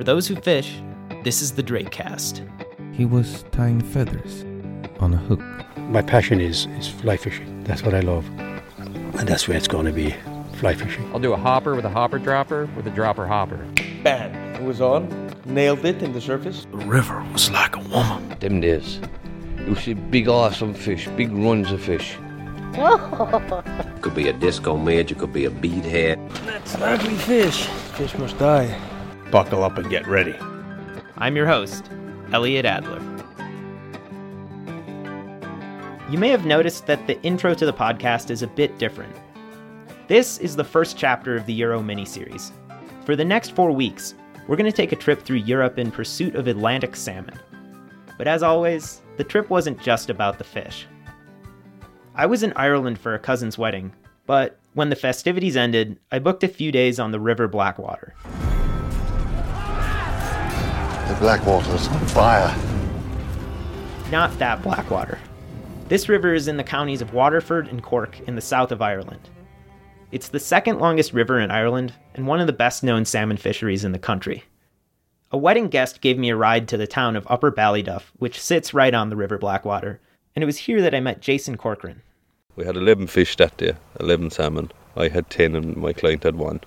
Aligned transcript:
For 0.00 0.04
those 0.04 0.26
who 0.26 0.34
fish, 0.36 0.80
this 1.24 1.42
is 1.42 1.52
the 1.52 1.62
Drake 1.62 1.90
Cast. 1.90 2.42
He 2.90 3.04
was 3.04 3.44
tying 3.52 3.82
feathers 3.82 4.46
on 4.98 5.12
a 5.12 5.18
hook. 5.18 5.42
My 5.76 6.00
passion 6.00 6.40
is, 6.40 6.64
is 6.78 6.88
fly 6.88 7.18
fishing. 7.18 7.62
That's 7.64 7.82
what 7.82 7.92
I 7.92 8.00
love. 8.00 8.26
And 8.78 9.28
that's 9.28 9.46
where 9.46 9.58
it's 9.58 9.68
going 9.68 9.84
to 9.84 9.92
be 9.92 10.14
fly 10.54 10.74
fishing. 10.74 11.06
I'll 11.12 11.20
do 11.20 11.34
a 11.34 11.36
hopper 11.36 11.74
with 11.74 11.84
a 11.84 11.90
hopper 11.90 12.18
dropper 12.18 12.64
with 12.74 12.86
a 12.86 12.90
dropper 12.90 13.26
hopper. 13.26 13.58
Bam! 14.02 14.34
It 14.54 14.62
was 14.62 14.80
on. 14.80 15.34
Nailed 15.44 15.84
it 15.84 16.02
in 16.02 16.14
the 16.14 16.20
surface. 16.22 16.66
The 16.70 16.78
river 16.78 17.22
was 17.34 17.50
like 17.50 17.76
a 17.76 17.80
woman. 17.80 18.38
Them 18.40 18.62
days. 18.62 19.00
You 19.66 19.74
see 19.74 19.92
big 19.92 20.28
awesome 20.28 20.72
fish, 20.72 21.08
big 21.08 21.30
runs 21.30 21.70
of 21.72 21.82
fish. 21.82 22.16
could 24.00 24.14
be 24.14 24.28
a 24.28 24.32
disco 24.32 24.78
midge, 24.78 25.12
it 25.12 25.18
could 25.18 25.34
be 25.34 25.44
a 25.44 25.50
beadhead. 25.50 26.16
That's 26.46 26.74
an 26.76 26.84
ugly 26.84 27.16
fish. 27.16 27.66
Fish 27.66 28.16
must 28.16 28.38
die. 28.38 28.74
Buckle 29.30 29.62
up 29.62 29.78
and 29.78 29.88
get 29.88 30.08
ready. 30.08 30.34
I'm 31.18 31.36
your 31.36 31.46
host, 31.46 31.88
Elliot 32.32 32.64
Adler. 32.64 33.00
You 36.10 36.18
may 36.18 36.30
have 36.30 36.44
noticed 36.44 36.86
that 36.86 37.06
the 37.06 37.22
intro 37.22 37.54
to 37.54 37.64
the 37.64 37.72
podcast 37.72 38.30
is 38.30 38.42
a 38.42 38.48
bit 38.48 38.76
different. 38.78 39.14
This 40.08 40.38
is 40.38 40.56
the 40.56 40.64
first 40.64 40.96
chapter 40.96 41.36
of 41.36 41.46
the 41.46 41.52
Euro 41.52 41.80
miniseries. 41.80 42.50
For 43.04 43.14
the 43.14 43.24
next 43.24 43.54
four 43.54 43.70
weeks, 43.70 44.14
we're 44.48 44.56
going 44.56 44.68
to 44.68 44.76
take 44.76 44.90
a 44.90 44.96
trip 44.96 45.22
through 45.22 45.36
Europe 45.36 45.78
in 45.78 45.92
pursuit 45.92 46.34
of 46.34 46.48
Atlantic 46.48 46.96
salmon. 46.96 47.38
But 48.18 48.26
as 48.26 48.42
always, 48.42 49.00
the 49.16 49.22
trip 49.22 49.48
wasn't 49.48 49.80
just 49.80 50.10
about 50.10 50.38
the 50.38 50.44
fish. 50.44 50.88
I 52.16 52.26
was 52.26 52.42
in 52.42 52.52
Ireland 52.56 52.98
for 52.98 53.14
a 53.14 53.20
cousin's 53.20 53.56
wedding, 53.56 53.92
but 54.26 54.58
when 54.74 54.90
the 54.90 54.96
festivities 54.96 55.56
ended, 55.56 56.00
I 56.10 56.18
booked 56.18 56.42
a 56.42 56.48
few 56.48 56.72
days 56.72 56.98
on 56.98 57.12
the 57.12 57.20
River 57.20 57.46
Blackwater. 57.46 58.14
The 61.10 61.16
Blackwater's 61.16 61.88
on 61.88 62.06
fire. 62.06 62.56
Not 64.12 64.38
that 64.38 64.62
Blackwater. 64.62 65.18
This 65.88 66.08
river 66.08 66.34
is 66.34 66.46
in 66.46 66.56
the 66.56 66.62
counties 66.62 67.02
of 67.02 67.12
Waterford 67.12 67.66
and 67.66 67.82
Cork 67.82 68.20
in 68.28 68.36
the 68.36 68.40
south 68.40 68.70
of 68.70 68.80
Ireland. 68.80 69.28
It's 70.12 70.28
the 70.28 70.38
second 70.38 70.78
longest 70.78 71.12
river 71.12 71.40
in 71.40 71.50
Ireland 71.50 71.94
and 72.14 72.28
one 72.28 72.38
of 72.38 72.46
the 72.46 72.52
best 72.52 72.84
known 72.84 73.04
salmon 73.04 73.38
fisheries 73.38 73.82
in 73.82 73.90
the 73.90 73.98
country. 73.98 74.44
A 75.32 75.36
wedding 75.36 75.66
guest 75.66 76.00
gave 76.00 76.16
me 76.16 76.30
a 76.30 76.36
ride 76.36 76.68
to 76.68 76.76
the 76.76 76.86
town 76.86 77.16
of 77.16 77.26
Upper 77.28 77.50
Ballyduff, 77.50 78.04
which 78.18 78.40
sits 78.40 78.72
right 78.72 78.94
on 78.94 79.10
the 79.10 79.16
River 79.16 79.36
Blackwater, 79.36 79.98
and 80.36 80.44
it 80.44 80.46
was 80.46 80.58
here 80.58 80.80
that 80.80 80.94
I 80.94 81.00
met 81.00 81.20
Jason 81.20 81.56
Corcoran. 81.56 82.02
We 82.54 82.64
had 82.64 82.76
11 82.76 83.08
fish 83.08 83.34
that 83.38 83.56
day, 83.56 83.72
11 83.98 84.30
salmon. 84.30 84.70
I 84.96 85.08
had 85.08 85.28
10 85.28 85.56
and 85.56 85.76
my 85.76 85.92
client 85.92 86.22
had 86.22 86.36
one. 86.36 86.60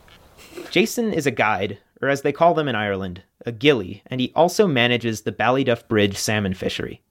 Jason 0.70 1.14
is 1.14 1.26
a 1.26 1.32
guide, 1.32 1.78
or 2.02 2.10
as 2.10 2.24
they 2.24 2.34
call 2.34 2.54
them 2.54 2.68
in 2.68 2.76
Ireland, 2.76 3.24
a 3.46 3.52
gillie, 3.52 4.04
and 4.08 4.22
he 4.22 4.32
also 4.36 4.68
manages 4.68 5.22
the 5.22 5.32
Ballyduff 5.32 5.88
Bridge 5.88 6.18
salmon 6.18 6.54
fishery. 6.54 7.02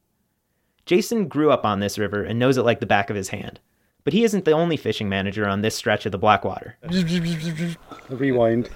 Jason 0.85 1.27
grew 1.27 1.51
up 1.51 1.65
on 1.65 1.79
this 1.79 1.97
river 1.97 2.23
and 2.23 2.37
knows 2.37 2.57
it 2.57 2.63
like 2.63 2.79
the 2.79 2.85
back 2.85 3.09
of 3.09 3.15
his 3.15 3.29
hand. 3.29 3.59
But 4.03 4.13
he 4.13 4.23
isn't 4.25 4.43
the 4.43 4.51
only 4.51 4.75
fishing 4.75 5.07
manager 5.07 5.47
on 5.47 5.61
this 5.61 5.75
stretch 5.75 6.05
of 6.05 6.11
the 6.11 6.17
Blackwater. 6.17 6.75
Rewind. 8.09 8.69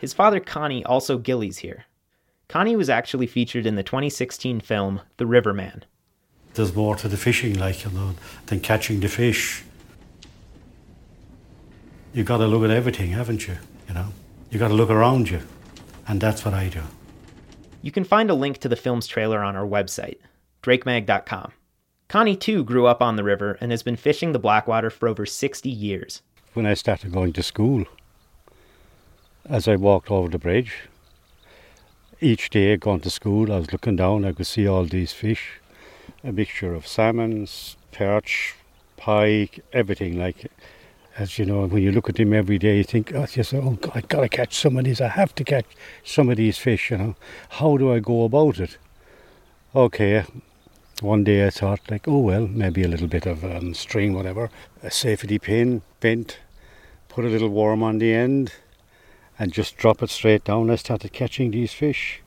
His 0.00 0.14
father 0.14 0.40
Connie 0.40 0.84
also 0.84 1.18
gillies 1.18 1.58
here. 1.58 1.84
Connie 2.48 2.76
was 2.76 2.88
actually 2.88 3.26
featured 3.26 3.66
in 3.66 3.74
the 3.74 3.82
2016 3.82 4.60
film 4.60 5.02
The 5.18 5.26
Riverman. 5.26 5.84
There's 6.54 6.74
more 6.74 6.96
to 6.96 7.08
the 7.08 7.18
fishing, 7.18 7.58
like 7.58 7.84
you 7.84 7.90
know, 7.90 8.14
than 8.46 8.60
catching 8.60 9.00
the 9.00 9.08
fish. 9.08 9.62
You've 12.14 12.26
got 12.26 12.38
to 12.38 12.46
look 12.46 12.64
at 12.64 12.70
everything, 12.70 13.10
haven't 13.10 13.46
you? 13.46 13.58
You 13.86 13.94
know, 13.94 14.12
you 14.50 14.58
got 14.58 14.68
to 14.68 14.74
look 14.74 14.90
around 14.90 15.30
you, 15.30 15.40
and 16.06 16.20
that's 16.20 16.44
what 16.44 16.54
I 16.54 16.68
do. 16.68 16.82
You 17.82 17.92
can 17.92 18.04
find 18.04 18.30
a 18.30 18.34
link 18.34 18.58
to 18.58 18.68
the 18.68 18.76
film's 18.76 19.06
trailer 19.06 19.42
on 19.42 19.56
our 19.56 19.66
website, 19.66 20.18
drakemag.com. 20.62 21.52
Connie, 22.08 22.36
too, 22.36 22.64
grew 22.64 22.86
up 22.86 23.02
on 23.02 23.16
the 23.16 23.24
river 23.24 23.58
and 23.60 23.70
has 23.70 23.82
been 23.82 23.96
fishing 23.96 24.32
the 24.32 24.38
Blackwater 24.38 24.90
for 24.90 25.08
over 25.08 25.26
60 25.26 25.68
years. 25.68 26.22
When 26.54 26.66
I 26.66 26.74
started 26.74 27.12
going 27.12 27.34
to 27.34 27.42
school, 27.42 27.84
as 29.44 29.68
I 29.68 29.76
walked 29.76 30.10
over 30.10 30.28
the 30.28 30.38
bridge, 30.38 30.88
each 32.20 32.50
day 32.50 32.76
going 32.76 33.00
to 33.00 33.10
school, 33.10 33.52
I 33.52 33.58
was 33.58 33.72
looking 33.72 33.96
down, 33.96 34.24
I 34.24 34.32
could 34.32 34.46
see 34.46 34.66
all 34.66 34.84
these 34.84 35.12
fish 35.12 35.60
a 36.24 36.32
mixture 36.32 36.74
of 36.74 36.86
salmons, 36.86 37.76
perch, 37.92 38.54
pike, 38.96 39.64
everything 39.72 40.18
like 40.18 40.50
as 41.18 41.36
you 41.36 41.44
know, 41.44 41.66
when 41.66 41.82
you 41.82 41.90
look 41.90 42.08
at 42.08 42.14
them 42.14 42.32
every 42.32 42.58
day, 42.58 42.78
you 42.78 42.84
think, 42.84 43.12
oh, 43.12 43.26
yes, 43.34 43.52
oh, 43.52 43.72
God, 43.80 43.92
I 43.96 44.00
gotta 44.02 44.28
catch 44.28 44.54
some 44.54 44.76
of 44.76 44.84
these. 44.84 45.00
I 45.00 45.08
have 45.08 45.34
to 45.34 45.44
catch 45.44 45.66
some 46.04 46.30
of 46.30 46.36
these 46.36 46.58
fish. 46.58 46.90
You 46.90 46.98
know, 46.98 47.16
how 47.50 47.76
do 47.76 47.92
I 47.92 47.98
go 47.98 48.22
about 48.24 48.60
it? 48.60 48.78
Okay, 49.74 50.24
one 51.00 51.24
day 51.24 51.44
I 51.44 51.50
thought, 51.50 51.80
like, 51.90 52.06
oh 52.06 52.18
well, 52.18 52.46
maybe 52.46 52.84
a 52.84 52.88
little 52.88 53.08
bit 53.08 53.26
of 53.26 53.44
um, 53.44 53.74
string, 53.74 54.14
whatever, 54.14 54.48
a 54.82 54.90
safety 54.90 55.38
pin, 55.38 55.82
bent, 56.00 56.38
put 57.08 57.24
a 57.24 57.28
little 57.28 57.48
worm 57.48 57.82
on 57.82 57.98
the 57.98 58.14
end, 58.14 58.52
and 59.38 59.52
just 59.52 59.76
drop 59.76 60.02
it 60.02 60.10
straight 60.10 60.44
down. 60.44 60.70
I 60.70 60.76
started 60.76 61.12
catching 61.12 61.50
these 61.50 61.72
fish, 61.72 62.22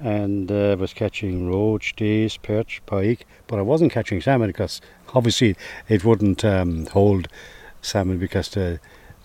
and 0.00 0.50
uh, 0.50 0.72
I 0.72 0.74
was 0.74 0.92
catching 0.92 1.48
roach, 1.48 1.94
dace, 1.94 2.36
perch, 2.36 2.82
pike, 2.86 3.24
but 3.46 3.60
I 3.60 3.62
wasn't 3.62 3.92
catching 3.92 4.20
salmon 4.20 4.48
because 4.48 4.80
obviously 5.14 5.56
it 5.88 6.04
wouldn't 6.04 6.44
um, 6.44 6.86
hold 6.86 7.28
salmon 7.84 8.18
because 8.18 8.48
the, 8.50 8.80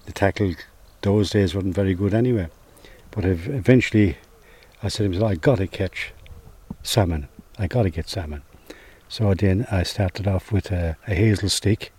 the 0.05 0.11
tackle 0.11 0.53
those 1.01 1.29
days 1.29 1.55
wasn't 1.55 1.75
very 1.75 1.93
good 1.93 2.13
anyway. 2.13 2.47
But 3.11 3.25
eventually 3.25 4.17
I 4.83 4.87
said 4.89 5.03
to 5.03 5.09
myself, 5.09 5.31
I 5.31 5.35
gotta 5.35 5.67
catch 5.67 6.13
salmon. 6.83 7.27
I 7.57 7.67
gotta 7.67 7.89
get 7.89 8.07
salmon. 8.07 8.43
So 9.07 9.33
then 9.33 9.65
I 9.71 9.83
started 9.83 10.27
off 10.27 10.51
with 10.51 10.71
a, 10.71 10.95
a 11.07 11.15
hazel 11.15 11.49
stick. 11.49 11.91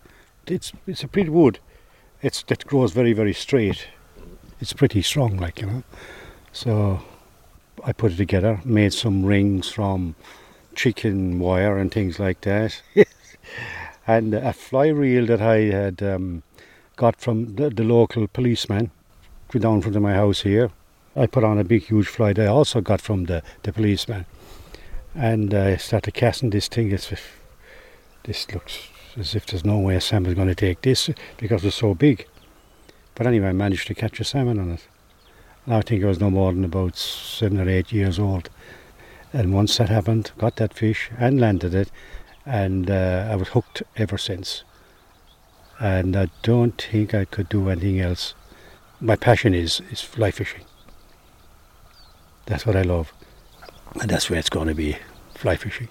It's 0.47 0.71
it's 0.87 1.03
a 1.03 1.07
pretty 1.07 1.29
wood. 1.29 1.59
It's 2.21 2.43
that 2.43 2.65
grows 2.65 2.93
very 2.93 3.13
very 3.13 3.33
straight. 3.33 3.87
It's 4.59 4.73
pretty 4.73 5.01
strong, 5.01 5.37
like 5.37 5.61
you 5.61 5.67
know. 5.67 5.83
So 6.53 7.01
I 7.83 7.93
put 7.93 8.13
it 8.13 8.17
together, 8.17 8.61
made 8.63 8.93
some 8.93 9.25
rings 9.25 9.69
from 9.69 10.15
chicken 10.75 11.39
wire 11.39 11.77
and 11.77 11.91
things 11.91 12.19
like 12.19 12.41
that, 12.41 12.81
and 14.07 14.33
a 14.33 14.53
fly 14.53 14.87
reel 14.87 15.25
that 15.25 15.41
I 15.41 15.57
had 15.57 16.01
um, 16.01 16.43
got 16.95 17.19
from 17.19 17.55
the, 17.55 17.69
the 17.69 17.83
local 17.83 18.27
policeman 18.27 18.91
down 19.59 19.81
from 19.81 20.01
my 20.01 20.13
house 20.13 20.41
here. 20.41 20.71
I 21.15 21.27
put 21.27 21.43
on 21.43 21.57
a 21.57 21.63
big 21.63 21.83
huge 21.83 22.07
fly 22.07 22.33
I 22.37 22.45
also 22.45 22.79
got 22.79 23.01
from 23.01 23.25
the, 23.25 23.43
the 23.63 23.73
policeman. 23.73 24.25
And 25.13 25.53
I 25.53 25.75
started 25.75 26.13
casting 26.13 26.51
this 26.51 26.69
thing 26.69 26.93
as 26.93 27.11
if 27.11 27.41
this 28.23 28.49
looks 28.53 28.87
as 29.17 29.35
if 29.35 29.45
there's 29.45 29.65
no 29.65 29.77
way 29.77 29.95
a 29.95 30.01
salmon's 30.01 30.35
going 30.35 30.47
to 30.47 30.55
take 30.55 30.81
this 30.81 31.09
because 31.35 31.65
it's 31.65 31.75
so 31.75 31.93
big. 31.93 32.25
But 33.15 33.27
anyway, 33.27 33.49
I 33.49 33.51
managed 33.51 33.87
to 33.87 33.93
catch 33.93 34.21
a 34.21 34.23
salmon 34.23 34.57
on 34.57 34.71
it. 34.71 34.87
And 35.65 35.75
I 35.75 35.81
think 35.81 36.01
I 36.01 36.07
was 36.07 36.21
no 36.21 36.29
more 36.29 36.53
than 36.53 36.63
about 36.63 36.95
seven 36.95 37.59
or 37.59 37.67
eight 37.67 37.91
years 37.91 38.19
old. 38.19 38.49
And 39.33 39.53
once 39.53 39.77
that 39.77 39.89
happened, 39.89 40.31
got 40.37 40.55
that 40.57 40.73
fish 40.73 41.11
and 41.19 41.41
landed 41.41 41.75
it, 41.75 41.91
and 42.45 42.89
uh, 42.89 43.27
I 43.29 43.35
was 43.35 43.49
hooked 43.49 43.83
ever 43.97 44.17
since 44.17 44.63
and 45.81 46.15
I 46.15 46.29
don't 46.43 46.79
think 46.79 47.15
I 47.15 47.25
could 47.25 47.49
do 47.49 47.67
anything 47.67 47.99
else. 47.99 48.35
My 48.99 49.15
passion 49.15 49.55
is, 49.55 49.81
is 49.89 49.99
fly 49.99 50.29
fishing. 50.29 50.61
That's 52.45 52.67
what 52.67 52.75
I 52.75 52.83
love. 52.83 53.11
And 53.99 54.07
that's 54.07 54.29
where 54.29 54.37
it's 54.37 54.49
going 54.49 54.67
to 54.67 54.75
be 54.75 54.97
fly 55.33 55.55
fishing. 55.55 55.89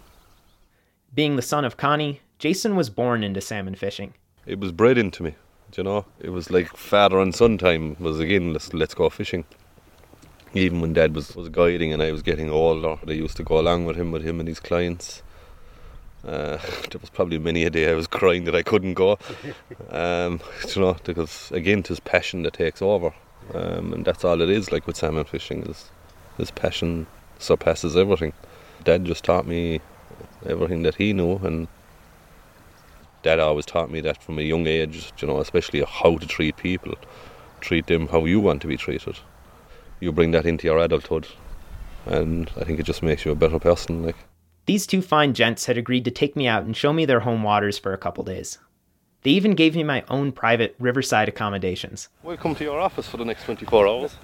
Being 1.12 1.34
the 1.34 1.42
son 1.42 1.64
of 1.64 1.76
Connie, 1.76 2.20
Jason 2.38 2.76
was 2.76 2.88
born 2.88 3.24
into 3.24 3.40
salmon 3.40 3.74
fishing. 3.74 4.14
It 4.46 4.60
was 4.60 4.70
bred 4.70 4.96
into 4.96 5.24
me, 5.24 5.34
you 5.76 5.82
know. 5.82 6.06
It 6.20 6.30
was 6.30 6.52
like 6.52 6.68
father 6.76 7.18
and 7.18 7.34
son 7.34 7.58
time 7.58 7.96
was 7.98 8.20
again, 8.20 8.52
let's, 8.52 8.72
let's 8.72 8.94
go 8.94 9.10
fishing. 9.10 9.44
Even 10.54 10.80
when 10.80 10.92
dad 10.92 11.16
was, 11.16 11.34
was 11.34 11.48
guiding 11.48 11.92
and 11.92 12.00
I 12.00 12.12
was 12.12 12.22
getting 12.22 12.48
older, 12.48 12.96
I 13.06 13.10
used 13.10 13.36
to 13.38 13.42
go 13.42 13.58
along 13.58 13.86
with 13.86 13.96
him, 13.96 14.12
with 14.12 14.22
him 14.22 14.38
and 14.38 14.48
his 14.48 14.60
clients 14.60 15.24
uh, 16.26 16.58
there 16.90 17.00
was 17.00 17.10
probably 17.10 17.38
many 17.38 17.64
a 17.64 17.70
day 17.70 17.90
I 17.90 17.94
was 17.94 18.06
crying 18.06 18.44
that 18.44 18.54
I 18.54 18.62
couldn't 18.62 18.94
go. 18.94 19.18
Um, 19.90 20.40
you 20.72 20.80
know, 20.80 20.96
because 21.02 21.50
again, 21.50 21.82
it's 21.88 21.98
passion 21.98 22.42
that 22.44 22.52
takes 22.52 22.80
over, 22.80 23.12
um, 23.54 23.92
and 23.92 24.04
that's 24.04 24.24
all 24.24 24.40
it 24.40 24.48
is. 24.48 24.70
Like 24.70 24.86
with 24.86 24.96
salmon 24.96 25.24
fishing, 25.24 25.62
is 25.64 25.90
his 26.36 26.52
passion 26.52 27.08
surpasses 27.40 27.96
everything. 27.96 28.32
Dad 28.84 29.04
just 29.04 29.24
taught 29.24 29.48
me 29.48 29.80
everything 30.46 30.82
that 30.82 30.94
he 30.94 31.12
knew, 31.12 31.36
and 31.38 31.66
Dad 33.24 33.40
always 33.40 33.66
taught 33.66 33.90
me 33.90 34.00
that 34.02 34.22
from 34.22 34.38
a 34.38 34.42
young 34.42 34.68
age. 34.68 35.12
You 35.18 35.26
know, 35.26 35.40
especially 35.40 35.82
how 35.82 36.18
to 36.18 36.26
treat 36.26 36.56
people, 36.56 36.94
treat 37.60 37.88
them 37.88 38.06
how 38.06 38.24
you 38.26 38.38
want 38.38 38.62
to 38.62 38.68
be 38.68 38.76
treated. 38.76 39.18
You 39.98 40.12
bring 40.12 40.30
that 40.30 40.46
into 40.46 40.68
your 40.68 40.78
adulthood, 40.78 41.26
and 42.06 42.48
I 42.56 42.62
think 42.62 42.78
it 42.78 42.84
just 42.84 43.02
makes 43.02 43.24
you 43.24 43.32
a 43.32 43.36
better 43.36 43.58
person. 43.58 44.04
Like. 44.04 44.16
These 44.70 44.86
two 44.86 45.02
fine 45.02 45.34
gents 45.34 45.66
had 45.66 45.76
agreed 45.76 46.04
to 46.04 46.12
take 46.12 46.36
me 46.36 46.46
out 46.46 46.62
and 46.62 46.76
show 46.76 46.92
me 46.92 47.04
their 47.04 47.18
home 47.18 47.42
waters 47.42 47.76
for 47.76 47.92
a 47.92 47.98
couple 47.98 48.22
days. 48.22 48.58
They 49.22 49.32
even 49.32 49.56
gave 49.56 49.74
me 49.74 49.82
my 49.82 50.04
own 50.08 50.30
private 50.30 50.76
riverside 50.78 51.28
accommodations. 51.28 52.08
Welcome 52.22 52.54
to 52.54 52.62
your 52.62 52.78
office 52.78 53.08
for 53.08 53.16
the 53.16 53.24
next 53.24 53.42
24 53.46 53.88
hours. 53.88 54.16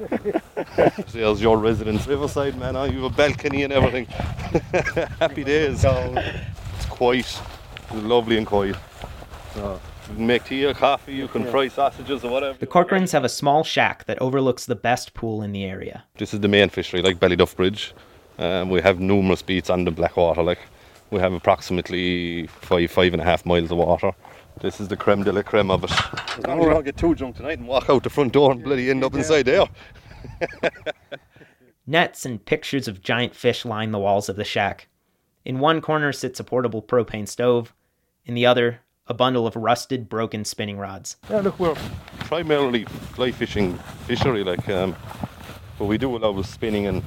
There's 1.12 1.43
your 1.43 1.58
residence, 1.58 2.06
Riverside, 2.06 2.56
man. 2.58 2.75
You 2.93 3.02
have 3.02 3.12
a 3.12 3.16
balcony 3.16 3.64
and 3.64 3.72
everything. 3.72 4.04
Happy 5.19 5.43
days. 5.43 5.84
It's 5.84 6.87
quiet. 6.90 7.26
It's 7.26 7.92
lovely 7.94 8.38
and 8.38 8.46
quiet. 8.46 8.76
Uh, 9.56 9.81
you 10.10 10.14
can 10.14 10.26
make 10.28 10.44
tea 10.44 10.64
or 10.64 10.75
coffee, 10.75 11.14
you 11.14 11.26
can 11.26 11.44
fry 11.50 11.66
sausages 11.66 12.22
or 12.22 12.31
whatever. 12.31 12.56
The 12.56 12.69
Corcorans 12.69 13.10
have 13.10 13.25
a 13.25 13.28
small 13.28 13.64
shack 13.64 14.04
that 14.04 14.22
overlooks 14.22 14.64
the 14.64 14.76
best 14.76 15.12
pool 15.12 15.42
in 15.42 15.50
the 15.50 15.64
area. 15.64 16.04
This 16.19 16.32
is 16.32 16.38
the 16.38 16.46
main 16.46 16.69
fishery, 16.69 17.02
like 17.02 17.19
Ballyduff 17.19 17.56
Bridge. 17.56 17.92
Um, 18.38 18.70
we 18.70 18.80
have 18.82 19.00
numerous 19.00 19.42
beats 19.42 19.70
on 19.70 19.84
the 19.84 19.90
Blackwater. 19.90 20.42
Like 20.42 20.58
we 21.10 21.20
have 21.20 21.32
approximately 21.32 22.46
five, 22.46 22.90
five 22.90 23.12
and 23.12 23.22
a 23.22 23.24
half 23.24 23.46
miles 23.46 23.70
of 23.70 23.78
water. 23.78 24.12
This 24.60 24.80
is 24.80 24.88
the 24.88 24.96
creme 24.96 25.22
de 25.22 25.32
la 25.32 25.42
creme 25.42 25.70
of 25.70 25.84
it. 25.84 25.90
As 25.92 26.46
long 26.46 26.60
as 26.60 26.64
you 26.64 26.70
don't 26.70 26.84
get 26.84 26.96
too 26.96 27.14
drunk 27.14 27.36
tonight 27.36 27.58
and 27.58 27.68
walk 27.68 27.90
out 27.90 28.02
the 28.02 28.10
front 28.10 28.32
door 28.32 28.52
and 28.52 28.64
bloody 28.64 28.90
end 28.90 29.04
up 29.04 29.14
inside 29.14 29.42
there. 29.42 29.66
Nets 31.86 32.24
and 32.24 32.44
pictures 32.44 32.88
of 32.88 33.02
giant 33.02 33.34
fish 33.34 33.64
line 33.64 33.92
the 33.92 33.98
walls 33.98 34.28
of 34.28 34.36
the 34.36 34.44
shack. 34.44 34.88
In 35.44 35.60
one 35.60 35.80
corner 35.80 36.12
sits 36.12 36.40
a 36.40 36.44
portable 36.44 36.82
propane 36.82 37.28
stove. 37.28 37.72
In 38.24 38.34
the 38.34 38.46
other, 38.46 38.80
a 39.06 39.14
bundle 39.14 39.46
of 39.46 39.54
rusted, 39.54 40.08
broken 40.08 40.44
spinning 40.44 40.78
rods. 40.78 41.16
Yeah, 41.30 41.40
look, 41.40 41.60
we're 41.60 41.76
primarily 42.20 42.84
fly 43.14 43.30
fishing 43.30 43.78
fishery, 44.06 44.42
like, 44.42 44.68
um, 44.68 44.96
but 45.78 45.84
we 45.84 45.98
do 45.98 46.16
a 46.16 46.18
lot 46.18 46.36
of 46.36 46.46
spinning 46.46 46.86
and 46.86 47.04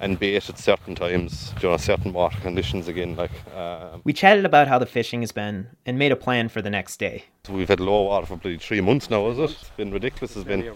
and 0.00 0.18
bait 0.18 0.48
at 0.48 0.58
certain 0.58 0.94
times, 0.94 1.52
you 1.62 1.68
know, 1.68 1.76
certain 1.76 2.12
water 2.12 2.38
conditions 2.40 2.88
again. 2.88 3.16
Like 3.16 3.30
um, 3.54 4.00
we 4.04 4.12
chatted 4.12 4.44
about 4.44 4.66
how 4.66 4.78
the 4.78 4.86
fishing 4.86 5.20
has 5.20 5.30
been 5.30 5.68
and 5.84 5.98
made 5.98 6.10
a 6.10 6.16
plan 6.16 6.48
for 6.48 6.62
the 6.62 6.70
next 6.70 6.98
day. 6.98 7.24
So 7.44 7.52
we've 7.52 7.68
had 7.68 7.80
low 7.80 8.02
water 8.02 8.26
for 8.26 8.36
bloody 8.36 8.58
three 8.58 8.80
months 8.80 9.10
now, 9.10 9.28
is 9.28 9.38
it? 9.38 9.50
It's 9.50 9.70
been 9.70 9.92
ridiculous. 9.92 10.36
It's 10.36 10.44
been 10.44 10.74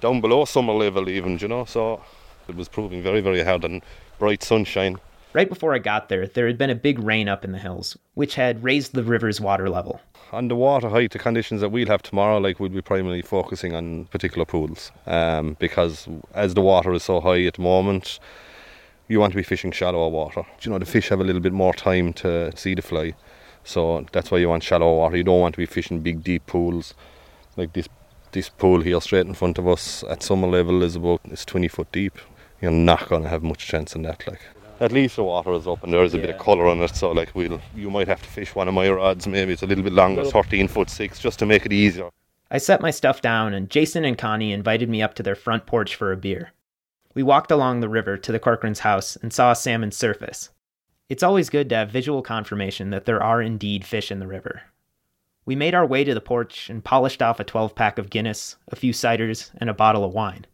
down 0.00 0.20
below 0.20 0.44
summer 0.44 0.74
level, 0.74 1.08
even, 1.08 1.38
you 1.38 1.48
know. 1.48 1.64
So 1.64 2.02
it 2.48 2.54
was 2.54 2.68
proving 2.68 3.02
very, 3.02 3.20
very 3.20 3.42
hard 3.42 3.64
and 3.64 3.82
bright 4.18 4.42
sunshine. 4.42 4.98
Right 5.34 5.48
before 5.48 5.74
I 5.74 5.78
got 5.78 6.10
there, 6.10 6.26
there 6.26 6.46
had 6.46 6.58
been 6.58 6.68
a 6.68 6.74
big 6.74 6.98
rain 6.98 7.26
up 7.26 7.42
in 7.42 7.52
the 7.52 7.58
hills, 7.58 7.96
which 8.14 8.34
had 8.34 8.62
raised 8.62 8.92
the 8.92 9.02
river's 9.02 9.40
water 9.40 9.70
level. 9.70 9.98
On 10.30 10.48
the 10.48 10.56
water 10.56 10.90
height, 10.90 11.12
the 11.12 11.18
conditions 11.18 11.62
that 11.62 11.70
we'll 11.70 11.86
have 11.88 12.02
tomorrow, 12.02 12.36
like 12.36 12.60
we'll 12.60 12.68
be 12.68 12.82
primarily 12.82 13.22
focusing 13.22 13.74
on 13.74 14.04
particular 14.06 14.44
pools, 14.44 14.92
um, 15.06 15.56
because 15.58 16.06
as 16.34 16.52
the 16.52 16.60
water 16.60 16.92
is 16.92 17.02
so 17.02 17.20
high 17.20 17.42
at 17.44 17.54
the 17.54 17.62
moment, 17.62 18.20
you 19.08 19.20
want 19.20 19.32
to 19.32 19.36
be 19.36 19.42
fishing 19.42 19.72
shallower 19.72 20.10
water. 20.10 20.44
You 20.60 20.70
know, 20.70 20.78
the 20.78 20.84
fish 20.84 21.08
have 21.08 21.20
a 21.20 21.24
little 21.24 21.40
bit 21.40 21.52
more 21.54 21.72
time 21.72 22.12
to 22.14 22.54
see 22.54 22.74
the 22.74 22.82
fly, 22.82 23.14
so 23.64 24.04
that's 24.12 24.30
why 24.30 24.36
you 24.36 24.50
want 24.50 24.62
shallow 24.62 24.96
water. 24.96 25.16
You 25.16 25.24
don't 25.24 25.40
want 25.40 25.54
to 25.54 25.60
be 25.60 25.66
fishing 25.66 26.00
big, 26.00 26.22
deep 26.22 26.46
pools 26.46 26.94
like 27.56 27.72
this. 27.72 27.88
This 28.32 28.48
pool 28.48 28.80
here, 28.80 28.98
straight 29.02 29.26
in 29.26 29.34
front 29.34 29.58
of 29.58 29.68
us, 29.68 30.02
at 30.08 30.22
summer 30.22 30.48
level, 30.48 30.82
is 30.82 30.96
about 30.96 31.20
it's 31.24 31.44
20 31.44 31.68
foot 31.68 31.92
deep. 31.92 32.16
You're 32.62 32.70
not 32.70 33.06
going 33.10 33.24
to 33.24 33.28
have 33.28 33.42
much 33.42 33.66
chance 33.66 33.94
in 33.94 34.00
that, 34.04 34.26
like 34.26 34.40
at 34.80 34.92
least 34.92 35.16
the 35.16 35.24
water 35.24 35.52
is 35.52 35.66
up 35.66 35.82
and 35.84 35.92
there 35.92 36.02
is 36.02 36.14
a 36.14 36.18
yeah. 36.18 36.26
bit 36.26 36.34
of 36.34 36.40
colour 36.40 36.66
on 36.66 36.80
it. 36.80 36.94
So 36.94 37.12
like 37.12 37.34
we'll 37.34 37.60
you 37.74 37.90
might 37.90 38.08
have 38.08 38.22
to 38.22 38.28
fish 38.28 38.54
one 38.54 38.68
of 38.68 38.74
my 38.74 38.88
rods. 38.90 39.26
Maybe 39.26 39.52
it's 39.52 39.62
a 39.62 39.66
little 39.66 39.84
bit 39.84 39.92
longer, 39.92 40.24
thirteen 40.24 40.68
foot 40.68 40.90
six, 40.90 41.18
just 41.18 41.38
to 41.38 41.46
make 41.46 41.66
it 41.66 41.72
easier. 41.72 42.10
I 42.50 42.58
set 42.58 42.82
my 42.82 42.90
stuff 42.90 43.22
down, 43.22 43.54
and 43.54 43.70
Jason 43.70 44.04
and 44.04 44.18
Connie 44.18 44.52
invited 44.52 44.88
me 44.90 45.00
up 45.00 45.14
to 45.14 45.22
their 45.22 45.34
front 45.34 45.64
porch 45.64 45.94
for 45.94 46.12
a 46.12 46.18
beer. 46.18 46.52
We 47.14 47.22
walked 47.22 47.50
along 47.50 47.80
the 47.80 47.88
river 47.88 48.16
to 48.18 48.32
the 48.32 48.38
Corcoran's 48.38 48.80
house 48.80 49.16
and 49.16 49.32
saw 49.32 49.52
a 49.52 49.56
salmon 49.56 49.90
surface. 49.90 50.50
It's 51.08 51.22
always 51.22 51.50
good 51.50 51.68
to 51.70 51.76
have 51.76 51.90
visual 51.90 52.22
confirmation 52.22 52.90
that 52.90 53.04
there 53.06 53.22
are 53.22 53.42
indeed 53.42 53.84
fish 53.84 54.10
in 54.10 54.18
the 54.18 54.26
river. 54.26 54.62
We 55.44 55.56
made 55.56 55.74
our 55.74 55.84
way 55.84 56.04
to 56.04 56.14
the 56.14 56.20
porch 56.20 56.70
and 56.70 56.84
polished 56.84 57.20
off 57.20 57.40
a 57.40 57.44
12 57.44 57.74
pack 57.74 57.98
of 57.98 58.10
Guinness, 58.10 58.56
a 58.68 58.76
few 58.76 58.92
ciders, 58.92 59.50
and 59.56 59.68
a 59.68 59.74
bottle 59.74 60.04
of 60.04 60.14
wine. 60.14 60.46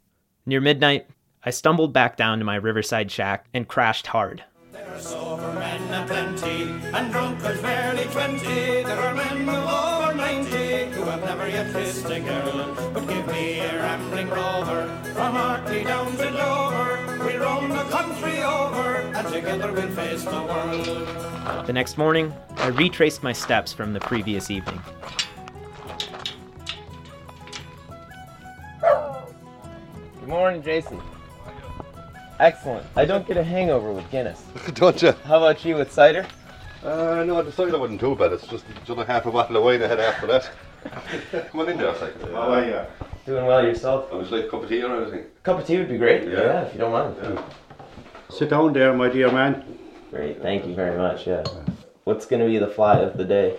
Near 0.46 0.60
midnight, 0.60 1.06
I 1.44 1.50
stumbled 1.50 1.92
back 1.92 2.16
down 2.16 2.40
to 2.40 2.44
my 2.44 2.56
riverside 2.56 3.10
shack 3.12 3.46
and 3.54 3.68
crashed 3.68 4.08
hard. 4.08 4.42
There 4.72 4.88
are 4.92 4.98
sober 4.98 5.52
men 5.52 6.02
aplenty, 6.02 6.62
and 6.92 7.12
drunkards 7.12 7.62
barely 7.62 8.04
twenty. 8.04 8.82
There 8.82 8.98
are 8.98 9.14
men 9.14 9.48
of 9.48 9.64
over 9.64 10.14
ninety 10.14 10.86
who 10.90 11.02
have 11.04 11.22
never 11.22 11.48
yet 11.48 11.72
kissed 11.72 12.06
a 12.06 12.20
girl. 12.20 12.74
But 12.92 13.06
give 13.06 13.26
me 13.28 13.60
a 13.60 13.78
rambling 13.78 14.28
rover 14.30 14.88
from 15.14 15.36
Orkney 15.36 15.84
down 15.84 16.10
to 16.16 16.30
Dover. 16.30 17.18
We'll 17.24 17.38
roam 17.38 17.68
the 17.68 17.84
country 17.84 18.42
over, 18.42 18.96
and 18.96 19.28
together 19.28 19.72
we'll 19.72 19.90
face 19.90 20.24
the 20.24 20.42
world. 20.42 21.66
The 21.66 21.72
next 21.72 21.96
morning, 21.96 22.34
I 22.56 22.66
retraced 22.68 23.22
my 23.22 23.32
steps 23.32 23.72
from 23.72 23.92
the 23.92 24.00
previous 24.00 24.50
evening. 24.50 24.80
Good 30.20 30.28
morning, 30.28 30.62
Jason. 30.62 31.00
Excellent. 32.40 32.86
I 32.94 33.04
don't 33.04 33.26
get 33.26 33.36
a 33.36 33.42
hangover 33.42 33.92
with 33.92 34.08
Guinness. 34.10 34.44
don't 34.74 35.00
you? 35.02 35.12
How 35.24 35.38
about 35.38 35.64
you 35.64 35.74
with 35.74 35.92
cider? 35.92 36.26
Uh, 36.84 37.24
no, 37.26 37.42
the 37.42 37.50
cider 37.50 37.78
wasn't 37.78 37.98
too 38.00 38.14
bad. 38.14 38.32
It's 38.32 38.46
just, 38.46 38.64
just 38.84 39.00
a 39.00 39.04
half 39.04 39.26
a 39.26 39.32
bottle 39.32 39.56
of 39.56 39.64
wine 39.64 39.82
I 39.82 39.88
had 39.88 39.98
after 39.98 40.26
that. 40.28 40.50
Come 41.50 41.60
on 41.60 41.68
in 41.70 41.78
there, 41.78 41.94
Say. 41.96 42.12
How 42.32 42.52
are 42.52 42.64
you? 42.64 42.80
Doing 43.26 43.44
well 43.44 43.64
yourself? 43.64 44.12
I 44.12 44.16
was 44.16 44.30
like 44.30 44.44
a 44.44 44.48
cup 44.48 44.62
of 44.62 44.68
tea 44.68 44.82
or 44.84 45.02
anything. 45.02 45.20
A 45.20 45.42
cup 45.42 45.58
of 45.58 45.66
tea 45.66 45.78
would 45.78 45.88
be 45.88 45.98
great. 45.98 46.28
Yeah, 46.28 46.40
yeah 46.40 46.62
if 46.62 46.74
you 46.74 46.78
don't 46.78 46.92
mind. 46.92 47.16
Yeah. 47.20 47.42
Sit 48.30 48.50
down 48.50 48.72
there, 48.72 48.94
my 48.94 49.08
dear 49.08 49.32
man. 49.32 49.64
Great, 50.10 50.40
thank 50.40 50.64
you 50.64 50.74
very 50.74 50.96
much. 50.96 51.26
Yeah. 51.26 51.42
What's 52.04 52.24
going 52.24 52.40
to 52.40 52.46
be 52.46 52.58
the 52.58 52.68
fly 52.68 52.98
of 53.00 53.16
the 53.16 53.24
day? 53.24 53.56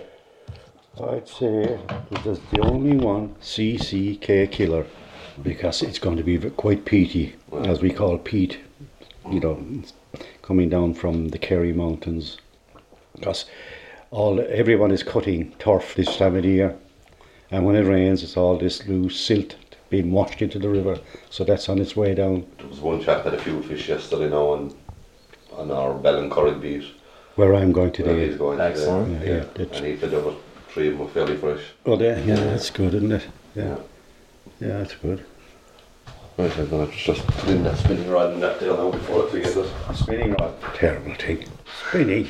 I'd 1.04 1.28
say 1.28 1.80
this 2.12 2.26
is 2.26 2.40
the 2.52 2.62
only 2.62 2.96
one 2.96 3.36
CCK 3.42 4.50
killer 4.52 4.86
because 5.44 5.82
it's 5.82 6.00
going 6.00 6.18
to 6.18 6.24
be 6.24 6.38
quite 6.52 6.86
peaty, 6.86 7.36
as 7.52 7.82
we 7.82 7.92
call 7.92 8.18
peat 8.18 8.60
you 9.30 9.40
know, 9.40 9.64
coming 10.42 10.70
down 10.70 10.94
from 10.94 11.30
the 11.30 11.38
Kerry 11.38 11.74
Mountains, 11.74 12.38
because 13.16 13.46
all 14.12 14.40
everyone 14.50 14.92
is 14.92 15.04
cutting 15.04 15.52
turf 15.60 15.96
this 15.96 16.18
time 16.18 16.36
of 16.36 16.44
the 16.44 16.50
year, 16.50 16.76
and 17.52 17.66
when 17.66 17.76
it 17.76 17.86
rains, 17.86 18.24
it's 18.24 18.38
all 18.38 18.58
this 18.58 18.88
loose 18.88 19.20
silt 19.20 19.56
being 19.90 20.12
washed 20.12 20.42
into 20.42 20.60
the 20.60 20.70
river, 20.70 21.00
so 21.30 21.44
that's 21.44 21.68
on 21.70 21.80
its 21.80 21.96
way 21.96 22.14
down. 22.14 22.46
There 22.58 22.68
was 22.68 22.80
one 22.80 23.02
chap 23.04 23.24
had 23.24 23.34
a 23.34 23.42
few 23.42 23.62
fish 23.64 23.90
yesterday 23.90 24.30
now 24.30 24.48
on 24.48 24.76
on 25.54 25.72
our 25.72 25.94
Ballincorrig 25.94 26.62
beat. 26.62 26.86
Where 27.36 27.56
I'm 27.56 27.72
going 27.72 27.92
today. 27.92 28.16
Where 28.16 28.28
he's 28.28 28.38
going 28.38 28.60
Excellent. 28.60 29.20
Today. 29.20 29.38
Yeah, 29.38 29.64
yeah. 29.66 29.78
and 29.78 29.86
he 29.86 29.98
said 29.98 30.12
there 30.12 30.20
were 30.20 30.36
three 30.70 30.90
of 30.90 30.98
them 30.98 31.08
fairly 31.10 31.38
fresh. 31.38 31.62
Oh, 31.86 32.00
yeah, 32.00 32.20
yeah, 32.20 32.36
that's 32.36 32.70
good, 32.70 32.94
isn't 32.94 33.12
it? 33.12 33.28
Yeah, 33.56 33.78
yeah, 34.60 34.78
that's 34.80 34.96
good. 34.96 35.26
Right, 36.40 36.58
I'm 36.58 36.70
going 36.70 36.90
to 36.90 36.96
just 36.96 37.28
put 37.28 37.50
in 37.50 37.64
that 37.64 37.78
spinning 37.80 38.10
rod 38.10 38.32
and 38.32 38.42
that 38.42 38.62
there 38.62 38.72
now 38.72 38.92
before 38.92 39.28
I 39.28 39.30
forget 39.30 39.58
it. 39.58 39.70
Spinning 39.94 40.32
rod, 40.36 40.56
terrible 40.74 41.14
thing. 41.16 41.44
Spinning. 41.90 42.30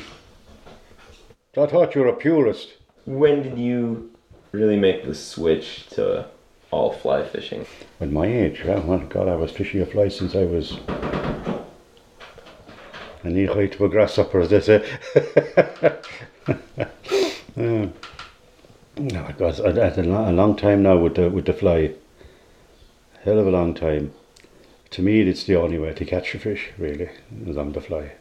I 1.56 1.66
thought 1.66 1.94
you 1.94 2.00
were 2.00 2.08
a 2.08 2.16
purist. 2.16 2.70
When 3.04 3.44
did 3.44 3.56
you 3.56 4.10
really 4.50 4.76
make 4.76 5.06
the 5.06 5.14
switch 5.14 5.86
to 5.90 6.26
all 6.72 6.92
fly 6.92 7.24
fishing? 7.24 7.66
At 8.00 8.10
my 8.10 8.26
age, 8.26 8.64
well, 8.64 8.80
well 8.80 8.98
God, 8.98 9.28
I 9.28 9.36
was 9.36 9.52
fishing 9.52 9.80
a 9.80 9.86
fly 9.86 10.08
since 10.08 10.34
I 10.34 10.42
was 10.42 10.76
a 13.22 13.30
knee 13.30 13.46
high 13.46 13.68
to 13.68 13.84
a 13.84 13.88
grasshopper, 13.88 14.40
as 14.40 14.50
they 14.50 14.60
say. 14.60 14.84
um, 17.56 17.92
no, 18.98 19.26
it 19.26 19.38
was 19.38 19.60
at 19.60 19.98
a 19.98 20.02
long 20.02 20.56
time 20.56 20.82
now 20.82 20.96
with 20.96 21.14
the 21.14 21.30
with 21.30 21.44
the 21.44 21.52
fly 21.52 21.92
hell 23.24 23.38
of 23.38 23.46
a 23.46 23.50
long 23.50 23.74
time. 23.74 24.12
To 24.90 25.02
me, 25.02 25.20
it's 25.20 25.44
the 25.44 25.56
only 25.56 25.78
way 25.78 25.92
to 25.92 26.04
catch 26.04 26.34
a 26.34 26.38
fish, 26.38 26.70
really, 26.78 27.10
is 27.46 27.56
on 27.56 27.72
the 27.72 27.80
fly. 27.80 28.12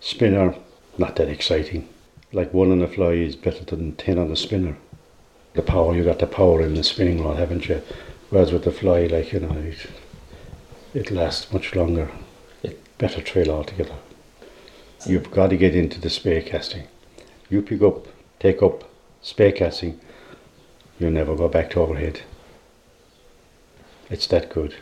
Spinner, 0.00 0.54
not 0.98 1.16
that 1.16 1.28
exciting. 1.28 1.88
Like 2.32 2.52
one 2.52 2.70
on 2.70 2.80
the 2.80 2.88
fly 2.88 3.12
is 3.12 3.34
better 3.34 3.64
than 3.64 3.96
ten 3.96 4.18
on 4.18 4.28
the 4.28 4.36
spinner. 4.36 4.76
The 5.54 5.62
power, 5.62 5.96
you 5.96 6.04
got 6.04 6.18
the 6.18 6.26
power 6.26 6.60
in 6.60 6.74
the 6.74 6.84
spinning 6.84 7.24
rod, 7.24 7.38
haven't 7.38 7.68
you? 7.68 7.82
Whereas 8.30 8.52
with 8.52 8.64
the 8.64 8.72
fly, 8.72 9.06
like, 9.06 9.32
you 9.32 9.40
know, 9.40 9.56
it, 9.56 9.86
it 10.92 11.10
lasts 11.10 11.52
much 11.52 11.74
longer. 11.74 12.10
It 12.62 12.98
better 12.98 13.22
trail 13.22 13.50
altogether. 13.50 13.94
You've 15.06 15.30
got 15.30 15.50
to 15.50 15.56
get 15.56 15.74
into 15.74 16.00
the 16.00 16.10
spey 16.10 16.42
casting. 16.42 16.88
You 17.48 17.62
pick 17.62 17.80
up, 17.80 18.06
take 18.38 18.62
up 18.62 18.84
spey 19.22 19.52
casting, 19.52 19.98
you'll 20.98 21.10
never 21.10 21.34
go 21.34 21.48
back 21.48 21.70
to 21.70 21.80
overhead. 21.80 22.20
It's 24.08 24.26
that 24.28 24.50
good. 24.50 24.74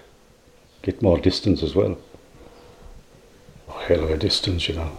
Get 0.83 1.01
more 1.01 1.19
distance 1.19 1.63
as 1.63 1.75
well. 1.75 1.97
Oh, 3.69 3.79
hell 3.89 4.05
of 4.05 4.11
a 4.11 4.19
distance, 4.19 4.69
you 4.69 4.75
know. 4.75 4.99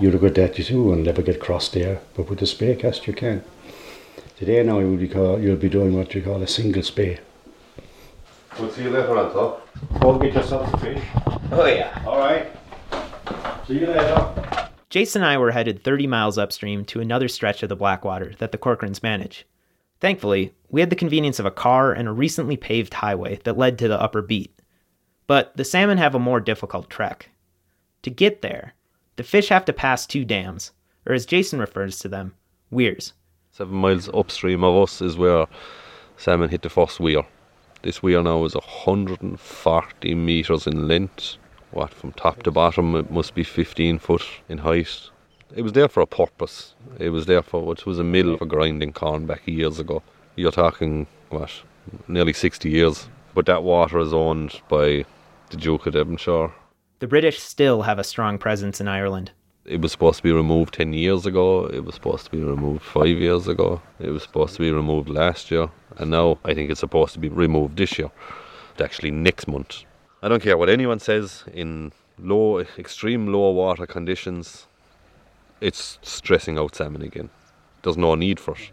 You're 0.00 0.16
a 0.16 0.18
good 0.18 0.34
that 0.34 0.58
you 0.58 0.64
do 0.64 0.92
and 0.92 1.04
never 1.04 1.22
get 1.22 1.40
crossed 1.40 1.72
there, 1.72 2.00
but 2.16 2.28
with 2.28 2.40
the 2.40 2.46
spey 2.46 2.74
cast 2.74 3.06
you 3.06 3.12
can. 3.12 3.44
Today 4.36 4.64
now 4.64 4.80
you'll 4.80 4.96
be, 4.96 5.08
call, 5.08 5.40
you'll 5.40 5.54
be 5.54 5.68
doing 5.68 5.96
what 5.96 6.12
you 6.14 6.22
call 6.22 6.42
a 6.42 6.48
single 6.48 6.82
spey. 6.82 7.20
We'll 8.58 8.70
see 8.70 8.82
you 8.82 8.90
later 8.90 9.16
on 9.16 9.32
top. 9.32 9.68
Go 10.00 10.18
get 10.18 10.34
yourself 10.34 10.74
a 10.74 10.78
fish. 10.78 11.04
Oh 11.52 11.66
yeah. 11.66 12.02
Alright. 12.04 12.50
See 13.68 13.78
you 13.78 13.86
later. 13.86 14.68
Jason 14.90 15.22
and 15.22 15.30
I 15.30 15.38
were 15.38 15.52
headed 15.52 15.84
30 15.84 16.08
miles 16.08 16.38
upstream 16.38 16.84
to 16.86 17.00
another 17.00 17.28
stretch 17.28 17.62
of 17.62 17.68
the 17.68 17.76
Blackwater 17.76 18.34
that 18.38 18.50
the 18.50 18.58
Corcorans 18.58 19.02
manage. 19.02 19.46
Thankfully, 20.00 20.52
we 20.68 20.80
had 20.80 20.90
the 20.90 20.96
convenience 20.96 21.38
of 21.38 21.46
a 21.46 21.50
car 21.50 21.92
and 21.92 22.08
a 22.08 22.12
recently 22.12 22.56
paved 22.56 22.94
highway 22.94 23.38
that 23.44 23.56
led 23.56 23.78
to 23.78 23.88
the 23.88 24.00
upper 24.00 24.22
beat. 24.22 24.54
But 25.26 25.56
the 25.56 25.64
salmon 25.64 25.98
have 25.98 26.14
a 26.14 26.18
more 26.18 26.40
difficult 26.40 26.90
trek. 26.90 27.30
To 28.02 28.10
get 28.10 28.42
there, 28.42 28.74
the 29.16 29.22
fish 29.22 29.48
have 29.48 29.64
to 29.66 29.72
pass 29.72 30.06
two 30.06 30.24
dams, 30.24 30.72
or 31.06 31.14
as 31.14 31.24
Jason 31.24 31.58
refers 31.58 31.98
to 32.00 32.08
them, 32.08 32.34
weirs. 32.70 33.12
Seven 33.52 33.76
miles 33.76 34.10
upstream 34.12 34.64
of 34.64 34.76
us 34.76 35.00
is 35.00 35.16
where 35.16 35.46
salmon 36.16 36.50
hit 36.50 36.62
the 36.62 36.68
first 36.68 37.00
weir. 37.00 37.22
This 37.82 38.02
weir 38.02 38.22
now 38.22 38.44
is 38.44 38.54
140 38.54 40.14
metres 40.14 40.66
in 40.66 40.88
length. 40.88 41.36
What, 41.70 41.94
from 41.94 42.12
top 42.12 42.42
to 42.42 42.50
bottom, 42.50 42.96
it 42.96 43.10
must 43.10 43.34
be 43.34 43.44
15 43.44 43.98
foot 43.98 44.22
in 44.48 44.58
height. 44.58 45.10
It 45.54 45.62
was 45.62 45.72
there 45.72 45.88
for 45.88 46.00
a 46.00 46.06
purpose. 46.06 46.74
It 46.98 47.10
was 47.10 47.26
there 47.26 47.42
for, 47.42 47.72
it 47.72 47.86
was 47.86 47.98
a 47.98 48.04
mill 48.04 48.38
for 48.38 48.46
grinding 48.46 48.92
corn 48.92 49.26
back 49.26 49.46
years 49.46 49.78
ago. 49.78 50.02
You're 50.36 50.50
talking, 50.50 51.06
what, 51.30 51.50
nearly 52.08 52.32
60 52.32 52.68
years. 52.68 53.08
But 53.34 53.46
that 53.46 53.62
water 53.62 53.98
is 53.98 54.12
owned 54.12 54.60
by 54.68 55.04
the 55.50 55.56
Duke 55.56 55.86
of 55.86 55.94
Devonshire. 55.94 56.52
The 57.00 57.06
British 57.06 57.40
still 57.40 57.82
have 57.82 57.98
a 57.98 58.04
strong 58.04 58.38
presence 58.38 58.80
in 58.80 58.88
Ireland. 58.88 59.32
It 59.64 59.80
was 59.80 59.92
supposed 59.92 60.18
to 60.18 60.22
be 60.22 60.32
removed 60.32 60.74
10 60.74 60.92
years 60.92 61.26
ago. 61.26 61.66
It 61.66 61.84
was 61.84 61.94
supposed 61.94 62.26
to 62.26 62.30
be 62.30 62.42
removed 62.42 62.82
5 62.82 63.06
years 63.06 63.48
ago. 63.48 63.80
It 63.98 64.10
was 64.10 64.22
supposed 64.22 64.54
to 64.54 64.60
be 64.60 64.70
removed 64.70 65.08
last 65.08 65.50
year. 65.50 65.68
And 65.96 66.10
now 66.10 66.38
I 66.44 66.54
think 66.54 66.70
it's 66.70 66.80
supposed 66.80 67.14
to 67.14 67.18
be 67.18 67.28
removed 67.28 67.76
this 67.76 67.98
year. 67.98 68.10
Actually, 68.78 69.10
next 69.10 69.48
month. 69.48 69.84
I 70.22 70.28
don't 70.28 70.42
care 70.42 70.56
what 70.56 70.68
anyone 70.68 70.98
says, 70.98 71.44
in 71.52 71.92
low, 72.18 72.60
extreme 72.60 73.32
low 73.32 73.50
water 73.52 73.86
conditions, 73.86 74.66
it's 75.64 75.98
stressing 76.02 76.58
out 76.58 76.74
salmon 76.74 77.00
again. 77.00 77.30
There's 77.82 77.96
no 77.96 78.14
need 78.14 78.38
for 78.38 78.54
it. 78.54 78.70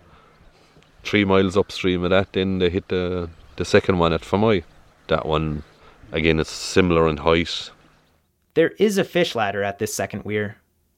Three 1.03 1.23
miles 1.23 1.55
upstream 1.55 2.03
of 2.03 2.09
that, 2.09 2.33
then 2.33 2.59
they 2.59 2.69
hit 2.69 2.89
the, 2.89 3.29
the 3.55 3.65
second 3.65 3.97
one 3.97 4.11
at 4.13 4.21
Fermoy. 4.21 4.63
That 5.07 5.25
one, 5.25 5.63
again, 6.11 6.39
it's 6.39 6.51
similar 6.51 7.07
in 7.07 7.17
height. 7.17 7.71
There 8.55 8.71
is 8.77 8.97
a 8.97 9.05
fish 9.05 9.35
ladder 9.35 9.63
at 9.63 9.79
this 9.79 9.93
second 9.93 10.25
weir, 10.25 10.57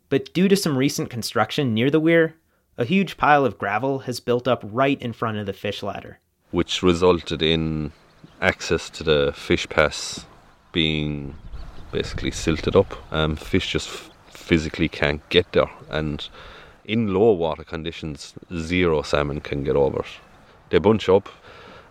but 0.09 0.33
due 0.33 0.47
to 0.47 0.55
some 0.55 0.77
recent 0.77 1.11
construction 1.11 1.75
near 1.75 1.91
the 1.91 1.99
weir, 1.99 2.35
a 2.75 2.85
huge 2.85 3.15
pile 3.15 3.45
of 3.45 3.59
gravel 3.59 3.99
has 3.99 4.19
built 4.19 4.47
up 4.47 4.63
right 4.63 4.99
in 4.99 5.13
front 5.13 5.37
of 5.37 5.45
the 5.45 5.53
fish 5.53 5.83
ladder. 5.83 6.19
Which 6.49 6.81
resulted 6.81 7.43
in 7.43 7.91
access 8.41 8.89
to 8.89 9.03
the 9.03 9.31
fish 9.35 9.69
pass 9.69 10.25
being 10.71 11.35
basically 11.91 12.31
silted 12.31 12.75
up. 12.75 12.91
Um, 13.13 13.35
fish 13.35 13.71
just 13.71 14.12
physically 14.33 14.89
can't 14.89 15.27
get 15.29 15.51
there, 15.53 15.69
and 15.89 16.27
in 16.85 17.13
low 17.13 17.31
water 17.31 17.63
conditions, 17.63 18.33
zero 18.53 19.01
salmon 19.01 19.39
can 19.39 19.63
get 19.63 19.75
over 19.75 19.99
it. 19.99 20.05
They 20.69 20.79
bunch 20.79 21.07
up. 21.09 21.29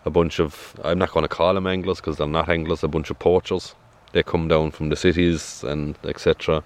A 0.05 0.11
bunch 0.11 0.41
of, 0.41 0.75
I'm 0.83 0.99
not 0.99 1.13
going 1.13 1.23
to 1.23 1.29
call 1.29 1.55
them 1.55 1.69
anglers 1.69 1.99
because 1.99 2.17
they're 2.17 2.27
not 2.27 2.49
anglers, 2.49 2.83
a 2.83 2.89
bunch 2.89 3.09
of 3.11 3.21
poachers. 3.21 3.77
They 4.11 4.25
come 4.25 4.49
down 4.49 4.73
from 4.73 4.89
the 4.89 4.97
cities 4.97 5.63
and 5.63 5.97
etc. 6.03 6.65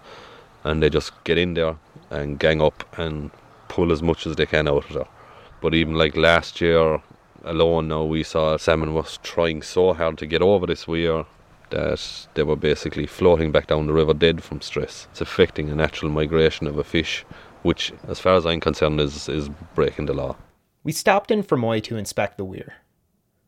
And 0.64 0.82
they 0.82 0.88
just 0.88 1.12
get 1.24 1.36
in 1.36 1.52
there 1.52 1.76
and 2.08 2.38
gang 2.38 2.62
up 2.62 2.82
and 2.98 3.30
pull 3.68 3.92
as 3.92 4.02
much 4.02 4.26
as 4.26 4.36
they 4.36 4.46
can 4.46 4.66
out 4.66 4.88
of 4.88 4.94
there. 4.94 5.08
But 5.60 5.74
even 5.74 5.94
like 5.96 6.16
last 6.16 6.62
year 6.62 7.02
alone, 7.44 7.88
now 7.88 8.04
we 8.04 8.22
saw 8.22 8.56
salmon 8.56 8.94
was 8.94 9.18
trying 9.22 9.60
so 9.60 9.92
hard 9.92 10.16
to 10.18 10.26
get 10.26 10.40
over 10.40 10.66
this 10.66 10.88
weir 10.88 11.26
that 11.70 12.28
they 12.34 12.42
were 12.42 12.56
basically 12.56 13.06
floating 13.06 13.52
back 13.52 13.66
down 13.66 13.86
the 13.86 13.92
river 13.92 14.14
dead 14.14 14.42
from 14.42 14.60
stress. 14.60 15.08
It's 15.10 15.20
affecting 15.20 15.70
a 15.70 15.74
natural 15.74 16.10
migration 16.10 16.66
of 16.66 16.78
a 16.78 16.84
fish, 16.84 17.24
which, 17.62 17.92
as 18.08 18.18
far 18.18 18.34
as 18.34 18.46
I'm 18.46 18.60
concerned, 18.60 19.00
is, 19.00 19.28
is 19.28 19.48
breaking 19.74 20.06
the 20.06 20.14
law. 20.14 20.36
We 20.84 20.92
stopped 20.92 21.30
in 21.30 21.42
Fermoy 21.42 21.82
to 21.84 21.96
inspect 21.96 22.38
the 22.38 22.44
weir. 22.44 22.74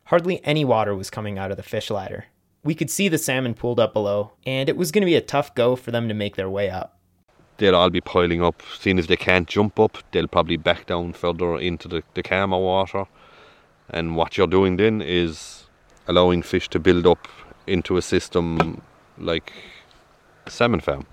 Hardly 0.05 0.45
any 0.45 0.65
water 0.65 0.95
was 0.95 1.11
coming 1.11 1.39
out 1.39 1.51
of 1.51 1.57
the 1.57 1.63
fish 1.63 1.91
ladder. 1.91 2.27
We 2.65 2.75
could 2.75 2.91
see 2.91 3.09
the 3.09 3.19
salmon 3.19 3.55
pooled 3.55 3.79
up 3.79 3.93
below, 3.93 4.33
and 4.45 4.69
it 4.69 4.77
was 4.77 4.91
going 4.91 5.03
to 5.03 5.07
be 5.07 5.15
a 5.15 5.21
tough 5.21 5.55
go 5.55 5.77
for 5.77 5.91
them 5.91 6.09
to 6.09 6.15
make 6.15 6.37
their 6.37 6.51
way 6.51 6.71
up. 6.71 6.99
They'll 7.59 7.77
all 7.77 7.91
be 7.91 8.01
piling 8.01 8.43
up. 8.43 8.63
Seeing 8.79 8.99
as 8.99 9.07
they 9.07 9.17
can't 9.17 9.47
jump 9.47 9.79
up, 9.79 9.99
they'll 10.11 10.29
probably 10.29 10.57
back 10.57 10.87
down 10.87 11.13
further 11.13 11.59
into 11.59 11.89
the, 11.89 12.03
the 12.15 12.23
calmer 12.23 12.59
water. 12.59 13.05
And 13.91 14.17
what 14.17 14.37
you're 14.37 14.47
doing 14.47 14.77
then 14.77 15.01
is 15.01 15.67
allowing 16.07 16.43
fish 16.43 16.69
to 16.71 16.79
build 16.79 17.07
up 17.07 17.29
into 17.69 17.97
a 17.97 18.03
system 18.03 18.83
like 19.19 19.53
salmon 20.47 20.81
farm, 20.81 21.07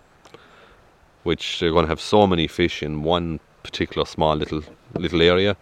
which 1.23 1.59
they're 1.59 1.71
going 1.71 1.85
to 1.85 1.89
have 1.89 2.01
so 2.01 2.25
many 2.25 2.47
fish 2.47 2.81
in 2.81 3.03
one 3.03 3.39
particular 3.63 4.05
small 4.05 4.35
little 4.35 4.61
little 4.93 5.21
area. 5.21 5.57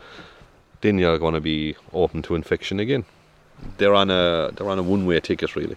Then 0.81 0.97
you're 0.97 1.17
going 1.17 1.33
to 1.33 1.41
be 1.41 1.75
open 1.93 2.21
to 2.23 2.35
infection 2.35 2.79
again. 2.79 3.05
They're 3.77 3.95
on 3.95 4.09
a 4.09 4.51
they're 4.55 4.69
on 4.69 4.79
a 4.79 4.83
one 4.83 5.05
way 5.05 5.19
ticket 5.19 5.55
really. 5.55 5.75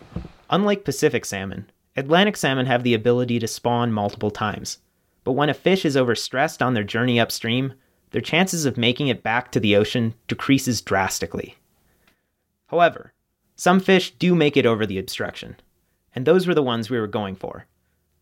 Unlike 0.51 0.85
Pacific 0.85 1.25
salmon, 1.25 1.71
Atlantic 1.97 2.37
salmon 2.37 2.67
have 2.67 2.83
the 2.83 2.95
ability 2.95 3.39
to 3.39 3.49
spawn 3.49 3.93
multiple 3.93 4.31
times. 4.31 4.79
But 5.25 5.33
when 5.33 5.49
a 5.49 5.55
fish 5.55 5.85
is 5.85 5.97
overstressed 5.97 6.65
on 6.65 6.75
their 6.75 6.85
journey 6.85 7.19
upstream, 7.19 7.75
their 8.11 8.21
chances 8.21 8.65
of 8.65 8.77
making 8.77 9.09
it 9.09 9.23
back 9.23 9.51
to 9.53 9.61
the 9.61 9.75
ocean 9.77 10.15
decreases 10.29 10.81
drastically. 10.81 11.57
However, 12.69 13.13
some 13.57 13.81
fish 13.81 14.11
do 14.13 14.35
make 14.35 14.57
it 14.57 14.67
over 14.67 14.85
the 14.85 14.99
obstruction, 14.99 15.57
and 16.15 16.27
those 16.27 16.47
were 16.47 16.55
the 16.55 16.63
ones 16.63 16.91
we 16.91 17.01
were 17.01 17.07
going 17.07 17.35
for. 17.35 17.67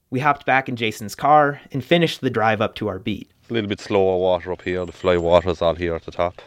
We 0.09 0.21
hopped 0.21 0.47
back 0.47 0.69
in 0.69 0.77
Jason's 0.77 1.17
car 1.17 1.61
and 1.73 1.85
finished 1.85 2.21
the 2.21 2.31
drive 2.31 2.61
up 2.61 2.77
to 2.77 2.87
our 2.87 3.01
beat. 3.01 3.31
A 3.51 3.53
little 3.53 3.69
bit 3.69 3.81
slower 3.81 4.17
water 4.19 4.53
up 4.53 4.63
here, 4.63 4.87
the 4.87 4.93
fly 4.93 5.17
water's 5.17 5.61
all 5.61 5.75
here 5.75 5.95
at 5.95 6.05
the 6.05 6.13
top. 6.13 6.41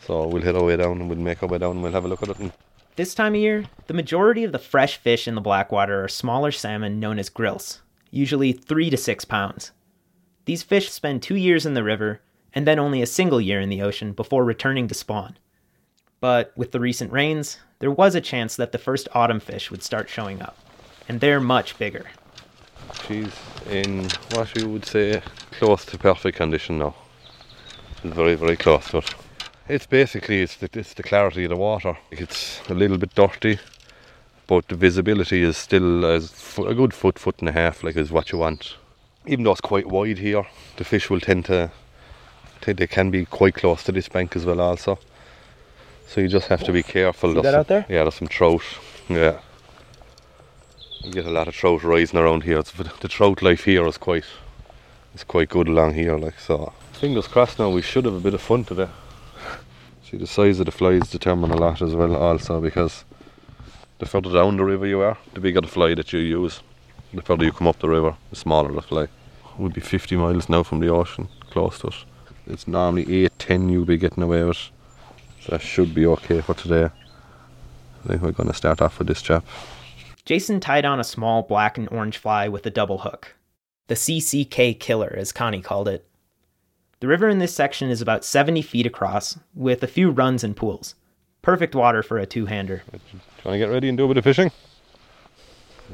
So 0.00 0.26
we'll 0.26 0.42
head 0.42 0.56
our 0.56 0.64
way 0.64 0.76
down 0.76 1.00
and 1.00 1.08
we'll 1.10 1.18
make 1.18 1.42
our 1.42 1.48
way 1.48 1.58
down 1.58 1.72
and 1.72 1.82
we'll 1.82 1.92
have 1.92 2.04
a 2.04 2.08
look 2.08 2.22
at 2.22 2.30
it. 2.30 2.38
And 2.38 2.52
This 2.96 3.14
time 3.14 3.34
of 3.34 3.40
year, 3.40 3.64
the 3.88 3.94
majority 3.94 4.42
of 4.44 4.52
the 4.52 4.58
fresh 4.58 4.96
fish 4.96 5.28
in 5.28 5.34
the 5.34 5.40
Blackwater 5.40 6.02
are 6.04 6.08
smaller 6.08 6.50
salmon 6.50 6.98
known 6.98 7.18
as 7.18 7.28
grilse, 7.28 7.82
usually 8.10 8.52
3 8.52 8.88
to 8.90 8.96
6 8.96 9.24
pounds. 9.26 9.72
These 10.46 10.62
fish 10.62 10.90
spend 10.90 11.22
two 11.22 11.36
years 11.36 11.66
in 11.66 11.74
the 11.74 11.84
river 11.84 12.20
and 12.54 12.66
then 12.66 12.78
only 12.78 13.02
a 13.02 13.06
single 13.06 13.40
year 13.40 13.60
in 13.60 13.68
the 13.68 13.82
ocean 13.82 14.12
before 14.12 14.44
returning 14.44 14.88
to 14.88 14.94
spawn. 14.94 15.36
But 16.20 16.52
with 16.56 16.72
the 16.72 16.80
recent 16.80 17.12
rains, 17.12 17.58
there 17.80 17.90
was 17.90 18.14
a 18.14 18.20
chance 18.20 18.56
that 18.56 18.72
the 18.72 18.78
first 18.78 19.08
autumn 19.14 19.40
fish 19.40 19.70
would 19.70 19.82
start 19.82 20.08
showing 20.08 20.40
up, 20.40 20.56
and 21.08 21.20
they're 21.20 21.40
much 21.40 21.78
bigger. 21.78 22.06
she's 23.06 23.32
in 23.70 24.08
what 24.32 24.54
you 24.56 24.68
would 24.68 24.84
say 24.86 25.22
close 25.52 25.84
to 25.86 25.98
perfect 25.98 26.36
condition 26.38 26.78
now. 26.78 26.94
Very, 28.02 28.34
very 28.34 28.56
close 28.56 28.92
it. 28.94 29.14
It's 29.68 29.86
basically 29.86 30.42
it's 30.42 30.56
the, 30.56 30.68
it's 30.72 30.94
the 30.94 31.02
clarity 31.02 31.44
of 31.44 31.50
the 31.50 31.56
water. 31.56 31.96
It's 32.10 32.60
a 32.68 32.74
little 32.74 32.98
bit 32.98 33.14
dirty, 33.14 33.58
but 34.46 34.68
the 34.68 34.76
visibility 34.76 35.42
is 35.42 35.56
still 35.56 36.04
as 36.04 36.58
a 36.58 36.74
good 36.74 36.92
foot, 36.92 37.18
foot 37.18 37.36
and 37.40 37.48
a 37.48 37.52
half, 37.52 37.82
like 37.82 37.96
is 37.96 38.12
what 38.12 38.30
you 38.30 38.38
want. 38.38 38.76
Even 39.26 39.44
though 39.44 39.52
it's 39.52 39.60
quite 39.62 39.86
wide 39.88 40.18
here, 40.18 40.46
the 40.76 40.84
fish 40.84 41.08
will 41.08 41.20
tend 41.20 41.46
to, 41.46 41.70
they 42.66 42.86
can 42.86 43.10
be 43.10 43.24
quite 43.24 43.54
close 43.54 43.82
to 43.84 43.92
this 43.92 44.08
bank 44.08 44.36
as 44.36 44.44
well 44.44 44.60
also. 44.60 44.98
So 46.06 46.20
you 46.20 46.28
just 46.28 46.48
have 46.48 46.62
to 46.64 46.72
be 46.72 46.82
careful. 46.82 47.30
See 47.30 47.40
that 47.40 47.44
some- 47.44 47.60
out 47.60 47.68
there? 47.68 47.86
Yeah, 47.88 48.02
there's 48.02 48.14
some 48.14 48.28
trout. 48.28 48.62
Yeah. 49.08 49.38
You 51.02 51.12
get 51.12 51.26
a 51.26 51.30
lot 51.30 51.48
of 51.48 51.54
trout 51.54 51.82
rising 51.82 52.18
around 52.18 52.44
here. 52.44 52.58
It's, 52.58 52.72
the 52.72 53.08
trout 53.08 53.42
life 53.42 53.64
here 53.64 53.86
is 53.86 53.98
quite, 53.98 54.24
it's 55.12 55.24
quite 55.24 55.48
good 55.50 55.68
along 55.68 55.94
here. 55.94 56.16
Like 56.16 56.38
so. 56.38 56.72
Fingers 56.92 57.26
crossed. 57.28 57.58
Now 57.58 57.70
we 57.70 57.82
should 57.82 58.04
have 58.06 58.14
a 58.14 58.20
bit 58.20 58.34
of 58.34 58.40
fun 58.40 58.64
today. 58.64 58.88
See 60.10 60.16
the 60.16 60.26
size 60.26 60.60
of 60.60 60.66
the 60.66 60.72
flies 60.72 61.10
determine 61.10 61.50
a 61.50 61.56
lot 61.56 61.82
as 61.82 61.94
well. 61.94 62.16
Also 62.16 62.60
because 62.60 63.04
the 63.98 64.06
further 64.06 64.32
down 64.32 64.56
the 64.56 64.64
river 64.64 64.86
you 64.86 65.00
are, 65.00 65.18
the 65.34 65.40
bigger 65.40 65.60
the 65.60 65.66
fly 65.66 65.94
that 65.94 66.12
you 66.12 66.20
use. 66.20 66.60
The 67.12 67.22
further 67.22 67.44
you 67.44 67.52
come 67.52 67.68
up 67.68 67.78
the 67.78 67.88
river, 67.88 68.16
the 68.30 68.36
smaller 68.36 68.72
the 68.72 68.82
fly. 68.82 69.08
Would 69.58 69.72
be 69.74 69.80
50 69.80 70.16
miles 70.16 70.48
now 70.48 70.62
from 70.64 70.80
the 70.80 70.88
ocean, 70.88 71.28
close 71.50 71.78
to 71.80 71.88
it. 71.88 71.94
It's 72.46 72.66
normally 72.66 73.24
8, 73.24 73.32
10 73.38 73.68
you'll 73.68 73.84
be 73.84 73.96
getting 73.96 74.22
away 74.22 74.42
with. 74.42 74.70
So 75.44 75.50
that 75.50 75.60
should 75.60 75.94
be 75.94 76.06
okay 76.06 76.40
for 76.40 76.54
today. 76.54 76.84
I 76.84 78.08
think 78.08 78.22
we're 78.22 78.32
going 78.32 78.48
to 78.48 78.54
start 78.54 78.80
off 78.80 78.98
with 78.98 79.08
this 79.08 79.20
chap. 79.20 79.44
Jason 80.24 80.58
tied 80.58 80.86
on 80.86 80.98
a 80.98 81.04
small 81.04 81.42
black 81.42 81.76
and 81.76 81.86
orange 81.90 82.16
fly 82.16 82.48
with 82.48 82.64
a 82.64 82.70
double 82.70 82.98
hook. 82.98 83.34
The 83.88 83.94
CCK 83.94 84.80
killer, 84.80 85.14
as 85.14 85.32
Connie 85.32 85.60
called 85.60 85.86
it. 85.86 86.06
The 87.00 87.08
river 87.08 87.28
in 87.28 87.40
this 87.40 87.54
section 87.54 87.90
is 87.90 88.00
about 88.00 88.24
70 88.24 88.62
feet 88.62 88.86
across, 88.86 89.38
with 89.54 89.82
a 89.82 89.86
few 89.86 90.10
runs 90.10 90.42
and 90.42 90.56
pools. 90.56 90.94
Perfect 91.42 91.74
water 91.74 92.02
for 92.02 92.16
a 92.16 92.24
two 92.24 92.46
hander. 92.46 92.82
Do 92.90 92.98
you 93.12 93.20
want 93.44 93.54
to 93.54 93.58
get 93.58 93.68
ready 93.68 93.90
and 93.90 93.98
do 93.98 94.06
a 94.06 94.08
bit 94.08 94.16
of 94.16 94.24
fishing? 94.24 94.50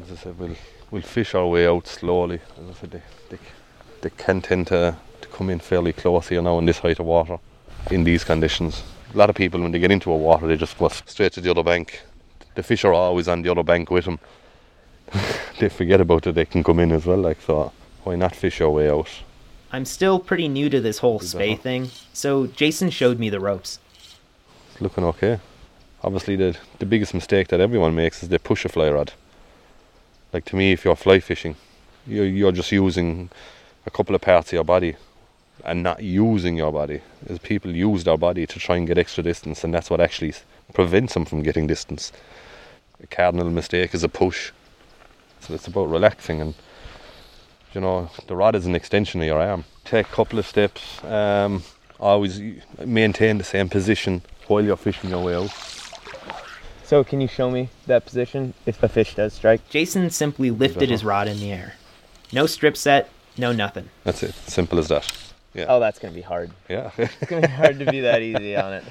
As 0.00 0.12
I 0.12 0.14
said, 0.14 0.38
we'll, 0.38 0.54
we'll 0.92 1.02
fish 1.02 1.35
our 1.35 1.49
way 1.49 1.66
out 1.66 1.88
slowly. 1.88 2.38
As 2.57 2.71
I 2.71 2.73
said, 2.75 2.90
they, 2.92 3.02
they, 3.30 3.38
they 4.02 4.11
can 4.11 4.42
tend 4.42 4.69
to, 4.69 4.97
to 5.21 5.28
come 5.28 5.50
in 5.50 5.59
fairly 5.59 5.92
close 5.92 6.28
here 6.28 6.40
now 6.40 6.57
in 6.61 6.66
this 6.66 6.78
height 6.78 7.00
of 7.00 7.07
water, 7.07 7.38
in 7.90 8.04
these 8.04 8.23
conditions. 8.23 8.85
A 9.12 9.19
lot 9.19 9.31
of 9.31 9.37
people, 9.37 9.61
when 9.61 9.73
they 9.73 9.79
get 9.79 9.90
into 9.90 10.12
a 10.12 10.17
water, 10.17 10.47
they 10.47 10.57
just 10.57 10.79
go 10.79 10.88
straight 10.88 11.33
to 11.33 11.40
the 11.40 11.50
other 11.50 11.64
bank. 11.64 12.02
The 12.55 12.62
fish 12.62 12.85
are 12.85 12.93
always 12.93 13.26
on 13.26 13.43
the 13.43 13.50
other 13.50 13.64
bank 13.64 13.90
with 13.90 14.05
them. 14.05 14.19
they 15.59 15.69
forget 15.69 16.00
about 16.00 16.26
it, 16.26 16.35
they 16.35 16.45
can 16.45 16.62
come 16.62 16.79
in 16.79 16.93
as 16.93 17.07
well. 17.07 17.19
Like 17.19 17.40
so, 17.40 17.73
why 18.05 18.14
not 18.17 18.37
fish 18.37 18.61
our 18.61 18.71
way 18.71 18.88
out? 18.88 19.09
I'm 19.73 19.85
still 19.85 20.19
pretty 20.19 20.49
new 20.49 20.69
to 20.71 20.81
this 20.81 20.99
whole 20.99 21.21
spey 21.21 21.55
thing, 21.55 21.90
so 22.12 22.47
Jason 22.49 22.90
showed 22.90 23.19
me 23.19 23.31
the 23.31 23.40
ropes. 23.40 23.79
It's 24.73 24.81
looking 24.81 25.05
okay. 25.05 25.40
Obviously, 26.02 26.37
the 26.37 26.57
the 26.79 26.87
biggest 26.87 27.14
mistake 27.14 27.49
that 27.49 27.61
everyone 27.61 27.95
makes 27.95 28.23
is 28.23 28.29
they 28.29 28.38
push 28.38 28.64
a 28.64 28.69
fly 28.69 28.90
rod. 28.90 29.12
Like 30.33 30.45
to 30.47 30.57
me, 30.57 30.73
if 30.73 30.85
you're 30.85 30.97
fly 30.97 31.21
fishing, 31.21 31.57
you're 32.07 32.26
you're 32.26 32.52
just 32.52 32.73
using 32.73 33.31
a 33.87 33.90
couple 33.90 34.14
of 34.14 34.21
parts 34.21 34.49
of 34.49 34.52
your 34.55 34.64
body, 34.64 34.97
and 35.64 35.83
not 35.83 36.02
using 36.02 36.57
your 36.57 36.73
body. 36.73 37.00
As 37.29 37.38
people 37.38 37.75
use 37.75 38.05
their 38.05 38.17
body 38.17 38.47
to 38.47 38.59
try 38.59 38.76
and 38.76 38.87
get 38.87 38.99
extra 38.99 39.23
distance, 39.23 39.64
and 39.64 39.73
that's 39.73 39.90
what 39.90 40.00
actually 40.00 40.35
prevents 40.73 41.14
them 41.14 41.25
from 41.25 41.43
getting 41.43 41.67
distance. 41.67 42.12
A 43.02 43.07
cardinal 43.07 43.50
mistake 43.50 43.95
is 43.95 44.05
a 44.05 44.09
push. 44.09 44.52
So 45.40 45.55
it's 45.55 45.67
about 45.67 45.87
relaxing 45.87 46.40
and 46.40 46.55
you 47.73 47.81
know 47.81 48.11
the 48.26 48.37
rod 48.37 48.55
is 48.55 48.67
an 48.67 48.75
extension 48.75 49.21
of 49.21 49.26
your 49.26 49.40
arm. 49.40 49.64
Take 49.85 50.07
a 50.07 50.11
couple 50.11 50.38
of 50.38 50.47
steps. 50.47 51.02
Um, 51.05 51.62
always 51.99 52.40
maintain 52.85 53.38
the 53.38 53.45
same 53.45 53.69
position 53.69 54.23
while 54.49 54.64
you're 54.64 54.76
fishing 54.76 55.11
your 55.11 55.25
way 55.25 55.35
out. 55.35 55.52
So, 56.85 57.05
can 57.05 57.21
you 57.21 57.29
show 57.29 57.50
me 57.50 57.69
that 57.87 58.05
position 58.05 58.52
if 58.67 58.83
a 58.83 58.88
fish 58.88 59.14
does 59.14 59.35
strike? 59.35 59.69
Jason 59.71 60.11
simply 60.11 60.50
lifted 60.50 60.90
his 60.90 61.05
rod 61.05 61.29
in 61.29 61.38
the 61.38 61.52
air. 61.52 61.75
No 62.33 62.47
strip 62.47 62.76
set, 62.76 63.11
no 63.38 63.52
nothing. 63.52 63.88
That's 64.02 64.25
it. 64.25 64.35
Simple 64.35 64.79
as 64.81 64.88
that. 64.88 65.07
Yeah. 65.54 65.66
Oh, 65.69 65.80
that's 65.80 65.99
gonna 65.99 66.14
be 66.14 66.21
hard. 66.23 66.50
Yeah. 66.69 66.90
It's 66.99 67.26
gonna 67.26 67.47
be 67.47 67.52
hard 67.52 67.78
to 67.78 67.90
be 67.90 68.00
that 68.00 68.23
easy 68.23 68.57
on 68.66 68.73
it. 68.75 68.85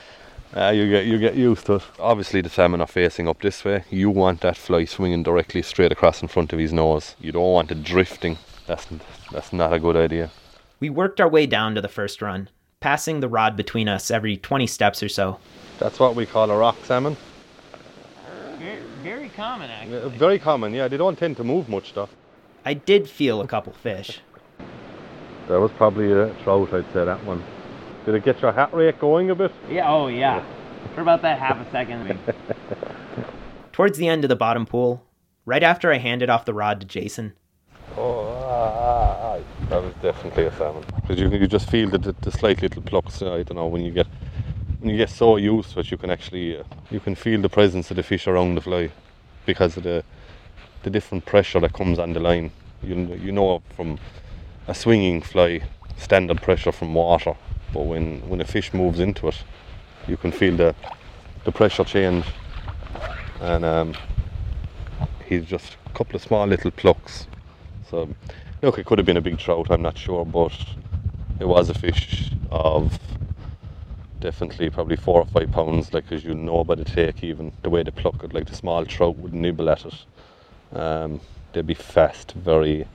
Uh, 0.55 0.71
you 0.71 0.89
get 0.89 1.05
you 1.05 1.17
get 1.19 1.35
used 1.35 1.65
to 1.67 1.75
it. 1.75 1.83
Obviously, 1.99 2.41
the 2.41 2.49
salmon 2.49 2.81
are 2.81 2.87
facing 2.87 3.27
up 3.27 3.41
this 3.41 3.63
way. 3.63 3.83
You 3.91 4.09
want 4.09 4.41
that 4.41 4.57
fly 4.57 4.85
swinging 4.85 5.23
directly 5.23 5.61
straight 5.61 5.91
across 5.91 6.21
in 6.21 6.27
front 6.27 6.51
of 6.53 6.59
his 6.59 6.73
nose. 6.73 7.15
You 7.19 7.31
don't 7.31 7.53
want 7.53 7.71
it 7.71 7.83
drifting. 7.83 8.37
That's 8.65 8.87
that's 9.31 9.53
not 9.53 9.73
a 9.73 9.79
good 9.79 9.95
idea. 9.95 10.31
We 10.79 10.89
worked 10.89 11.21
our 11.21 11.29
way 11.29 11.45
down 11.45 11.75
to 11.75 11.81
the 11.81 11.87
first 11.87 12.21
run, 12.21 12.49
passing 12.79 13.19
the 13.19 13.27
rod 13.27 13.55
between 13.55 13.87
us 13.89 14.09
every 14.09 14.37
20 14.37 14.65
steps 14.65 15.03
or 15.03 15.09
so. 15.09 15.37
That's 15.77 15.99
what 15.99 16.15
we 16.15 16.25
call 16.25 16.49
a 16.49 16.57
rock 16.57 16.77
salmon. 16.83 17.17
Very, 18.57 18.79
very 19.03 19.29
common, 19.29 19.69
actually. 19.69 20.17
Very 20.17 20.39
common. 20.39 20.73
Yeah, 20.73 20.87
they 20.87 20.97
don't 20.97 21.17
tend 21.17 21.37
to 21.37 21.43
move 21.43 21.69
much 21.69 21.93
though. 21.93 22.09
I 22.65 22.73
did 22.73 23.09
feel 23.09 23.41
a 23.41 23.47
couple 23.47 23.73
fish. 23.73 24.19
That 25.49 25.59
was 25.59 25.71
probably 25.71 26.11
a 26.11 26.31
trout. 26.43 26.71
I'd 26.73 26.85
say 26.93 27.03
that 27.05 27.23
one. 27.25 27.43
Did 28.05 28.13
it 28.13 28.23
get 28.23 28.39
your 28.41 28.51
hat 28.51 28.71
rate 28.73 28.99
going 28.99 29.31
a 29.31 29.35
bit? 29.35 29.51
Yeah. 29.69 29.91
Oh, 29.91 30.07
yeah. 30.07 30.43
For 30.93 31.01
about 31.01 31.23
that 31.23 31.39
half 31.39 31.57
a 31.57 31.69
second. 31.71 32.19
Towards 33.71 33.97
the 33.97 34.07
end 34.07 34.23
of 34.23 34.29
the 34.29 34.35
bottom 34.35 34.67
pool, 34.67 35.03
right 35.45 35.63
after 35.63 35.91
I 35.91 35.97
handed 35.97 36.29
off 36.29 36.45
the 36.45 36.53
rod 36.53 36.79
to 36.81 36.85
Jason, 36.87 37.33
Oh, 37.97 38.27
ah, 38.45 38.75
ah, 38.77 39.39
ah. 39.39 39.69
that 39.69 39.83
was 39.83 39.93
definitely 40.03 40.45
a 40.45 40.55
salmon. 40.55 40.83
Because 41.01 41.19
you, 41.19 41.27
you 41.29 41.47
just 41.47 41.67
feel 41.69 41.89
the, 41.89 41.97
the, 41.97 42.11
the 42.21 42.31
slight 42.31 42.61
little 42.61 42.83
plucks. 42.83 43.21
uh, 43.23 43.33
I 43.33 43.41
don't 43.43 43.55
know 43.55 43.65
when 43.65 43.81
you 43.83 43.91
get 43.91 44.05
when 44.79 44.91
you 44.91 44.97
get 44.97 45.09
so 45.09 45.35
used 45.37 45.71
to 45.71 45.79
it, 45.79 45.89
you 45.91 45.97
can 45.97 46.11
actually 46.11 46.59
uh, 46.59 46.63
you 46.91 46.99
can 46.99 47.15
feel 47.15 47.41
the 47.41 47.49
presence 47.49 47.89
of 47.89 47.97
the 47.97 48.03
fish 48.03 48.27
around 48.27 48.55
the 48.55 48.61
fly 48.61 48.91
because 49.47 49.75
of 49.75 49.83
the 49.83 50.03
the 50.83 50.89
different 50.91 51.25
pressure 51.25 51.59
that 51.61 51.73
comes 51.73 51.97
on 51.97 52.13
the 52.13 52.19
line. 52.19 52.51
You 52.83 52.95
you 53.15 53.31
know 53.31 53.61
from 53.75 53.97
a 54.69 54.75
swinging 54.75 55.19
fly, 55.19 55.61
standard 55.97 56.41
pressure 56.43 56.71
from 56.71 56.93
water, 56.93 57.35
but 57.73 57.81
when 57.81 58.21
when 58.29 58.39
a 58.39 58.45
fish 58.45 58.71
moves 58.71 58.99
into 58.99 59.27
it, 59.27 59.43
you 60.07 60.15
can 60.15 60.31
feel 60.31 60.55
the 60.55 60.75
the 61.43 61.51
pressure 61.51 61.83
change. 61.83 62.25
And 63.41 63.65
um, 63.65 63.93
he's 65.25 65.45
just 65.45 65.77
a 65.87 65.97
couple 65.97 66.15
of 66.17 66.21
small 66.21 66.45
little 66.45 66.71
plucks. 66.71 67.25
So, 67.89 68.09
look, 68.61 68.77
it 68.77 68.85
could 68.85 68.99
have 68.99 69.05
been 69.05 69.17
a 69.17 69.21
big 69.21 69.39
trout, 69.39 69.67
I'm 69.71 69.81
not 69.81 69.97
sure, 69.97 70.23
but 70.23 70.53
it 71.39 71.45
was 71.45 71.69
a 71.69 71.73
fish 71.73 72.31
of 72.51 72.99
definitely 74.19 74.69
probably 74.69 74.97
four 74.97 75.21
or 75.21 75.25
five 75.25 75.51
pounds, 75.51 75.93
like 75.93 76.11
as 76.11 76.23
you 76.23 76.35
know 76.35 76.63
by 76.63 76.75
the 76.75 76.83
take, 76.83 77.23
even 77.23 77.53
the 77.63 77.69
way 77.69 77.81
they 77.81 77.91
pluck 77.91 78.23
it, 78.23 78.33
like 78.33 78.45
the 78.45 78.55
small 78.55 78.85
trout 78.85 79.17
would 79.17 79.33
nibble 79.33 79.69
at 79.69 79.85
it. 79.85 80.05
Um, 80.77 81.21
they'd 81.53 81.65
be 81.65 81.73
fast, 81.73 82.33
very, 82.33 82.85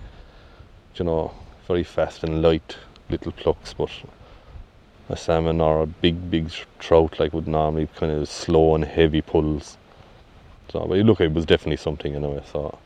you 0.96 1.04
know, 1.04 1.32
very 1.66 1.84
fast 1.84 2.24
and 2.24 2.42
light 2.42 2.76
little 3.08 3.32
plucks, 3.32 3.72
but 3.72 3.90
a 5.08 5.16
salmon 5.16 5.60
or 5.60 5.82
a 5.82 5.86
big, 5.86 6.30
big 6.30 6.50
trout 6.78 7.18
like 7.18 7.32
would 7.32 7.48
normally 7.48 7.88
kind 7.96 8.12
of 8.12 8.28
slow 8.28 8.74
and 8.74 8.84
heavy 8.84 9.20
pulls. 9.20 9.76
So, 10.70 10.86
but 10.86 10.98
look, 10.98 11.20
it 11.20 11.32
was 11.32 11.44
definitely 11.44 11.76
something 11.76 12.14
anyway. 12.14 12.42
So 12.50 12.78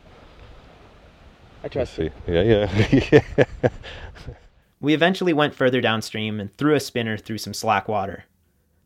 I 1.63 1.67
trust 1.67 1.95
see. 1.95 2.09
Yeah, 2.27 2.41
yeah. 2.41 3.69
we 4.81 4.93
eventually 4.93 5.33
went 5.33 5.55
further 5.55 5.81
downstream 5.81 6.39
and 6.39 6.55
threw 6.57 6.75
a 6.75 6.79
spinner 6.79 7.17
through 7.17 7.39
some 7.39 7.53
slack 7.53 7.87
water. 7.87 8.25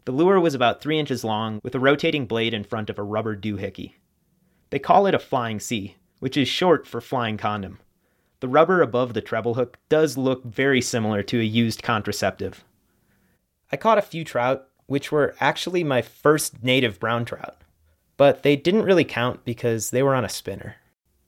The 0.05 0.11
lure 0.11 0.39
was 0.39 0.53
about 0.53 0.81
three 0.81 0.99
inches 0.99 1.23
long 1.23 1.59
with 1.63 1.75
a 1.75 1.79
rotating 1.79 2.25
blade 2.25 2.53
in 2.53 2.63
front 2.63 2.89
of 2.89 2.99
a 2.99 3.03
rubber 3.03 3.37
doohickey. 3.37 3.93
They 4.69 4.79
call 4.79 5.05
it 5.05 5.15
a 5.15 5.19
flying 5.19 5.59
C, 5.59 5.95
which 6.19 6.35
is 6.35 6.47
short 6.47 6.87
for 6.87 6.99
flying 6.99 7.37
condom. 7.37 7.79
The 8.43 8.49
rubber 8.49 8.81
above 8.81 9.13
the 9.13 9.21
treble 9.21 9.53
hook 9.53 9.77
does 9.87 10.17
look 10.17 10.43
very 10.43 10.81
similar 10.81 11.23
to 11.23 11.39
a 11.39 11.43
used 11.45 11.81
contraceptive. 11.81 12.65
I 13.71 13.77
caught 13.77 13.97
a 13.97 14.01
few 14.01 14.25
trout, 14.25 14.67
which 14.85 15.13
were 15.13 15.33
actually 15.39 15.81
my 15.85 16.01
first 16.01 16.61
native 16.61 16.99
brown 16.99 17.23
trout, 17.23 17.61
but 18.17 18.43
they 18.43 18.57
didn't 18.57 18.83
really 18.83 19.05
count 19.05 19.45
because 19.45 19.91
they 19.91 20.03
were 20.03 20.13
on 20.13 20.25
a 20.25 20.29
spinner. 20.29 20.75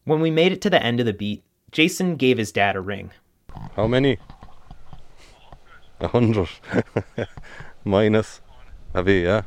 When 0.03 0.19
we 0.19 0.29
made 0.29 0.51
it 0.51 0.61
to 0.63 0.69
the 0.69 0.83
end 0.83 0.99
of 0.99 1.05
the 1.05 1.13
beat, 1.13 1.45
Jason 1.71 2.17
gave 2.17 2.37
his 2.37 2.51
dad 2.51 2.75
a 2.75 2.81
ring. 2.81 3.11
How 3.77 3.87
many? 3.87 4.17
A 6.01 6.09
hundred. 6.09 6.49
Minus. 7.85 8.41
Have 8.93 9.07
you, 9.07 9.21
yeah? 9.21 9.43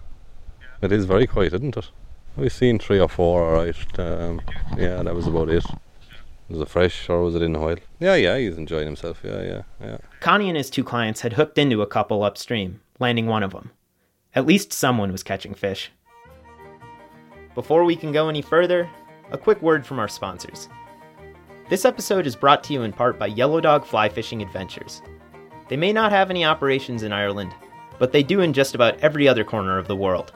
It 0.80 0.90
is 0.90 1.04
very 1.04 1.26
quiet, 1.26 1.52
isn't 1.52 1.76
it? 1.76 1.90
We've 2.34 2.50
seen 2.50 2.78
three 2.78 2.98
or 2.98 3.10
four, 3.10 3.42
alright. 3.42 3.98
Um, 3.98 4.40
yeah, 4.78 5.02
that 5.02 5.14
was 5.14 5.26
about 5.26 5.50
it. 5.50 5.66
Was 6.48 6.60
it 6.60 6.68
fresh 6.68 7.08
or 7.10 7.22
was 7.22 7.34
it 7.34 7.42
in 7.42 7.52
the 7.52 7.58
oil? 7.60 7.76
Yeah, 8.00 8.14
yeah, 8.14 8.38
he's 8.38 8.56
enjoying 8.56 8.86
himself. 8.86 9.20
Yeah, 9.22 9.42
yeah, 9.42 9.62
yeah. 9.80 9.98
Connie 10.20 10.48
and 10.48 10.56
his 10.56 10.70
two 10.70 10.82
clients 10.82 11.20
had 11.20 11.34
hooked 11.34 11.58
into 11.58 11.82
a 11.82 11.86
couple 11.86 12.22
upstream, 12.22 12.80
landing 12.98 13.26
one 13.26 13.42
of 13.42 13.52
them. 13.52 13.70
At 14.34 14.46
least 14.46 14.72
someone 14.72 15.12
was 15.12 15.22
catching 15.22 15.54
fish. 15.54 15.90
Before 17.54 17.84
we 17.84 17.96
can 17.96 18.12
go 18.12 18.28
any 18.28 18.40
further, 18.40 18.88
a 19.30 19.36
quick 19.36 19.60
word 19.60 19.86
from 19.86 19.98
our 19.98 20.08
sponsors. 20.08 20.68
This 21.68 21.84
episode 21.84 22.26
is 22.26 22.34
brought 22.34 22.64
to 22.64 22.72
you 22.72 22.82
in 22.82 22.92
part 22.92 23.18
by 23.18 23.26
Yellow 23.26 23.60
Dog 23.60 23.84
Fly 23.84 24.08
Fishing 24.08 24.40
Adventures. 24.40 25.02
They 25.68 25.76
may 25.76 25.92
not 25.92 26.12
have 26.12 26.30
any 26.30 26.46
operations 26.46 27.02
in 27.02 27.12
Ireland, 27.12 27.54
but 27.98 28.12
they 28.12 28.22
do 28.22 28.40
in 28.40 28.54
just 28.54 28.74
about 28.74 28.98
every 29.00 29.28
other 29.28 29.44
corner 29.44 29.76
of 29.76 29.86
the 29.86 29.96
world. 29.96 30.32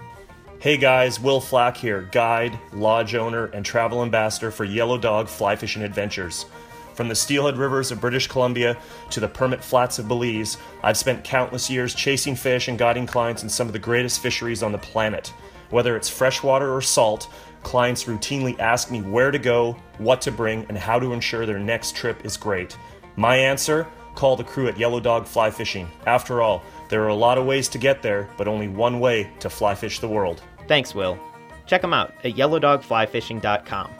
Hey 0.62 0.76
guys, 0.76 1.18
Will 1.18 1.40
Flack 1.40 1.76
here, 1.76 2.08
guide, 2.12 2.56
lodge 2.72 3.16
owner, 3.16 3.46
and 3.46 3.66
travel 3.66 4.00
ambassador 4.00 4.52
for 4.52 4.62
Yellow 4.62 4.96
Dog 4.96 5.26
Fly 5.26 5.56
Fishing 5.56 5.82
Adventures. 5.82 6.46
From 6.94 7.08
the 7.08 7.16
steelhead 7.16 7.56
rivers 7.56 7.90
of 7.90 8.00
British 8.00 8.28
Columbia 8.28 8.78
to 9.10 9.18
the 9.18 9.26
permit 9.26 9.60
flats 9.60 9.98
of 9.98 10.06
Belize, 10.06 10.58
I've 10.84 10.96
spent 10.96 11.24
countless 11.24 11.68
years 11.68 11.96
chasing 11.96 12.36
fish 12.36 12.68
and 12.68 12.78
guiding 12.78 13.08
clients 13.08 13.42
in 13.42 13.48
some 13.48 13.66
of 13.66 13.72
the 13.72 13.80
greatest 13.80 14.20
fisheries 14.20 14.62
on 14.62 14.70
the 14.70 14.78
planet. 14.78 15.32
Whether 15.70 15.96
it's 15.96 16.08
freshwater 16.08 16.72
or 16.72 16.80
salt, 16.80 17.28
clients 17.64 18.04
routinely 18.04 18.56
ask 18.60 18.88
me 18.88 19.02
where 19.02 19.32
to 19.32 19.40
go, 19.40 19.72
what 19.98 20.20
to 20.20 20.30
bring, 20.30 20.64
and 20.68 20.78
how 20.78 21.00
to 21.00 21.12
ensure 21.12 21.44
their 21.44 21.58
next 21.58 21.96
trip 21.96 22.24
is 22.24 22.36
great. 22.36 22.76
My 23.16 23.36
answer? 23.36 23.88
Call 24.14 24.36
the 24.36 24.44
crew 24.44 24.68
at 24.68 24.78
Yellow 24.78 25.00
Dog 25.00 25.26
Fly 25.26 25.50
Fishing. 25.50 25.88
After 26.06 26.40
all, 26.40 26.62
there 26.88 27.02
are 27.02 27.08
a 27.08 27.14
lot 27.14 27.38
of 27.38 27.46
ways 27.46 27.66
to 27.70 27.78
get 27.78 28.02
there, 28.02 28.28
but 28.36 28.46
only 28.46 28.68
one 28.68 29.00
way 29.00 29.32
to 29.40 29.50
fly 29.50 29.74
fish 29.74 29.98
the 29.98 30.08
world. 30.08 30.42
Thanks, 30.68 30.94
Will. 30.94 31.18
Check 31.66 31.82
them 31.82 31.94
out 31.94 32.12
at 32.24 32.34
yellowdogflyfishing.com. 32.34 33.90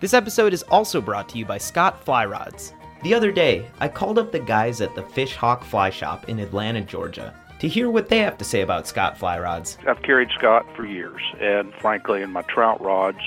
This 0.00 0.14
episode 0.14 0.52
is 0.52 0.62
also 0.64 1.00
brought 1.00 1.28
to 1.30 1.38
you 1.38 1.44
by 1.44 1.58
Scott 1.58 2.04
Fly 2.04 2.26
Rods. 2.26 2.74
The 3.02 3.14
other 3.14 3.32
day, 3.32 3.66
I 3.80 3.88
called 3.88 4.18
up 4.18 4.32
the 4.32 4.40
guys 4.40 4.80
at 4.80 4.94
the 4.94 5.02
Fish 5.02 5.34
Hawk 5.36 5.64
Fly 5.64 5.90
Shop 5.90 6.28
in 6.28 6.38
Atlanta, 6.38 6.80
Georgia, 6.80 7.34
to 7.60 7.68
hear 7.68 7.90
what 7.90 8.08
they 8.08 8.18
have 8.18 8.36
to 8.38 8.44
say 8.44 8.60
about 8.60 8.86
Scott 8.86 9.16
Fly 9.16 9.38
Rods. 9.38 9.78
I've 9.86 10.02
carried 10.02 10.30
Scott 10.30 10.66
for 10.74 10.84
years, 10.84 11.22
and 11.40 11.72
frankly, 11.74 12.22
in 12.22 12.30
my 12.30 12.42
trout 12.42 12.80
rods, 12.82 13.20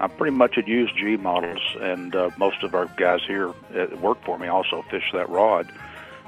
I'm 0.00 0.10
pretty 0.10 0.36
much 0.36 0.58
at 0.58 0.66
used 0.66 0.96
G 0.96 1.16
models, 1.16 1.62
and 1.80 2.14
uh, 2.14 2.30
most 2.36 2.62
of 2.62 2.74
our 2.74 2.86
guys 2.96 3.20
here 3.26 3.52
that 3.72 4.00
work 4.00 4.22
for 4.24 4.38
me 4.38 4.48
also 4.48 4.84
fish 4.90 5.08
that 5.12 5.28
rod. 5.28 5.70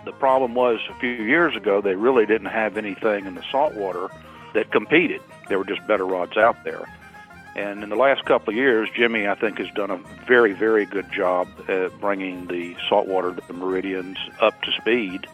The 0.05 0.13
problem 0.13 0.55
was 0.55 0.79
a 0.89 0.95
few 0.95 1.11
years 1.11 1.57
ago, 1.57 1.81
they 1.81 1.95
really 1.95 2.27
didn't 2.27 2.51
have 2.51 2.77
anything 2.77 3.27
in 3.27 3.35
the 3.35 3.45
saltwater 3.51 4.09
that 4.55 4.73
competed. 4.73 5.21
There 5.49 5.59
were 5.59 5.65
just 5.65 5.87
better 5.87 6.07
rods 6.07 6.37
out 6.37 6.65
there. 6.65 6.89
And 7.57 7.85
in 7.85 7.89
the 7.89 7.97
last 7.97 8.25
couple 8.25 8.51
of 8.51 8.57
years, 8.57 8.89
Jimmy, 8.97 9.29
I 9.29 9.35
think, 9.35 9.59
has 9.59 9.71
done 9.75 9.91
a 9.91 9.99
very, 10.27 10.53
very 10.53 10.87
good 10.87 11.11
job 11.13 11.49
at 11.69 12.01
bringing 12.01 12.47
the 12.49 12.77
saltwater, 12.89 13.31
the 13.31 13.53
Meridians, 13.53 14.19
up 14.41 14.61
to 14.63 14.73
speed. 14.73 15.27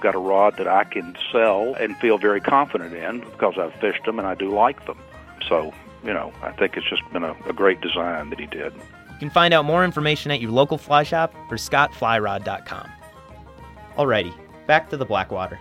Got 0.00 0.16
a 0.16 0.18
rod 0.18 0.56
that 0.56 0.66
I 0.66 0.82
can 0.82 1.16
sell 1.30 1.74
and 1.74 1.96
feel 1.98 2.18
very 2.18 2.40
confident 2.40 2.94
in 2.94 3.20
because 3.20 3.54
I've 3.58 3.74
fished 3.74 4.04
them 4.04 4.18
and 4.18 4.26
I 4.26 4.34
do 4.34 4.50
like 4.50 4.86
them. 4.86 4.98
So, 5.48 5.72
you 6.02 6.12
know, 6.12 6.32
I 6.42 6.50
think 6.50 6.76
it's 6.76 6.88
just 6.88 7.02
been 7.12 7.22
a, 7.22 7.36
a 7.46 7.52
great 7.52 7.80
design 7.80 8.30
that 8.30 8.40
he 8.40 8.46
did. 8.46 8.72
You 8.74 9.18
can 9.20 9.30
find 9.30 9.54
out 9.54 9.64
more 9.64 9.84
information 9.84 10.32
at 10.32 10.40
your 10.40 10.50
local 10.50 10.78
fly 10.78 11.04
shop 11.04 11.32
or 11.48 11.56
scottflyrod.com. 11.56 12.90
Alrighty, 13.96 14.34
back 14.66 14.90
to 14.90 14.96
the 14.96 15.04
Blackwater. 15.04 15.60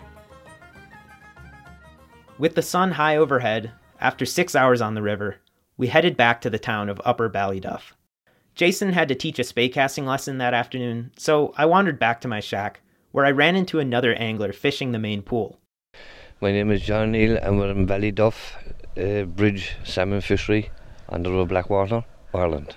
With 2.42 2.56
the 2.56 2.64
sun 2.64 2.94
high 2.94 3.18
overhead, 3.18 3.70
after 4.00 4.26
six 4.26 4.56
hours 4.56 4.82
on 4.82 4.96
the 4.96 5.04
river, 5.04 5.36
we 5.78 5.90
headed 5.90 6.18
back 6.18 6.42
to 6.42 6.50
the 6.50 6.58
town 6.58 6.90
of 6.90 7.00
Upper 7.06 7.30
Ballyduff. 7.30 7.92
Jason 8.56 8.94
had 8.94 9.08
to 9.10 9.14
teach 9.14 9.38
a 9.38 9.44
spey 9.44 9.70
casting 9.70 10.08
lesson 10.08 10.40
that 10.40 10.56
afternoon, 10.56 11.12
so 11.16 11.54
I 11.56 11.68
wandered 11.68 12.00
back 12.00 12.20
to 12.22 12.28
my 12.28 12.40
shack, 12.40 12.80
where 13.12 13.28
I 13.28 13.30
ran 13.30 13.56
into 13.56 13.78
another 13.78 14.16
angler 14.16 14.54
fishing 14.54 14.92
the 14.92 14.98
main 14.98 15.22
pool. 15.22 15.60
My 16.42 16.52
name 16.52 16.72
is 16.72 16.82
John 16.82 17.12
Neal, 17.12 17.38
and 17.38 17.60
we're 17.60 17.70
in 17.70 17.86
Ballyduff 17.86 18.56
uh, 18.98 19.26
Bridge 19.26 19.76
Salmon 19.84 20.22
Fishery 20.22 20.72
on 21.10 21.22
the 21.22 21.30
River 21.30 21.46
Blackwater, 21.46 22.04
Ireland. 22.34 22.76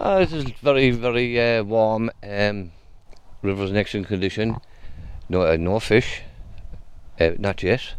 oh, 0.00 0.18
this 0.18 0.32
is 0.32 0.50
very, 0.60 0.90
very 0.90 1.40
uh, 1.40 1.62
warm. 1.62 2.10
Um, 2.20 2.72
river's 3.42 3.70
in 3.70 3.76
excellent 3.76 4.08
condition. 4.08 4.56
No, 5.28 5.42
uh, 5.42 5.56
no 5.56 5.78
fish, 5.78 6.22
uh, 7.20 7.30
not 7.38 7.62
yet. 7.62 7.94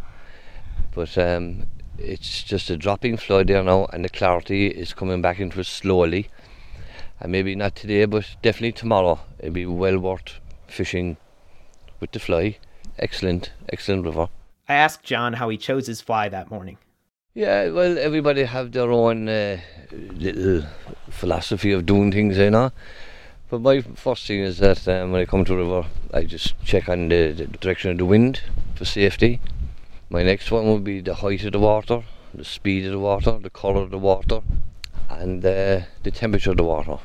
But 0.93 1.17
um, 1.17 1.67
it's 1.97 2.43
just 2.43 2.69
a 2.69 2.77
dropping 2.77 3.17
flow 3.17 3.43
there 3.43 3.63
now, 3.63 3.85
and 3.93 4.03
the 4.03 4.09
clarity 4.09 4.67
is 4.67 4.93
coming 4.93 5.21
back 5.21 5.39
into 5.39 5.59
it 5.59 5.65
slowly. 5.65 6.29
And 7.19 7.31
maybe 7.31 7.55
not 7.55 7.75
today, 7.75 8.05
but 8.05 8.25
definitely 8.41 8.71
tomorrow. 8.71 9.19
It'll 9.39 9.53
be 9.53 9.65
well 9.65 9.99
worth 9.99 10.39
fishing 10.67 11.17
with 11.99 12.11
the 12.11 12.19
fly. 12.19 12.57
Excellent, 12.97 13.51
excellent 13.69 14.05
river. 14.05 14.29
I 14.67 14.75
asked 14.75 15.03
John 15.03 15.33
how 15.33 15.49
he 15.49 15.57
chose 15.57 15.87
his 15.87 16.01
fly 16.01 16.29
that 16.29 16.49
morning. 16.49 16.77
Yeah, 17.33 17.69
well, 17.69 17.97
everybody 17.97 18.43
have 18.43 18.71
their 18.71 18.91
own 18.91 19.29
uh, 19.29 19.59
little 19.91 20.63
philosophy 21.09 21.71
of 21.71 21.85
doing 21.85 22.11
things, 22.11 22.37
you 22.37 22.49
know. 22.49 22.71
But 23.49 23.61
my 23.61 23.81
first 23.81 24.27
thing 24.27 24.41
is 24.41 24.59
that 24.59 24.87
um, 24.87 25.11
when 25.11 25.21
I 25.21 25.25
come 25.25 25.43
to 25.45 25.53
a 25.55 25.57
river, 25.57 25.87
I 26.13 26.23
just 26.23 26.53
check 26.63 26.87
on 26.87 27.09
the, 27.09 27.31
the 27.31 27.47
direction 27.47 27.89
of 27.89 27.97
the 27.97 28.05
wind 28.05 28.41
for 28.75 28.85
safety. 28.85 29.41
My 30.07 30.21
next 30.21 30.51
one 30.51 30.71
would 30.71 30.83
be 30.83 31.01
the 31.01 31.15
height 31.15 31.43
of 31.43 31.53
the 31.53 31.59
water, 31.59 32.03
the 32.31 32.45
speed 32.45 32.85
of 32.85 32.91
the 32.91 32.99
water, 32.99 33.39
the 33.39 33.49
colour 33.49 33.81
of 33.81 33.89
the 33.89 33.97
water, 33.97 34.41
and 35.09 35.43
uh, 35.43 35.81
the 36.03 36.11
temperature 36.11 36.51
of 36.51 36.57
the 36.57 36.63
water. 36.63 36.99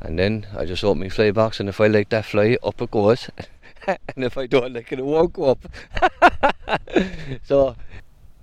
And 0.00 0.18
then 0.18 0.46
I 0.56 0.64
just 0.64 0.82
open 0.82 1.00
my 1.00 1.10
fly 1.10 1.32
box, 1.32 1.60
and 1.60 1.68
if 1.68 1.82
I 1.82 1.88
like 1.88 2.08
that 2.08 2.24
fly, 2.24 2.56
up 2.62 2.80
it 2.80 2.90
goes. 2.90 3.28
and 3.86 4.24
if 4.24 4.38
I 4.38 4.46
don't 4.46 4.72
like 4.72 4.90
it, 4.90 5.00
it 5.00 5.04
won't 5.04 5.34
go 5.34 5.50
up. 5.50 5.66
so. 7.44 7.76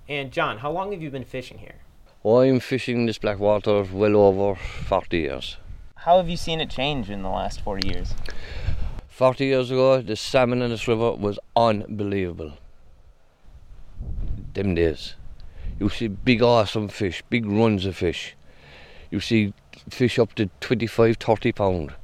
And 0.08 0.30
John, 0.30 0.58
how 0.58 0.70
long 0.70 0.92
have 0.92 1.02
you 1.02 1.10
been 1.10 1.24
fishing 1.24 1.58
here? 1.58 1.74
Well, 2.22 2.42
I'm 2.42 2.60
fishing 2.60 3.06
this 3.06 3.18
Blackwater 3.18 3.82
well 3.82 4.14
over 4.14 4.54
40 4.54 5.18
years. 5.18 5.56
How 6.02 6.18
have 6.18 6.28
you 6.28 6.36
seen 6.36 6.60
it 6.60 6.70
change 6.70 7.10
in 7.10 7.22
the 7.22 7.28
last 7.28 7.60
40 7.60 7.88
years? 7.88 8.14
40 9.08 9.44
years 9.44 9.70
ago, 9.70 10.00
the 10.00 10.16
salmon 10.16 10.62
in 10.62 10.70
this 10.70 10.86
river 10.86 11.12
was 11.12 11.38
unbelievable 11.56 12.52
them 14.54 14.74
days. 14.74 15.14
You 15.78 15.88
see 15.88 16.08
big 16.08 16.42
awesome 16.42 16.88
fish, 16.88 17.22
big 17.30 17.46
runs 17.46 17.86
of 17.86 17.96
fish. 17.96 18.36
You 19.10 19.20
see 19.20 19.54
fish 19.88 20.18
up 20.18 20.34
to 20.34 20.50
25, 20.60 21.16
30 21.16 21.52
pound. 21.52 21.94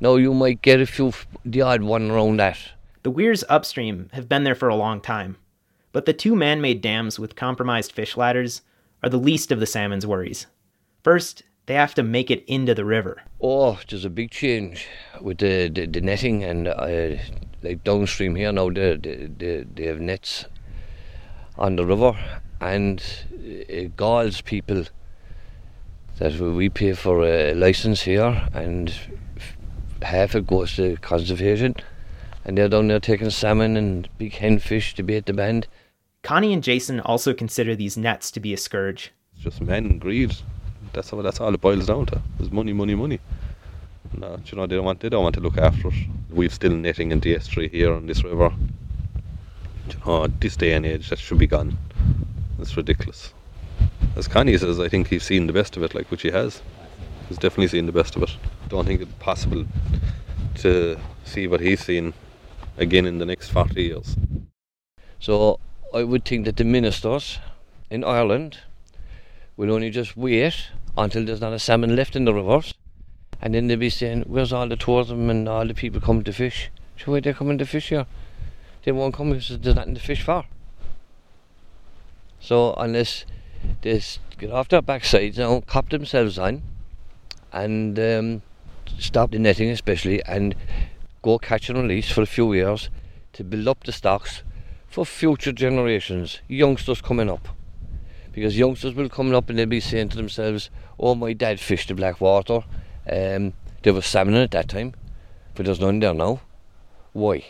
Now 0.00 0.16
you 0.16 0.32
might 0.32 0.62
get 0.62 0.80
a 0.80 0.86
few, 0.86 1.12
the 1.44 1.62
odd 1.62 1.82
one 1.82 2.10
around 2.10 2.38
that. 2.38 2.58
The 3.02 3.10
weirs 3.10 3.44
upstream 3.48 4.08
have 4.12 4.28
been 4.28 4.44
there 4.44 4.54
for 4.54 4.68
a 4.68 4.76
long 4.76 5.00
time, 5.00 5.36
but 5.92 6.06
the 6.06 6.12
two 6.12 6.36
man 6.36 6.60
made 6.60 6.80
dams 6.80 7.18
with 7.18 7.36
compromised 7.36 7.92
fish 7.92 8.16
ladders 8.16 8.62
are 9.02 9.08
the 9.08 9.18
least 9.18 9.50
of 9.50 9.60
the 9.60 9.66
salmon's 9.66 10.06
worries. 10.06 10.46
First, 11.02 11.42
they 11.70 11.76
have 11.76 11.94
to 11.94 12.02
make 12.02 12.32
it 12.32 12.44
into 12.48 12.74
the 12.74 12.84
river. 12.84 13.22
Oh, 13.40 13.78
there's 13.88 14.04
a 14.04 14.10
big 14.10 14.32
change 14.32 14.88
with 15.20 15.38
the, 15.38 15.68
the, 15.68 15.86
the 15.86 16.00
netting 16.00 16.42
and 16.42 16.66
uh, 16.66 17.16
like 17.62 17.84
downstream 17.84 18.34
here 18.34 18.50
now 18.50 18.70
they, 18.70 18.96
they, 18.96 19.64
they 19.72 19.84
have 19.84 20.00
nets 20.00 20.46
on 21.56 21.76
the 21.76 21.86
river 21.86 22.18
and 22.60 23.00
it 23.30 23.96
galls 23.96 24.40
people 24.40 24.86
that 26.18 26.40
we 26.40 26.68
pay 26.68 26.92
for 26.92 27.22
a 27.24 27.54
license 27.54 28.02
here 28.02 28.48
and 28.52 28.92
half 30.02 30.34
it 30.34 30.48
goes 30.48 30.74
to 30.74 30.96
conservation 30.96 31.76
and 32.44 32.58
they're 32.58 32.68
down 32.68 32.88
there 32.88 32.98
taking 32.98 33.30
salmon 33.30 33.76
and 33.76 34.08
big 34.18 34.34
hen 34.34 34.58
fish 34.58 34.92
to 34.94 35.04
bait 35.04 35.24
the 35.26 35.32
band. 35.32 35.68
Connie 36.24 36.52
and 36.52 36.64
Jason 36.64 36.98
also 36.98 37.32
consider 37.32 37.76
these 37.76 37.96
nets 37.96 38.32
to 38.32 38.40
be 38.40 38.52
a 38.52 38.56
scourge. 38.56 39.12
It's 39.34 39.44
just 39.44 39.60
men 39.60 39.86
and 39.86 40.00
greed. 40.00 40.34
That's 40.92 41.12
all. 41.12 41.22
That's 41.22 41.40
all 41.40 41.54
it 41.54 41.60
boils 41.60 41.86
down 41.86 42.06
to. 42.06 42.20
There's 42.38 42.50
money, 42.50 42.72
money, 42.72 42.94
money. 42.94 43.20
No, 44.16 44.26
uh, 44.26 44.38
you 44.44 44.56
know 44.56 44.66
they 44.66 44.76
don't 44.76 44.84
want. 44.84 45.00
They 45.00 45.08
don't 45.08 45.22
want 45.22 45.34
to 45.36 45.40
look 45.40 45.56
after 45.56 45.88
it. 45.88 45.94
We've 46.30 46.52
still 46.52 46.72
netting 46.72 47.12
in 47.12 47.20
the 47.20 47.34
estuary 47.34 47.68
here 47.68 47.92
on 47.92 48.06
this 48.06 48.24
river. 48.24 48.52
You 49.88 49.94
know, 50.04 50.26
this 50.26 50.56
day 50.56 50.72
and 50.72 50.84
age, 50.84 51.10
that 51.10 51.18
should 51.18 51.38
be 51.38 51.46
gone. 51.46 51.78
It's 52.58 52.76
ridiculous. 52.76 53.32
As 54.16 54.26
Connie 54.26 54.56
says, 54.58 54.80
I 54.80 54.88
think 54.88 55.08
he's 55.08 55.22
seen 55.22 55.46
the 55.46 55.52
best 55.52 55.76
of 55.76 55.82
it, 55.82 55.94
like 55.94 56.10
which 56.10 56.22
he 56.22 56.30
has. 56.30 56.62
He's 57.28 57.38
definitely 57.38 57.68
seen 57.68 57.86
the 57.86 57.92
best 57.92 58.16
of 58.16 58.22
it. 58.22 58.36
Don't 58.68 58.84
think 58.84 59.00
it's 59.00 59.12
possible 59.20 59.64
to 60.56 60.98
see 61.24 61.46
what 61.46 61.60
he's 61.60 61.84
seen 61.84 62.12
again 62.76 63.06
in 63.06 63.18
the 63.18 63.26
next 63.26 63.50
40 63.50 63.80
years. 63.80 64.16
So 65.20 65.60
I 65.94 66.02
would 66.02 66.24
think 66.24 66.44
that 66.46 66.56
the 66.56 66.64
ministers 66.64 67.38
in 67.90 68.02
Ireland 68.02 68.58
will 69.56 69.72
only 69.72 69.90
just 69.90 70.16
wait 70.16 70.70
until 70.96 71.24
there's 71.24 71.40
not 71.40 71.52
a 71.52 71.58
salmon 71.58 71.96
left 71.96 72.16
in 72.16 72.24
the 72.24 72.34
rivers, 72.34 72.74
and 73.40 73.54
then 73.54 73.66
they'll 73.66 73.78
be 73.78 73.90
saying, 73.90 74.24
"Where's 74.26 74.52
all 74.52 74.68
the 74.68 74.76
tourism 74.76 75.30
and 75.30 75.48
all 75.48 75.66
the 75.66 75.74
people 75.74 76.00
coming 76.00 76.24
to 76.24 76.32
fish? 76.32 76.70
So 76.98 77.12
why 77.12 77.20
they're 77.20 77.34
coming 77.34 77.58
to 77.58 77.66
fish 77.66 77.88
here? 77.88 78.06
They 78.84 78.92
won't 78.92 79.14
come 79.14 79.30
because 79.30 79.58
there's 79.58 79.76
nothing 79.76 79.94
to 79.94 80.00
fish 80.00 80.22
for." 80.22 80.44
So 82.40 82.74
unless 82.74 83.24
they 83.82 84.02
get 84.38 84.50
off 84.50 84.68
their 84.68 84.82
backsides 84.82 85.38
now, 85.38 85.60
cop 85.60 85.90
themselves 85.90 86.38
on, 86.38 86.62
and 87.52 87.98
um, 87.98 88.42
stop 88.98 89.30
the 89.30 89.38
netting 89.38 89.70
especially, 89.70 90.22
and 90.24 90.54
go 91.22 91.38
catch 91.38 91.68
and 91.68 91.78
release 91.78 92.10
for 92.10 92.22
a 92.22 92.26
few 92.26 92.52
years 92.52 92.88
to 93.34 93.44
build 93.44 93.68
up 93.68 93.84
the 93.84 93.92
stocks 93.92 94.42
for 94.88 95.06
future 95.06 95.52
generations, 95.52 96.40
youngsters 96.48 97.00
coming 97.00 97.30
up. 97.30 97.48
Because 98.40 98.56
youngsters 98.56 98.94
will 98.94 99.10
come 99.10 99.34
up 99.34 99.50
and 99.50 99.58
they'll 99.58 99.66
be 99.66 99.80
saying 99.80 100.08
to 100.08 100.16
themselves, 100.16 100.70
Oh, 100.98 101.14
my 101.14 101.34
dad 101.34 101.60
fished 101.60 101.88
the 101.88 101.94
Blackwater. 101.94 102.64
Um, 103.06 103.52
there 103.82 103.92
was 103.92 104.06
salmon 104.06 104.34
at 104.36 104.52
that 104.52 104.66
time, 104.66 104.94
but 105.54 105.66
there's 105.66 105.78
none 105.78 105.98
there 105.98 106.14
now. 106.14 106.40
Why? 107.12 107.44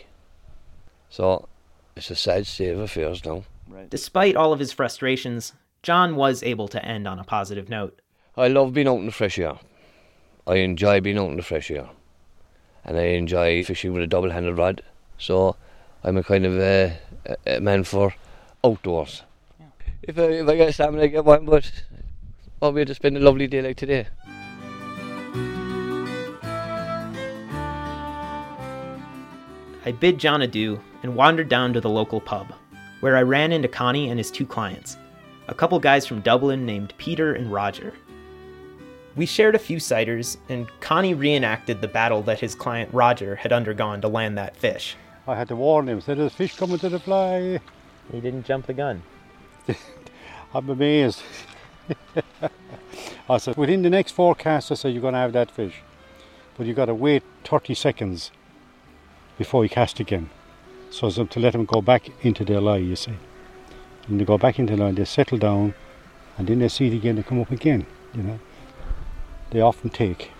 So 1.09 1.47
it's 1.95 2.11
a 2.11 2.15
sad 2.17 2.45
state 2.45 2.73
of 2.73 2.79
affairs 2.81 3.23
now. 3.23 3.45
Right. 3.69 3.89
Despite 3.89 4.35
all 4.35 4.51
of 4.51 4.59
his 4.59 4.73
frustrations, 4.73 5.53
John 5.81 6.17
was 6.17 6.43
able 6.43 6.67
to 6.67 6.85
end 6.85 7.07
on 7.07 7.19
a 7.19 7.23
positive 7.23 7.69
note. 7.69 8.01
I 8.35 8.49
love 8.49 8.73
being 8.73 8.89
out 8.89 8.99
in 8.99 9.05
the 9.05 9.13
fresh 9.13 9.39
air. 9.39 9.59
I 10.45 10.55
enjoy 10.55 10.99
being 10.99 11.17
out 11.17 11.29
in 11.29 11.37
the 11.37 11.41
fresh 11.41 11.71
air. 11.71 11.87
And 12.83 12.97
I 12.97 13.03
enjoy 13.11 13.63
fishing 13.63 13.93
with 13.93 14.03
a 14.03 14.07
double 14.07 14.31
handled 14.31 14.57
rod. 14.57 14.81
So 15.17 15.55
I'm 16.03 16.17
a 16.17 16.23
kind 16.23 16.45
of 16.45 16.59
a, 16.59 16.97
a, 17.25 17.55
a 17.55 17.61
man 17.61 17.85
for 17.85 18.13
outdoors. 18.61 19.23
Yeah. 20.01 20.09
If, 20.09 20.17
I, 20.17 20.21
if 20.21 20.47
I 20.49 20.55
get 20.55 20.75
salmon, 20.75 21.01
I 21.01 21.07
get 21.07 21.25
one, 21.25 21.45
but 21.45 21.71
I'll 22.61 22.71
be 22.71 22.81
able 22.81 22.89
to 22.89 22.95
spend 22.95 23.17
a 23.17 23.19
lovely 23.19 23.47
day 23.47 23.61
like 23.61 23.77
today. 23.77 24.07
I 29.83 29.91
bid 29.91 30.19
John 30.19 30.43
adieu 30.43 30.79
and 31.01 31.15
wandered 31.15 31.49
down 31.49 31.73
to 31.73 31.81
the 31.81 31.89
local 31.89 32.21
pub, 32.21 32.53
where 32.99 33.17
I 33.17 33.23
ran 33.23 33.51
into 33.51 33.67
Connie 33.67 34.09
and 34.09 34.19
his 34.19 34.29
two 34.29 34.45
clients, 34.45 34.97
a 35.47 35.55
couple 35.55 35.79
guys 35.79 36.05
from 36.05 36.21
Dublin 36.21 36.65
named 36.65 36.93
Peter 36.97 37.33
and 37.33 37.51
Roger. 37.51 37.93
We 39.15 39.25
shared 39.25 39.55
a 39.55 39.59
few 39.59 39.77
ciders, 39.77 40.37
and 40.49 40.67
Connie 40.79 41.15
reenacted 41.15 41.81
the 41.81 41.87
battle 41.87 42.21
that 42.23 42.39
his 42.39 42.55
client 42.55 42.93
Roger 42.93 43.35
had 43.35 43.51
undergone 43.51 44.01
to 44.01 44.07
land 44.07 44.37
that 44.37 44.55
fish. 44.55 44.95
I 45.27 45.35
had 45.35 45.47
to 45.47 45.55
warn 45.55 45.89
him, 45.89 45.99
said 45.99 46.19
there's 46.19 46.33
fish 46.33 46.55
coming 46.55 46.77
to 46.79 46.89
the 46.89 46.99
fly. 46.99 47.59
He 48.11 48.21
didn't 48.21 48.45
jump 48.45 48.67
the 48.67 48.73
gun. 48.73 49.01
I'm 50.53 50.69
amazed. 50.69 51.21
I 53.29 53.37
said, 53.37 53.55
within 53.57 53.81
the 53.81 53.89
next 53.89 54.11
four 54.11 54.35
casts, 54.35 54.71
I 54.71 54.75
said, 54.75 54.93
you're 54.93 55.01
going 55.01 55.13
to 55.13 55.19
have 55.19 55.33
that 55.33 55.51
fish. 55.51 55.75
But 56.57 56.67
you've 56.67 56.75
got 56.75 56.85
to 56.85 56.93
wait 56.93 57.23
30 57.43 57.73
seconds 57.73 58.31
before 59.37 59.63
you 59.63 59.69
cast 59.69 59.99
again. 59.99 60.29
So 60.89 61.07
as 61.07 61.15
to 61.15 61.39
let 61.39 61.53
them 61.53 61.65
go 61.65 61.81
back 61.81 62.09
into 62.21 62.43
their 62.43 62.59
lie, 62.59 62.77
you 62.77 62.95
see. 62.95 63.13
And 64.07 64.19
they 64.19 64.25
go 64.25 64.37
back 64.37 64.59
into 64.59 64.75
the 64.75 64.83
line, 64.83 64.95
they 64.95 65.05
settle 65.05 65.37
down, 65.37 65.73
and 66.37 66.47
then 66.47 66.59
they 66.59 66.67
see 66.67 66.87
it 66.87 66.93
again, 66.93 67.15
they 67.15 67.23
come 67.23 67.39
up 67.39 67.51
again, 67.51 67.85
you 68.13 68.23
know. 68.23 68.39
They 69.51 69.61
often 69.61 69.89
take. 69.89 70.31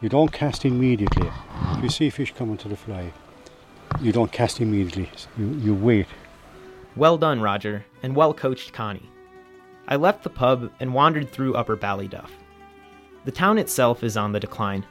You 0.00 0.08
don't 0.08 0.32
cast 0.32 0.64
immediately. 0.64 1.30
If 1.76 1.82
you 1.84 1.88
see 1.88 2.10
fish 2.10 2.34
coming 2.34 2.56
to 2.58 2.68
the 2.68 2.76
fly, 2.76 3.12
you 4.00 4.10
don't 4.10 4.32
cast 4.32 4.60
immediately. 4.60 5.08
You, 5.38 5.46
you 5.46 5.74
wait. 5.74 6.06
Well 6.94 7.16
done, 7.16 7.40
Roger, 7.40 7.84
and 8.02 8.14
well 8.14 8.34
coached, 8.34 8.72
Connie. 8.72 9.08
I 9.88 9.96
left 9.96 10.22
the 10.22 10.30
pub 10.30 10.70
and 10.78 10.92
wandered 10.92 11.30
through 11.30 11.54
Upper 11.54 11.76
Ballyduff. 11.76 12.30
The 13.24 13.32
town 13.32 13.58
itself 13.58 14.02
is 14.04 14.16
on 14.16 14.32
the 14.32 14.40
decline. 14.40 14.84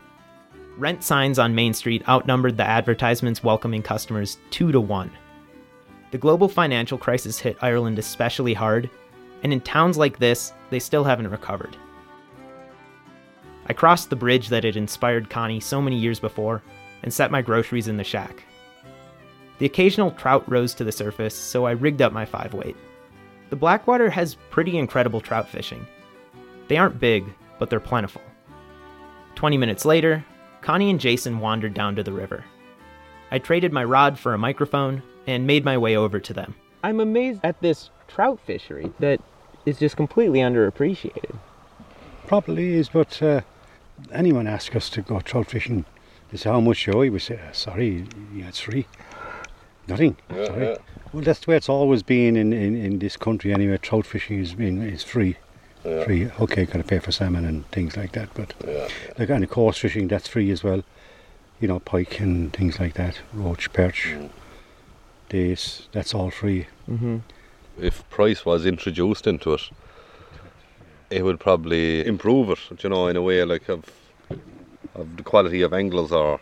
Rent 0.77 1.03
signs 1.03 1.37
on 1.37 1.53
Main 1.53 1.73
Street 1.73 2.07
outnumbered 2.07 2.57
the 2.57 2.63
advertisements 2.63 3.43
welcoming 3.43 3.83
customers 3.83 4.37
two 4.49 4.71
to 4.71 4.81
one. 4.81 5.11
The 6.11 6.17
global 6.17 6.47
financial 6.47 6.97
crisis 6.97 7.39
hit 7.39 7.57
Ireland 7.61 7.99
especially 7.99 8.53
hard, 8.53 8.89
and 9.43 9.53
in 9.53 9.61
towns 9.61 9.97
like 9.97 10.17
this, 10.17 10.53
they 10.69 10.79
still 10.79 11.03
haven't 11.03 11.29
recovered. 11.29 11.77
I 13.67 13.73
crossed 13.73 14.09
the 14.09 14.15
bridge 14.15 14.49
that 14.49 14.63
had 14.63 14.75
inspired 14.75 15.29
Connie 15.29 15.59
so 15.59 15.81
many 15.81 15.97
years 15.97 16.19
before 16.19 16.63
and 17.03 17.13
set 17.13 17.31
my 17.31 17.41
groceries 17.41 17.87
in 17.87 17.97
the 17.97 18.03
shack. 18.03 18.43
The 19.61 19.67
occasional 19.67 20.09
trout 20.09 20.43
rose 20.49 20.73
to 20.73 20.83
the 20.83 20.91
surface, 20.91 21.35
so 21.35 21.67
I 21.67 21.73
rigged 21.73 22.01
up 22.01 22.11
my 22.11 22.25
five 22.25 22.55
weight. 22.55 22.75
The 23.51 23.55
Blackwater 23.55 24.09
has 24.09 24.33
pretty 24.49 24.75
incredible 24.75 25.21
trout 25.21 25.47
fishing. 25.47 25.85
They 26.67 26.77
aren't 26.77 26.99
big, 26.99 27.25
but 27.59 27.69
they're 27.69 27.79
plentiful. 27.79 28.23
20 29.35 29.57
minutes 29.57 29.85
later, 29.85 30.25
Connie 30.61 30.89
and 30.89 30.99
Jason 30.99 31.37
wandered 31.37 31.75
down 31.75 31.95
to 31.95 32.01
the 32.01 32.11
river. 32.11 32.43
I 33.29 33.37
traded 33.37 33.71
my 33.71 33.83
rod 33.83 34.17
for 34.17 34.33
a 34.33 34.37
microphone 34.39 35.03
and 35.27 35.45
made 35.45 35.63
my 35.63 35.77
way 35.77 35.95
over 35.95 36.19
to 36.19 36.33
them. 36.33 36.55
I'm 36.83 36.99
amazed 36.99 37.41
at 37.43 37.61
this 37.61 37.91
trout 38.07 38.39
fishery 38.39 38.91
that 38.97 39.21
is 39.67 39.77
just 39.77 39.95
completely 39.95 40.39
underappreciated. 40.39 41.35
Probably 42.25 42.73
is, 42.73 42.89
but 42.89 43.21
uh, 43.21 43.41
anyone 44.11 44.47
asks 44.47 44.75
us 44.75 44.89
to 44.89 45.03
go 45.03 45.19
trout 45.19 45.51
fishing, 45.51 45.85
they 46.31 46.37
say, 46.37 46.49
How 46.49 46.61
much 46.61 46.77
show? 46.77 46.97
We 46.97 47.19
say, 47.19 47.39
uh, 47.47 47.51
Sorry, 47.51 48.07
yeah, 48.33 48.47
it's 48.47 48.61
free. 48.61 48.87
Nothing. 49.87 50.17
Yeah, 50.29 50.45
sorry. 50.45 50.65
yeah. 50.65 50.75
Well, 51.13 51.23
that's 51.23 51.39
the 51.41 51.51
way 51.51 51.57
it's 51.57 51.69
always 51.69 52.03
been 52.03 52.35
in, 52.37 52.53
in, 52.53 52.75
in 52.75 52.99
this 52.99 53.17
country 53.17 53.53
anyway. 53.53 53.77
Trout 53.77 54.05
fishing 54.05 54.39
is, 54.39 54.53
been, 54.53 54.81
is 54.81 55.03
free. 55.03 55.37
Yeah. 55.83 56.03
Free. 56.05 56.29
Okay, 56.39 56.65
got 56.65 56.77
to 56.77 56.83
pay 56.83 56.99
for 56.99 57.11
salmon 57.11 57.43
and 57.45 57.65
things 57.71 57.97
like 57.97 58.11
that, 58.13 58.29
but 58.33 58.53
Yeah. 58.65 58.87
like 59.17 59.29
and 59.29 59.49
course 59.49 59.77
fishing, 59.79 60.07
that's 60.07 60.27
free 60.27 60.51
as 60.51 60.63
well. 60.63 60.83
You 61.59 61.67
know, 61.67 61.79
pike 61.79 62.19
and 62.19 62.53
things 62.53 62.79
like 62.79 62.93
that, 62.93 63.19
roach, 63.33 63.71
perch, 63.73 64.13
Mm. 64.15 64.29
dace, 65.29 65.87
that's 65.91 66.13
all 66.13 66.29
free. 66.31 66.67
Mm-hmm. 66.89 67.17
If 67.79 68.07
price 68.09 68.45
was 68.45 68.65
introduced 68.65 69.25
into 69.27 69.53
it, 69.53 69.61
it 71.09 71.23
would 71.23 71.39
probably 71.39 72.05
improve 72.05 72.49
it, 72.49 72.83
you 72.83 72.89
know, 72.89 73.07
in 73.07 73.15
a 73.15 73.21
way 73.21 73.43
like 73.43 73.67
of 73.69 73.85
of 74.95 75.17
the 75.17 75.23
quality 75.23 75.61
of 75.61 75.73
anglers 75.73 76.11
or 76.11 76.39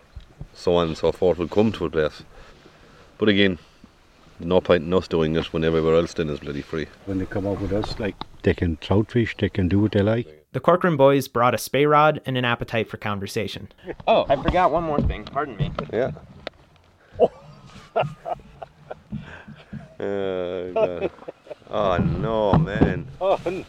so 0.53 0.75
on 0.75 0.87
and 0.87 0.97
so 0.97 1.11
forth 1.11 1.37
would 1.37 1.51
come 1.51 1.71
to 1.71 1.85
a 1.85 1.89
place. 1.89 2.23
But 3.19 3.27
again, 3.29 3.59
no 4.39 4.61
point 4.61 4.83
in 4.85 4.93
us 4.93 5.07
doing 5.07 5.35
it 5.35 5.51
when 5.53 5.63
everywhere 5.65 5.95
else 5.95 6.13
then 6.13 6.29
is 6.29 6.39
bloody 6.39 6.61
free. 6.61 6.87
When 7.05 7.19
they 7.19 7.25
come 7.25 7.45
out 7.45 7.59
with 7.59 7.73
us, 7.73 7.99
like 7.99 8.15
they 8.43 8.53
can 8.53 8.77
trout 8.77 9.11
fish, 9.11 9.35
they 9.37 9.49
can 9.49 9.67
do 9.67 9.79
what 9.81 9.91
they 9.91 10.01
like. 10.01 10.47
The 10.53 10.61
Corcoran 10.61 10.97
boys 10.97 11.27
brought 11.27 11.53
a 11.53 11.57
spey 11.57 11.85
rod 11.85 12.21
and 12.25 12.37
an 12.37 12.45
appetite 12.45 12.89
for 12.89 12.97
conversation. 12.97 13.67
Oh, 14.07 14.25
I 14.29 14.35
forgot 14.37 14.71
one 14.71 14.83
more 14.83 15.01
thing. 15.01 15.25
Pardon 15.25 15.57
me. 15.57 15.71
Yeah. 15.93 16.11
Uh, 17.19 18.07
God. 19.99 21.11
oh 21.69 21.97
no, 21.97 22.53
man. 22.53 23.05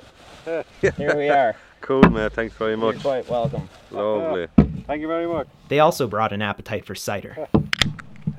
Here 0.81 1.17
we 1.17 1.29
are. 1.29 1.57
Cool, 1.81 2.03
man. 2.11 2.29
Thanks 2.29 2.55
very 2.57 2.77
much. 2.77 3.03
You're 3.03 3.15
much. 3.17 3.27
quite 3.27 3.31
welcome. 3.31 3.69
Lovely. 3.91 4.49
Thank 4.87 5.01
you 5.01 5.09
very 5.09 5.27
much. 5.27 5.49
They 5.69 5.81
also 5.81 6.07
brought 6.07 6.31
an 6.31 6.43
appetite 6.43 6.85
for 6.85 6.95
cider. 6.95 7.49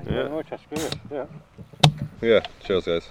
Yeah. 0.08 0.28
much. 0.28 0.46
Yeah. 1.10 1.26
Yeah. 2.20 2.40
Cheers, 2.64 2.84
guys. 2.84 3.08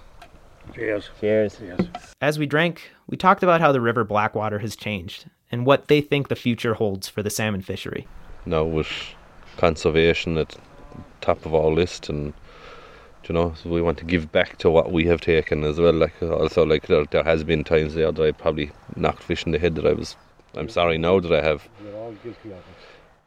Cheers. 0.74 1.10
Cheers. 1.20 1.58
Cheers. 1.58 1.88
As 2.22 2.40
we 2.40 2.46
drank, 2.46 2.92
we 3.08 3.18
talked 3.18 3.44
about 3.44 3.62
how 3.62 3.72
the 3.72 3.82
River 3.82 4.04
Blackwater 4.04 4.60
has 4.60 4.76
changed 4.76 5.26
and 5.52 5.66
what 5.66 5.88
they 5.88 6.02
think 6.02 6.30
the 6.30 6.36
future 6.36 6.74
holds 6.74 7.08
for 7.08 7.22
the 7.22 7.30
salmon 7.30 7.62
fishery. 7.62 8.08
Now 8.46 8.64
with 8.64 8.88
conservation 9.58 10.38
at 10.38 10.56
top 11.20 11.46
of 11.46 11.54
our 11.54 11.70
list, 11.70 12.10
and 12.10 12.34
you 13.28 13.34
know, 13.34 13.54
so 13.62 13.70
we 13.70 13.82
want 13.82 13.98
to 14.00 14.06
give 14.06 14.32
back 14.32 14.58
to 14.58 14.70
what 14.70 14.92
we 14.92 15.06
have 15.06 15.22
taken 15.22 15.64
as 15.64 15.80
well. 15.80 15.94
Like 15.94 16.22
also, 16.22 16.66
like 16.66 16.88
there, 16.88 17.06
there 17.06 17.24
has 17.24 17.44
been 17.44 17.64
times 17.64 17.94
there 17.94 18.12
that 18.12 18.24
I 18.24 18.32
probably 18.32 18.72
knocked 18.96 19.24
fish 19.24 19.46
in 19.46 19.52
the 19.52 19.60
head 19.60 19.76
that 19.76 19.86
I 19.86 19.94
was. 19.94 20.16
I'm 20.56 20.70
sorry 20.70 20.98
now 20.98 21.20
that 21.20 21.32
I 21.32 21.42
have. 21.42 21.68
We're 21.84 21.96
all 21.96 22.12
guilty 22.24 22.52
of 22.52 22.58
it. 22.58 22.64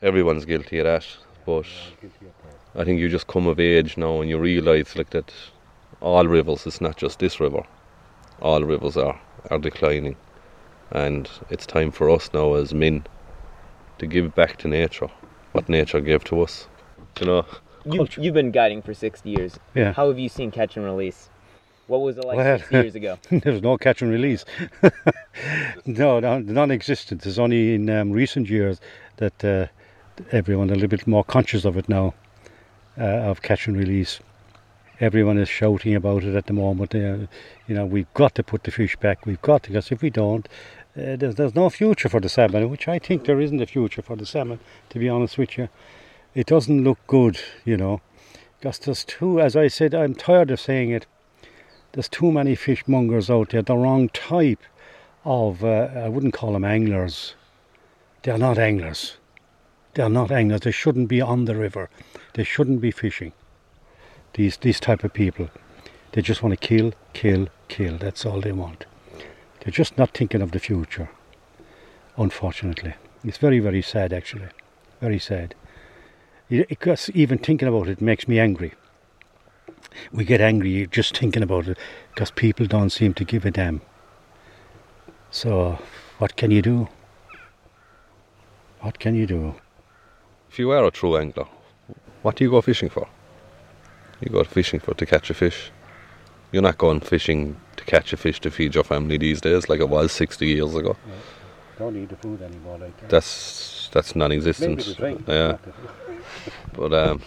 Everyone's 0.02 0.44
guilty 0.44 0.78
of 0.78 0.84
that, 0.84 1.06
but 1.46 1.66
I 2.74 2.84
think 2.84 3.00
you 3.00 3.08
just 3.08 3.26
come 3.26 3.46
of 3.46 3.60
age 3.60 3.96
now 3.96 4.20
and 4.20 4.30
you 4.30 4.38
realise 4.38 4.96
like 4.96 5.10
that 5.10 5.32
all 6.00 6.26
rivers, 6.26 6.66
it's 6.66 6.80
not 6.80 6.96
just 6.96 7.18
this 7.18 7.40
river, 7.40 7.62
all 8.42 8.62
rivers 8.62 8.96
are, 8.96 9.18
are 9.50 9.58
declining. 9.58 10.16
And 10.90 11.28
it's 11.50 11.66
time 11.66 11.90
for 11.90 12.10
us 12.10 12.30
now 12.32 12.54
as 12.54 12.74
men 12.74 13.04
to 13.98 14.06
give 14.06 14.34
back 14.34 14.58
to 14.58 14.68
nature 14.68 15.08
what 15.52 15.68
nature 15.68 16.00
gave 16.00 16.24
to 16.24 16.42
us. 16.42 16.66
You 17.20 17.26
know, 17.26 17.46
You, 17.84 18.06
you've 18.18 18.34
been 18.34 18.50
guiding 18.50 18.82
for 18.82 18.92
60 18.92 19.30
years. 19.30 19.58
Yeah. 19.74 19.92
How 19.92 20.08
have 20.08 20.18
you 20.18 20.28
seen 20.28 20.50
catch 20.50 20.76
and 20.76 20.84
release? 20.84 21.30
What 21.86 22.00
was 22.00 22.16
it 22.16 22.24
like 22.24 22.36
Well, 22.38 22.58
60 22.58 22.74
years 22.76 22.94
ago? 22.94 23.18
There's 23.30 23.62
no 23.62 23.76
catch 23.76 24.02
and 24.02 24.10
release. 24.10 24.44
no, 25.86 26.18
no, 26.18 26.38
non-existent. 26.38 27.24
It's 27.26 27.38
only 27.38 27.74
in 27.74 27.90
um, 27.90 28.10
recent 28.10 28.48
years 28.48 28.80
that 29.18 29.44
uh, 29.44 29.66
everyone 30.32 30.70
a 30.70 30.74
little 30.74 30.88
bit 30.88 31.06
more 31.06 31.24
conscious 31.24 31.64
of 31.64 31.76
it 31.76 31.88
now, 31.88 32.14
uh, 32.98 33.02
of 33.02 33.42
catch 33.42 33.66
and 33.66 33.76
release. 33.76 34.20
Everyone 35.00 35.38
is 35.38 35.48
shouting 35.48 35.94
about 35.94 36.22
it 36.22 36.36
at 36.36 36.46
the 36.46 36.52
moment. 36.52 36.94
Uh, 36.94 37.26
you 37.66 37.74
know, 37.74 37.84
we've 37.84 38.12
got 38.14 38.34
to 38.36 38.42
put 38.42 38.62
the 38.62 38.70
fish 38.70 38.96
back. 38.96 39.26
We've 39.26 39.42
got 39.42 39.64
to, 39.64 39.70
because 39.70 39.90
if 39.90 40.02
we 40.02 40.10
don't, 40.10 40.46
uh, 40.96 41.16
there's, 41.16 41.34
there's 41.34 41.54
no 41.54 41.68
future 41.68 42.08
for 42.08 42.20
the 42.20 42.28
salmon, 42.28 42.70
which 42.70 42.86
I 42.86 43.00
think 43.00 43.24
there 43.24 43.40
isn't 43.40 43.60
a 43.60 43.66
future 43.66 44.02
for 44.02 44.14
the 44.14 44.26
salmon, 44.26 44.60
to 44.90 44.98
be 44.98 45.08
honest 45.08 45.36
with 45.36 45.58
you. 45.58 45.68
It 46.34 46.46
doesn't 46.46 46.84
look 46.84 46.98
good, 47.08 47.40
you 47.64 47.76
know, 47.76 48.00
because 48.58 48.78
there's 48.78 49.04
too, 49.04 49.40
as 49.40 49.56
I 49.56 49.68
said, 49.68 49.94
I'm 49.94 50.14
tired 50.14 50.50
of 50.52 50.60
saying 50.60 50.90
it, 50.90 51.06
there's 51.92 52.08
too 52.08 52.30
many 52.30 52.54
fishmongers 52.56 53.30
out 53.30 53.50
there, 53.50 53.62
the 53.62 53.76
wrong 53.76 54.08
type 54.10 54.62
of, 55.24 55.64
uh, 55.64 55.90
I 55.94 56.08
wouldn't 56.08 56.34
call 56.34 56.52
them 56.52 56.64
anglers. 56.64 57.34
They're 58.22 58.38
not 58.38 58.58
anglers. 58.58 59.16
They're 59.94 60.08
not 60.08 60.30
anglers. 60.30 60.60
They 60.62 60.72
shouldn't 60.72 61.08
be 61.08 61.20
on 61.20 61.44
the 61.44 61.54
river. 61.54 61.88
They 62.34 62.44
shouldn't 62.44 62.80
be 62.80 62.90
fishing. 62.90 63.32
These, 64.34 64.56
these 64.58 64.80
type 64.80 65.04
of 65.04 65.12
people. 65.12 65.48
They 66.12 66.22
just 66.22 66.42
want 66.42 66.58
to 66.58 66.66
kill, 66.66 66.92
kill, 67.12 67.48
kill. 67.68 67.98
That's 67.98 68.26
all 68.26 68.40
they 68.40 68.52
want. 68.52 68.86
They're 69.60 69.72
just 69.72 69.96
not 69.96 70.10
thinking 70.10 70.42
of 70.42 70.50
the 70.50 70.58
future, 70.58 71.08
unfortunately. 72.16 72.94
It's 73.24 73.38
very, 73.38 73.60
very 73.60 73.82
sad, 73.82 74.12
actually. 74.12 74.48
Very 75.00 75.18
sad. 75.18 75.54
Because 76.48 77.08
even 77.14 77.38
thinking 77.38 77.68
about 77.68 77.88
it 77.88 78.00
makes 78.00 78.28
me 78.28 78.38
angry. 78.38 78.74
We 80.12 80.24
get 80.24 80.40
angry 80.40 80.86
just 80.90 81.16
thinking 81.16 81.42
about 81.42 81.68
it 81.68 81.78
because 82.12 82.30
people 82.30 82.66
don't 82.66 82.90
seem 82.90 83.14
to 83.14 83.24
give 83.24 83.44
a 83.44 83.50
damn. 83.50 83.80
So, 85.30 85.78
what 86.18 86.36
can 86.36 86.50
you 86.50 86.62
do? 86.62 86.88
What 88.80 88.98
can 88.98 89.14
you 89.14 89.26
do? 89.26 89.54
If 90.54 90.60
you 90.60 90.70
are 90.70 90.84
a 90.84 90.90
true 90.92 91.16
angler, 91.16 91.46
what 92.22 92.36
do 92.36 92.44
you 92.44 92.50
go 92.50 92.60
fishing 92.60 92.88
for? 92.88 93.08
You 94.20 94.30
go 94.30 94.44
fishing 94.44 94.78
for 94.78 94.94
to 94.94 95.04
catch 95.04 95.28
a 95.28 95.34
fish. 95.34 95.72
You're 96.52 96.62
not 96.62 96.78
going 96.78 97.00
fishing 97.00 97.56
to 97.74 97.84
catch 97.84 98.12
a 98.12 98.16
fish 98.16 98.38
to 98.42 98.52
feed 98.52 98.72
your 98.76 98.84
family 98.84 99.18
these 99.18 99.40
days, 99.40 99.68
like 99.68 99.80
it 99.80 99.88
was 99.88 100.12
60 100.12 100.46
years 100.46 100.76
ago. 100.76 100.96
Don't 101.76 101.94
need 101.94 102.08
the 102.08 102.14
food 102.14 102.40
anymore 102.40 102.78
like 102.78 102.96
that. 103.00 103.10
That's 103.10 103.90
that's 103.92 104.14
non-existent. 104.14 104.96
Yeah, 105.26 105.48
not 105.48 105.62
the 105.64 105.72
food. 105.72 106.22
but 106.72 106.94
um, 106.94 107.20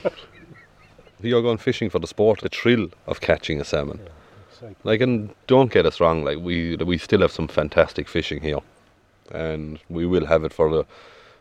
you're 1.21 1.41
going 1.41 1.57
fishing 1.57 1.89
for 1.89 1.99
the 1.99 2.07
sport, 2.07 2.39
the 2.39 2.47
thrill 2.47 2.87
of 3.07 3.19
catching 3.19 3.59
a 3.59 3.65
salmon. 3.65 3.99
Like, 4.85 5.01
and 5.01 5.35
don't 5.47 5.69
get 5.69 5.85
us 5.85 5.99
wrong. 5.99 6.23
Like, 6.23 6.39
we 6.39 6.77
we 6.77 6.97
still 6.97 7.19
have 7.19 7.33
some 7.33 7.49
fantastic 7.49 8.07
fishing 8.07 8.39
here, 8.41 8.61
and 9.33 9.79
we 9.89 10.05
will 10.05 10.27
have 10.27 10.45
it 10.45 10.53
for 10.53 10.71
the 10.71 10.85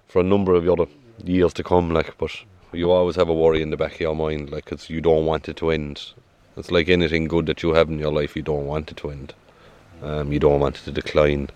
for 0.08 0.18
a 0.18 0.24
number 0.24 0.52
of 0.52 0.68
other 0.68 0.86
years 1.24 1.52
to 1.54 1.62
come. 1.62 1.90
Like, 1.90 2.16
but 2.18 2.30
you 2.72 2.90
always 2.90 3.16
have 3.16 3.28
a 3.28 3.34
worry 3.34 3.62
in 3.62 3.70
the 3.70 3.76
back 3.76 3.94
of 3.94 4.00
your 4.00 4.14
mind, 4.14 4.50
like, 4.50 4.66
'cause 4.66 4.90
you 4.90 5.00
don't 5.00 5.26
want 5.26 5.48
it 5.48 5.56
to 5.56 5.70
end. 5.70 6.12
It's 6.56 6.70
like 6.70 6.88
anything 6.88 7.28
good 7.28 7.46
that 7.46 7.62
you 7.62 7.74
have 7.74 7.88
in 7.88 7.98
your 7.98 8.12
life, 8.12 8.34
you 8.34 8.42
don't 8.42 8.66
want 8.66 8.90
it 8.90 8.96
to 8.98 9.10
end. 9.10 9.34
Um, 10.02 10.32
you 10.32 10.38
don't 10.38 10.60
want 10.60 10.78
it 10.78 10.84
to 10.84 10.92
decline, 10.92 11.50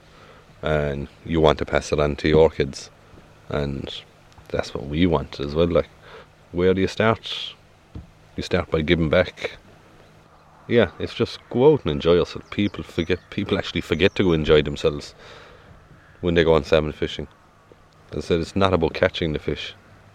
and 0.62 1.08
you 1.24 1.40
want 1.40 1.58
to 1.58 1.64
pass 1.64 1.92
it 1.92 2.00
on 2.00 2.16
to 2.16 2.28
your 2.28 2.50
kids, 2.50 2.90
and 3.48 4.02
that's 4.48 4.74
what 4.74 4.86
we 4.86 5.06
want 5.06 5.40
as 5.40 5.54
well. 5.54 5.66
Like, 5.66 5.88
where 6.52 6.74
do 6.74 6.80
you 6.80 6.86
start? 6.86 7.54
You 8.36 8.42
start 8.42 8.70
by 8.70 8.82
giving 8.82 9.08
back. 9.08 9.58
Yeah, 10.68 10.90
it's 10.98 11.14
just 11.14 11.38
go 11.50 11.72
out 11.72 11.82
and 11.84 11.92
enjoy 11.92 12.14
yourself. 12.14 12.48
People 12.50 12.84
forget. 12.84 13.18
People 13.30 13.58
actually 13.58 13.80
forget 13.80 14.14
to 14.14 14.22
go 14.22 14.32
enjoy 14.32 14.62
themselves 14.62 15.14
when 16.20 16.34
they 16.34 16.44
go 16.44 16.54
on 16.54 16.64
salmon 16.64 16.92
fishing. 16.92 17.26
As 18.12 18.18
I 18.18 18.20
said, 18.28 18.40
it's 18.40 18.56
not 18.56 18.72
about 18.74 18.94
catching 18.94 19.32
the 19.32 19.38
fish. 19.38 19.74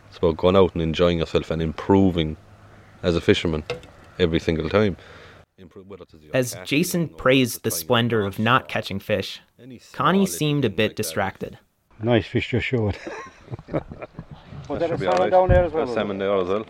It's 0.10 0.18
about 0.18 0.38
going 0.38 0.56
out 0.56 0.74
and 0.74 0.82
enjoying 0.82 1.20
yourself 1.20 1.52
and 1.52 1.62
improving 1.62 2.38
as 3.04 3.16
a 3.16 3.22
fisherman 3.22 3.64
every 4.20 4.40
single 4.40 4.70
time. 4.70 4.98
Improve 5.58 5.88
whether 5.88 6.04
it's 6.04 6.14
your 6.14 6.36
As 6.36 6.58
Jason 6.66 7.08
praised 7.08 7.64
the 7.64 7.72
splendor 7.72 8.26
of 8.26 8.38
not 8.40 8.68
catching 8.68 9.00
fish, 9.00 9.42
Connie 9.94 10.26
seemed 10.26 10.66
a 10.66 10.70
bit 10.70 10.96
distracted. 10.96 11.58
Nice 12.02 12.28
fish 12.28 12.50
just 12.50 12.66
showed. 12.66 12.98
Was 14.68 14.80
That 14.80 14.88
there 14.90 14.94
a 14.96 14.98
salmon 14.98 15.08
alright. 15.14 15.32
down 15.32 15.48
there 15.50 15.64
as 15.64 15.72
well? 15.72 15.90
A 15.90 15.94
salmon 15.94 16.18
there 16.18 16.36
as 16.36 16.48
well. 16.48 16.66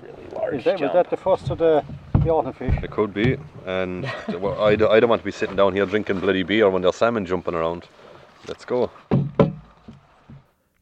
Is 0.52 0.64
that, 0.66 0.82
was 0.82 0.92
that 0.92 1.10
the 1.10 1.16
first 1.16 1.50
of 1.50 1.58
the, 1.60 1.84
the 2.16 2.30
autumn 2.30 2.52
fish? 2.52 2.76
It 2.84 2.92
could 2.92 3.14
be, 3.14 3.38
and 3.66 4.04
well, 4.38 4.62
I, 4.62 4.76
don't- 4.76 4.92
I 4.92 5.00
don't 5.00 5.10
want 5.10 5.22
to 5.22 5.26
be 5.26 5.32
sitting 5.32 5.56
down 5.56 5.74
here 5.74 5.86
drinking 5.86 6.20
bloody 6.20 6.44
beer 6.44 6.70
when 6.70 6.82
there's 6.82 6.98
salmon 6.98 7.26
jumping 7.26 7.54
around. 7.56 7.86
Let's 8.50 8.66
go. 8.66 8.92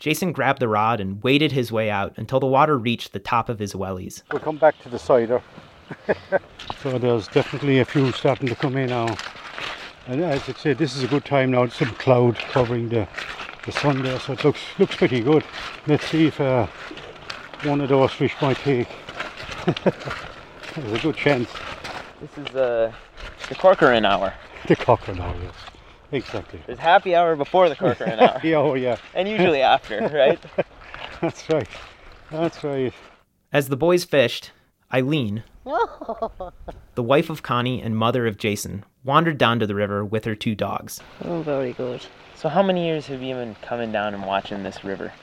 Jason 0.04 0.34
grabbed 0.34 0.60
the 0.60 0.68
rod 0.68 1.00
and 1.00 1.24
waded 1.24 1.54
his 1.54 1.72
way 1.72 1.90
out 1.90 2.14
until 2.18 2.38
the 2.38 2.46
water 2.46 2.78
reached 2.78 3.14
the 3.14 3.20
top 3.20 3.48
of 3.48 3.58
his 3.58 3.74
wellies. 3.74 4.22
We'll 4.34 4.42
come 4.42 4.58
back 4.58 4.78
to 4.82 4.90
the 4.90 5.00
cider. 5.00 5.42
so 6.82 7.00
there's 7.00 7.30
definitely 7.30 7.80
a 7.80 7.86
few 7.86 8.12
starting 8.12 8.50
to 8.50 8.56
come 8.56 8.76
in 8.76 8.90
now. 8.90 9.16
And 10.08 10.22
as 10.22 10.50
I 10.50 10.52
said, 10.52 10.78
this 10.78 10.98
is 10.98 11.04
a 11.04 11.08
good 11.08 11.24
time 11.24 11.52
now. 11.52 11.68
Some 11.68 11.92
cloud 11.92 12.36
covering 12.36 12.90
the, 12.90 13.08
the 13.66 13.72
sun 13.72 14.04
there, 14.04 14.20
so 14.20 14.34
it 14.34 14.44
looks 14.44 14.60
looks 14.78 14.98
pretty 14.98 15.22
good. 15.22 15.46
Let's 15.88 16.06
see 16.08 16.28
if 16.28 16.42
uh, 16.42 16.68
one 17.64 17.80
of 17.80 17.88
those 17.88 18.12
fish 18.12 18.36
might 18.42 18.58
take. 18.58 18.90
There's 20.76 21.00
a 21.00 21.00
good 21.02 21.16
chance. 21.16 21.50
This 22.20 22.46
is 22.46 22.54
uh, 22.54 22.92
the 23.48 23.56
Corcoran 23.56 24.04
hour. 24.04 24.34
The 24.68 24.76
cockerel 24.76 25.16
now, 25.16 25.34
yes. 25.42 25.73
Exactly. 26.14 26.62
There's 26.68 26.80
happy 26.80 27.16
hour 27.16 27.36
before 27.36 27.70
the 27.70 27.76
Corcoran 27.76 28.20
hour. 28.20 28.40
yeah, 28.44 28.58
oh 28.58 28.76
yeah. 28.76 28.98
And 29.14 29.28
usually 29.28 29.62
after, 29.62 30.00
right? 30.14 30.40
That's 31.22 31.50
right. 31.50 31.68
That's 32.32 32.64
right. 32.64 32.94
As 33.52 33.70
the 33.70 33.78
boys 33.78 34.04
fished, 34.04 34.52
Eileen, 34.94 35.44
the 36.96 37.04
wife 37.04 37.30
of 37.30 37.42
Connie 37.42 37.82
and 37.82 37.98
mother 37.98 38.28
of 38.28 38.38
Jason, 38.38 38.86
wandered 39.04 39.38
down 39.38 39.60
to 39.60 39.68
the 39.68 39.76
river 39.76 40.06
with 40.06 40.26
her 40.26 40.36
two 40.36 40.56
dogs. 40.56 41.00
Oh, 41.24 41.42
very 41.42 41.74
good. 41.74 42.06
So 42.36 42.50
how 42.50 42.62
many 42.62 42.86
years 42.86 43.08
have 43.08 43.22
you 43.22 43.36
been 43.36 43.56
coming 43.62 43.92
down 43.92 44.14
and 44.14 44.26
watching 44.26 44.64
this 44.64 44.84
river? 44.84 45.14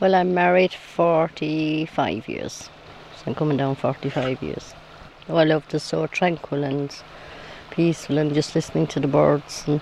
Well, 0.00 0.14
I'm 0.14 0.34
married 0.34 0.72
45 0.72 2.28
years. 2.28 2.68
So 3.16 3.24
I'm 3.26 3.34
coming 3.34 3.56
down 3.56 3.76
45 3.76 4.42
years. 4.42 4.74
Oh, 5.28 5.36
I 5.36 5.44
love 5.44 5.64
it. 5.68 5.74
It's 5.74 5.84
so 5.84 6.06
tranquil 6.08 6.64
and 6.64 6.94
peaceful 7.74 8.18
and 8.18 8.32
just 8.32 8.54
listening 8.54 8.86
to 8.86 9.00
the 9.00 9.08
birds 9.08 9.64
and 9.66 9.80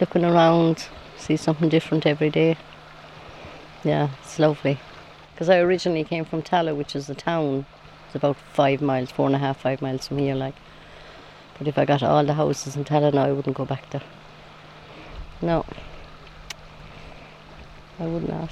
looking 0.00 0.24
around, 0.24 0.88
see 1.16 1.36
something 1.36 1.68
different 1.68 2.06
every 2.06 2.30
day. 2.30 2.56
Yeah, 3.84 4.08
it's 4.22 4.38
lovely. 4.38 4.80
Because 5.34 5.50
I 5.50 5.58
originally 5.58 6.04
came 6.04 6.24
from 6.24 6.42
Tallow, 6.42 6.74
which 6.74 6.96
is 6.96 7.10
a 7.10 7.14
town. 7.14 7.66
It's 8.06 8.14
about 8.14 8.36
five 8.36 8.80
miles, 8.80 9.10
four 9.10 9.26
and 9.26 9.36
a 9.36 9.38
half, 9.38 9.60
five 9.60 9.82
miles 9.82 10.08
from 10.08 10.18
here, 10.18 10.34
like. 10.34 10.54
But 11.58 11.68
if 11.68 11.76
I 11.76 11.84
got 11.84 12.02
all 12.02 12.24
the 12.24 12.34
houses 12.34 12.74
in 12.74 12.84
Tallow 12.84 13.10
now, 13.10 13.24
I 13.24 13.32
wouldn't 13.32 13.56
go 13.56 13.64
back 13.64 13.90
there. 13.90 14.02
No. 15.42 15.66
I 17.98 18.06
would 18.06 18.28
not. 18.28 18.50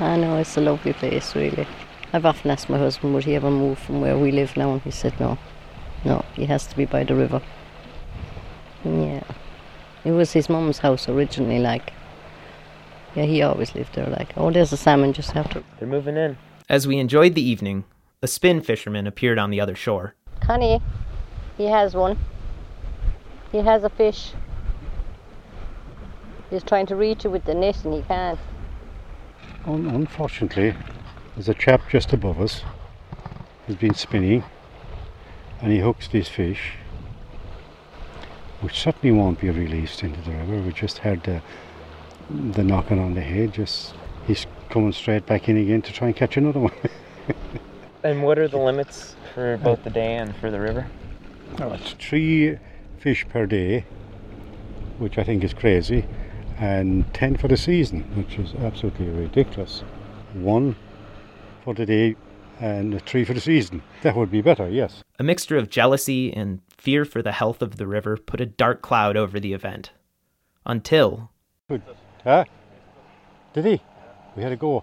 I 0.00 0.16
know 0.16 0.38
it's 0.38 0.56
a 0.56 0.60
lovely 0.60 0.94
place, 0.94 1.36
really. 1.36 1.66
I've 2.12 2.26
often 2.26 2.50
asked 2.50 2.70
my 2.70 2.78
husband 2.78 3.14
would 3.14 3.24
he 3.24 3.34
ever 3.34 3.50
move 3.50 3.78
from 3.78 4.00
where 4.00 4.16
we 4.16 4.32
live 4.32 4.56
now, 4.56 4.72
and 4.72 4.82
he 4.82 4.90
said 4.90 5.18
no. 5.20 5.38
No, 6.04 6.24
he 6.34 6.46
has 6.46 6.66
to 6.66 6.76
be 6.76 6.84
by 6.84 7.04
the 7.04 7.14
river. 7.14 7.40
Yeah. 8.84 9.22
It 10.04 10.10
was 10.10 10.32
his 10.32 10.48
mom's 10.48 10.78
house 10.78 11.08
originally, 11.08 11.58
like. 11.58 11.92
Yeah, 13.14 13.24
he 13.24 13.42
always 13.42 13.74
lived 13.74 13.94
there, 13.94 14.06
like. 14.06 14.32
Oh, 14.36 14.50
there's 14.50 14.72
a 14.72 14.76
salmon 14.76 15.12
just 15.12 15.36
after. 15.36 15.62
They're 15.78 15.88
moving 15.88 16.16
in. 16.16 16.36
As 16.68 16.86
we 16.86 16.98
enjoyed 16.98 17.34
the 17.34 17.42
evening, 17.42 17.84
a 18.22 18.26
spin 18.26 18.60
fisherman 18.62 19.06
appeared 19.06 19.38
on 19.38 19.50
the 19.50 19.60
other 19.60 19.76
shore. 19.76 20.14
Honey, 20.42 20.80
he 21.56 21.66
has 21.66 21.94
one. 21.94 22.18
He 23.52 23.58
has 23.58 23.84
a 23.84 23.90
fish. 23.90 24.32
He's 26.50 26.62
trying 26.62 26.86
to 26.86 26.96
reach 26.96 27.24
it 27.24 27.28
with 27.28 27.44
the 27.44 27.54
net 27.54 27.84
and 27.84 27.94
he 27.94 28.02
can't. 28.02 28.38
Un- 29.66 29.86
unfortunately, 29.86 30.74
there's 31.34 31.48
a 31.48 31.54
chap 31.54 31.80
just 31.88 32.12
above 32.12 32.40
us 32.40 32.62
who's 33.66 33.76
been 33.76 33.94
spinning 33.94 34.42
and 35.62 35.72
he 35.72 35.78
hooks 35.78 36.08
this 36.08 36.28
fish, 36.28 36.72
which 38.60 38.78
certainly 38.78 39.16
won't 39.16 39.40
be 39.40 39.48
released 39.48 40.02
into 40.02 40.20
the 40.20 40.32
river. 40.32 40.60
We 40.60 40.72
just 40.72 40.98
heard 40.98 41.22
the, 41.22 41.40
the 42.28 42.64
knocking 42.64 42.98
on 42.98 43.14
the 43.14 43.20
head. 43.20 43.54
Just 43.54 43.94
he's 44.26 44.46
coming 44.68 44.92
straight 44.92 45.24
back 45.24 45.48
in 45.48 45.56
again 45.56 45.80
to 45.82 45.92
try 45.92 46.08
and 46.08 46.16
catch 46.16 46.36
another 46.36 46.60
one. 46.60 46.74
And 48.04 48.24
what 48.24 48.36
are 48.36 48.48
the 48.48 48.58
limits 48.58 49.14
for 49.32 49.58
both 49.58 49.84
the 49.84 49.90
day 49.90 50.16
and 50.16 50.34
for 50.34 50.50
the 50.50 50.58
river? 50.58 50.88
Oh, 51.60 51.72
it's 51.72 51.92
three 51.92 52.58
fish 52.98 53.24
per 53.28 53.46
day, 53.46 53.84
which 54.98 55.18
I 55.18 55.22
think 55.22 55.44
is 55.44 55.54
crazy, 55.54 56.04
and 56.58 57.04
ten 57.14 57.36
for 57.36 57.46
the 57.46 57.56
season, 57.56 58.02
which 58.16 58.40
is 58.40 58.54
absolutely 58.54 59.06
ridiculous. 59.06 59.84
One 60.34 60.74
for 61.62 61.74
the 61.74 61.86
day 61.86 62.16
and 62.60 62.94
a 62.94 63.00
tree 63.00 63.24
for 63.24 63.34
the 63.34 63.40
season. 63.40 63.82
That 64.02 64.16
would 64.16 64.30
be 64.30 64.42
better, 64.42 64.68
yes. 64.68 65.04
A 65.18 65.22
mixture 65.22 65.56
of 65.56 65.70
jealousy 65.70 66.32
and 66.32 66.60
fear 66.76 67.04
for 67.04 67.22
the 67.22 67.32
health 67.32 67.62
of 67.62 67.76
the 67.76 67.86
river 67.86 68.16
put 68.16 68.40
a 68.40 68.46
dark 68.46 68.82
cloud 68.82 69.16
over 69.16 69.38
the 69.38 69.52
event. 69.52 69.92
Until 70.66 71.30
Good. 71.68 71.82
Huh? 72.24 72.44
Did 73.54 73.64
he? 73.64 73.80
We 74.36 74.42
had 74.42 74.50
to 74.50 74.56
go. 74.56 74.82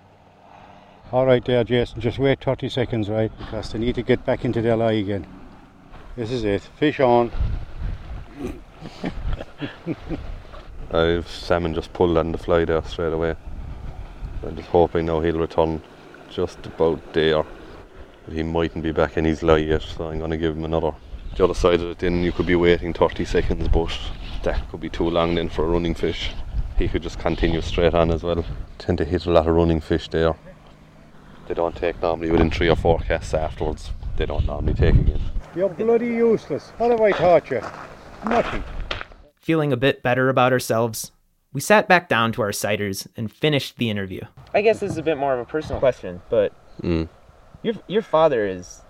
All 1.11 1.25
right, 1.25 1.43
there, 1.43 1.63
Jason. 1.63 1.99
Just 1.99 2.19
wait 2.19 2.43
30 2.43 2.69
seconds, 2.69 3.09
right? 3.09 3.31
Because 3.37 3.71
they 3.71 3.79
need 3.79 3.95
to 3.95 4.03
get 4.03 4.25
back 4.25 4.45
into 4.45 4.61
their 4.61 4.75
lie 4.77 4.93
again. 4.93 5.25
This 6.15 6.31
is 6.31 6.43
it. 6.43 6.61
Fish 6.77 6.99
on. 6.99 7.31
Oh, 10.91 11.17
I've 11.17 11.27
salmon 11.29 11.75
just 11.75 11.93
pulled 11.93 12.17
on 12.17 12.31
the 12.31 12.37
fly 12.39 12.65
there 12.65 12.81
straight 12.83 13.13
away. 13.13 13.35
I'm 14.43 14.55
just 14.55 14.69
hoping 14.69 15.05
now 15.05 15.19
he'll 15.19 15.37
return 15.37 15.83
just 16.29 16.65
about 16.65 17.13
there. 17.13 17.43
But 18.29 18.35
he 18.35 18.43
mightn't 18.43 18.83
be 18.83 18.91
back 18.91 19.17
in 19.17 19.25
his 19.25 19.41
lie 19.41 19.57
yet, 19.57 19.81
so 19.81 20.07
I'm 20.11 20.19
going 20.19 20.29
to 20.29 20.37
give 20.37 20.55
him 20.55 20.63
another. 20.63 20.91
The 21.35 21.45
other 21.45 21.55
side 21.55 21.81
of 21.81 21.89
it, 21.89 21.97
then 21.97 22.21
you 22.21 22.31
could 22.31 22.45
be 22.45 22.55
waiting 22.55 22.93
30 22.93 23.25
seconds, 23.25 23.67
but 23.69 23.89
that 24.43 24.69
could 24.69 24.79
be 24.79 24.87
too 24.87 25.09
long 25.09 25.33
then 25.33 25.49
for 25.49 25.65
a 25.65 25.67
running 25.67 25.95
fish. 25.95 26.29
He 26.77 26.87
could 26.87 27.01
just 27.01 27.17
continue 27.17 27.59
straight 27.61 27.95
on 27.95 28.11
as 28.11 28.21
well. 28.21 28.45
Tend 28.77 28.99
to 28.99 29.03
hit 29.03 29.25
a 29.25 29.31
lot 29.31 29.47
of 29.47 29.55
running 29.55 29.79
fish 29.81 30.09
there. 30.09 30.35
They 31.47 31.55
don't 31.55 31.75
take 31.75 31.99
normally 32.03 32.29
within 32.29 32.51
three 32.51 32.69
or 32.69 32.75
four 32.75 32.99
casts 32.99 33.33
afterwards. 33.33 33.89
They 34.17 34.27
don't 34.27 34.45
normally 34.45 34.75
take 34.75 34.93
again. 34.93 35.21
You're 35.55 35.69
bloody 35.69 36.05
useless. 36.05 36.69
What 36.77 36.91
have 36.91 37.01
I 37.01 37.09
taught 37.09 37.49
you? 37.49 37.61
Nothing. 38.25 38.63
feeling 39.33 39.73
a 39.73 39.77
bit 39.77 40.03
better 40.03 40.29
about 40.29 40.53
ourselves, 40.53 41.11
we 41.51 41.61
sat 41.61 41.87
back 41.87 42.07
down 42.07 42.31
to 42.33 42.43
our 42.43 42.51
ciders 42.51 43.07
and 43.17 43.31
finished 43.31 43.77
the 43.77 43.89
interview. 43.89 44.21
I 44.53 44.61
guess 44.61 44.81
this 44.81 44.91
is 44.91 44.97
a 44.99 45.03
bit 45.03 45.17
more 45.17 45.33
of 45.33 45.39
a 45.39 45.45
personal 45.45 45.79
question, 45.79 46.21
but 46.29 46.53
Mm. 46.83 47.09
Your 47.63 47.75
your 47.87 48.01
father 48.01 48.45
is 48.47 48.81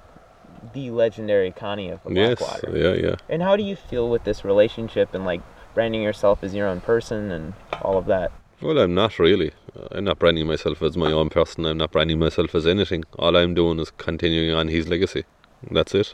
the 0.74 0.90
legendary 0.92 1.52
Connie 1.52 1.90
of 1.90 2.04
the 2.04 2.14
Yes, 2.14 2.40
Blackwater. 2.40 2.78
yeah, 2.78 2.94
yeah. 3.10 3.16
And 3.30 3.42
how 3.42 3.56
do 3.56 3.64
you 3.64 3.76
feel 3.76 4.10
with 4.10 4.24
this 4.26 4.44
relationship 4.44 5.14
and 5.14 5.26
like 5.26 5.42
branding 5.74 6.02
yourself 6.02 6.44
as 6.44 6.54
your 6.54 6.68
own 6.68 6.82
person 6.82 7.32
and 7.32 7.54
all 7.82 7.98
of 7.98 8.06
that? 8.08 8.32
Well, 8.62 8.78
I'm 8.78 8.94
not 8.94 9.20
really. 9.20 9.52
Uh, 9.78 9.88
I'm 9.92 10.04
not 10.04 10.20
branding 10.20 10.46
myself 10.48 10.82
as 10.82 10.98
my 10.98 11.12
own 11.14 11.30
person. 11.30 11.66
I'm 11.66 11.78
not 11.78 11.92
branding 11.92 12.20
myself 12.20 12.54
as 12.56 12.68
anything. 12.68 13.06
All 13.18 13.38
I'm 13.38 13.54
doing 13.54 13.80
is 13.80 13.92
continuing 13.92 14.54
on 14.54 14.68
his 14.68 14.88
legacy. 14.90 15.24
That's 15.72 15.96
it. 15.96 16.14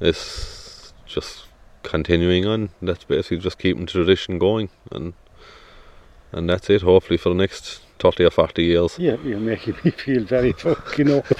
It's 0.00 0.92
just 1.06 1.46
continuing 1.82 2.44
on. 2.46 2.70
That's 2.82 3.04
basically 3.04 3.38
just 3.38 3.58
keeping 3.58 3.86
tradition 3.86 4.38
going, 4.38 4.68
and 4.92 5.14
and 6.32 6.50
that's 6.50 6.68
it. 6.68 6.82
Hopefully 6.82 7.16
for 7.16 7.30
the 7.30 7.34
next 7.34 7.80
thirty 7.98 8.24
or 8.24 8.30
forty 8.30 8.64
years. 8.64 8.98
Yeah, 8.98 9.16
you're 9.24 9.38
making 9.38 9.76
me 9.84 9.90
feel 9.90 10.24
very 10.24 10.52
fucking 10.52 11.10
old. 11.10 11.24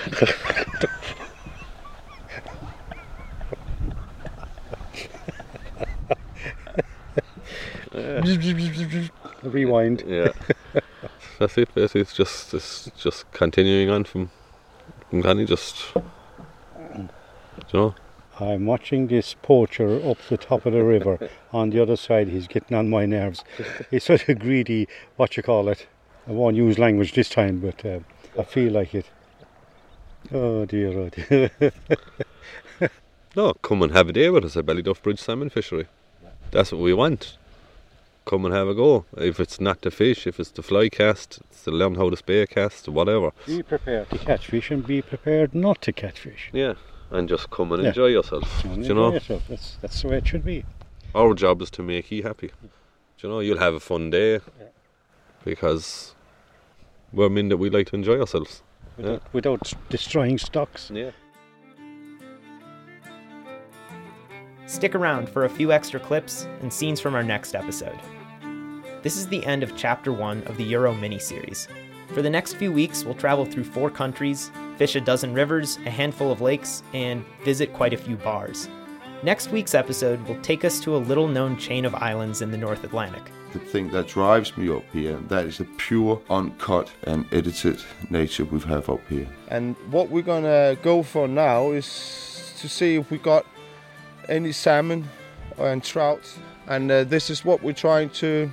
Rewind. 9.42 10.02
Yeah. 10.06 10.32
that's 11.38 11.56
it. 11.58 11.74
Basically, 11.74 12.00
it's 12.02 12.14
just 12.14 12.52
it's 12.54 12.90
just 12.96 13.30
continuing 13.32 13.90
on 13.90 14.04
from 14.04 14.30
from 15.10 15.22
Connie. 15.22 15.44
Just 15.46 15.76
you 15.94 17.08
know. 17.72 17.94
I'm 18.38 18.66
watching 18.66 19.06
this 19.06 19.34
poacher 19.40 19.98
up 20.06 20.18
the 20.28 20.36
top 20.36 20.66
of 20.66 20.74
the 20.74 20.84
river. 20.84 21.30
on 21.54 21.70
the 21.70 21.80
other 21.80 21.96
side, 21.96 22.28
he's 22.28 22.46
getting 22.46 22.76
on 22.76 22.90
my 22.90 23.06
nerves. 23.06 23.42
He's 23.90 24.04
such 24.04 24.28
a 24.28 24.34
greedy, 24.34 24.88
what 25.16 25.38
you 25.38 25.42
call 25.42 25.68
it. 25.70 25.86
I 26.28 26.32
won't 26.32 26.56
use 26.56 26.78
language 26.78 27.12
this 27.12 27.28
time, 27.28 27.60
but 27.60 27.84
uh, 27.84 28.00
I 28.38 28.42
feel 28.44 28.72
like 28.72 28.94
it. 28.94 29.06
Oh 30.32 30.64
dear, 30.64 30.88
oh 30.98 31.08
dear. 31.08 31.50
No, 33.36 33.52
come 33.54 33.82
and 33.82 33.92
have 33.92 34.08
a 34.08 34.12
day 34.12 34.30
with 34.30 34.44
us 34.46 34.56
at 34.56 34.64
Ballyduff 34.64 35.02
Bridge 35.02 35.20
Salmon 35.20 35.50
Fishery. 35.50 35.86
That's 36.52 36.72
what 36.72 36.80
we 36.80 36.94
want. 36.94 37.36
Come 38.24 38.46
and 38.46 38.54
have 38.54 38.66
a 38.66 38.74
go. 38.74 39.04
If 39.16 39.38
it's 39.38 39.60
not 39.60 39.82
to 39.82 39.90
fish, 39.90 40.26
if 40.26 40.40
it's 40.40 40.50
to 40.52 40.62
fly 40.62 40.88
cast, 40.88 41.40
it's 41.50 41.62
to 41.64 41.70
learn 41.70 41.96
how 41.96 42.08
to 42.10 42.16
spey 42.16 42.46
cast, 42.46 42.88
whatever. 42.88 43.32
be 43.46 43.62
prepared 43.62 44.08
to 44.10 44.18
catch 44.18 44.46
fish 44.46 44.70
and 44.70 44.84
be 44.86 45.02
prepared 45.02 45.54
not 45.54 45.80
to 45.82 45.92
catch 45.92 46.18
fish. 46.20 46.48
Yeah, 46.52 46.74
and 47.10 47.28
just 47.28 47.50
come 47.50 47.72
and 47.72 47.82
Yeah. 47.82 47.90
enjoy 47.90 48.06
yourself. 48.06 48.64
And 48.64 48.76
you 48.78 48.82
enjoy 48.82 48.94
know, 48.94 49.12
yourself. 49.12 49.42
That's, 49.48 49.76
that's 49.82 50.02
the 50.02 50.08
way 50.08 50.16
it 50.18 50.26
should 50.26 50.44
be. 50.44 50.64
our 51.14 51.34
job 51.34 51.60
is 51.62 51.70
to 51.72 51.82
make 51.82 52.10
you 52.10 52.22
happy. 52.24 52.48
Do 52.48 52.68
you 53.22 53.28
know, 53.28 53.40
you'll 53.40 53.58
have 53.58 53.74
a 53.74 53.80
fun 53.80 54.08
day 54.10 54.40
because 55.44 56.14
Well, 57.12 57.26
I 57.26 57.30
mean 57.30 57.48
that 57.48 57.56
we 57.56 57.70
like 57.70 57.86
to 57.88 57.96
enjoy 57.96 58.20
ourselves. 58.20 58.62
Without, 58.96 59.22
without 59.32 59.72
destroying 59.90 60.38
stocks. 60.38 60.90
Yeah. 60.92 61.10
Stick 64.66 64.94
around 64.94 65.28
for 65.28 65.44
a 65.44 65.48
few 65.48 65.70
extra 65.70 66.00
clips 66.00 66.48
and 66.60 66.72
scenes 66.72 67.00
from 67.00 67.14
our 67.14 67.22
next 67.22 67.54
episode. 67.54 67.98
This 69.02 69.16
is 69.16 69.28
the 69.28 69.44
end 69.46 69.62
of 69.62 69.76
Chapter 69.76 70.12
1 70.12 70.42
of 70.44 70.56
the 70.56 70.64
Euro 70.64 70.92
miniseries. 70.94 71.68
For 72.08 72.22
the 72.22 72.30
next 72.30 72.54
few 72.54 72.72
weeks, 72.72 73.04
we'll 73.04 73.14
travel 73.14 73.44
through 73.44 73.64
four 73.64 73.90
countries, 73.90 74.50
fish 74.76 74.96
a 74.96 75.00
dozen 75.00 75.34
rivers, 75.34 75.78
a 75.86 75.90
handful 75.90 76.32
of 76.32 76.40
lakes, 76.40 76.82
and 76.92 77.24
visit 77.44 77.72
quite 77.72 77.92
a 77.92 77.96
few 77.96 78.16
bars. 78.16 78.68
Next 79.22 79.50
week's 79.50 79.74
episode 79.74 80.20
will 80.26 80.40
take 80.40 80.64
us 80.64 80.80
to 80.80 80.96
a 80.96 80.98
little 80.98 81.28
known 81.28 81.56
chain 81.56 81.84
of 81.84 81.94
islands 81.94 82.42
in 82.42 82.50
the 82.50 82.58
North 82.58 82.84
Atlantic. 82.84 83.30
The 83.52 83.58
thing 83.58 83.90
that 83.90 84.08
drives 84.08 84.56
me 84.56 84.68
up 84.74 84.84
here, 84.92 85.16
that 85.28 85.46
is 85.46 85.58
the 85.58 85.64
pure, 85.76 86.20
uncut, 86.28 86.90
and 87.04 87.26
edited 87.32 87.82
nature 88.10 88.44
we 88.44 88.60
have 88.60 88.90
up 88.90 89.00
here. 89.08 89.28
And 89.48 89.76
what 89.90 90.10
we're 90.10 90.22
gonna 90.22 90.76
go 90.82 91.02
for 91.02 91.28
now 91.28 91.70
is 91.70 92.54
to 92.60 92.68
see 92.68 92.96
if 92.96 93.10
we 93.10 93.18
got 93.18 93.46
any 94.28 94.52
salmon 94.52 95.08
and 95.58 95.82
trout, 95.82 96.20
and 96.66 96.90
uh, 96.90 97.04
this 97.04 97.30
is 97.30 97.44
what 97.44 97.62
we're 97.62 97.72
trying 97.72 98.10
to 98.10 98.50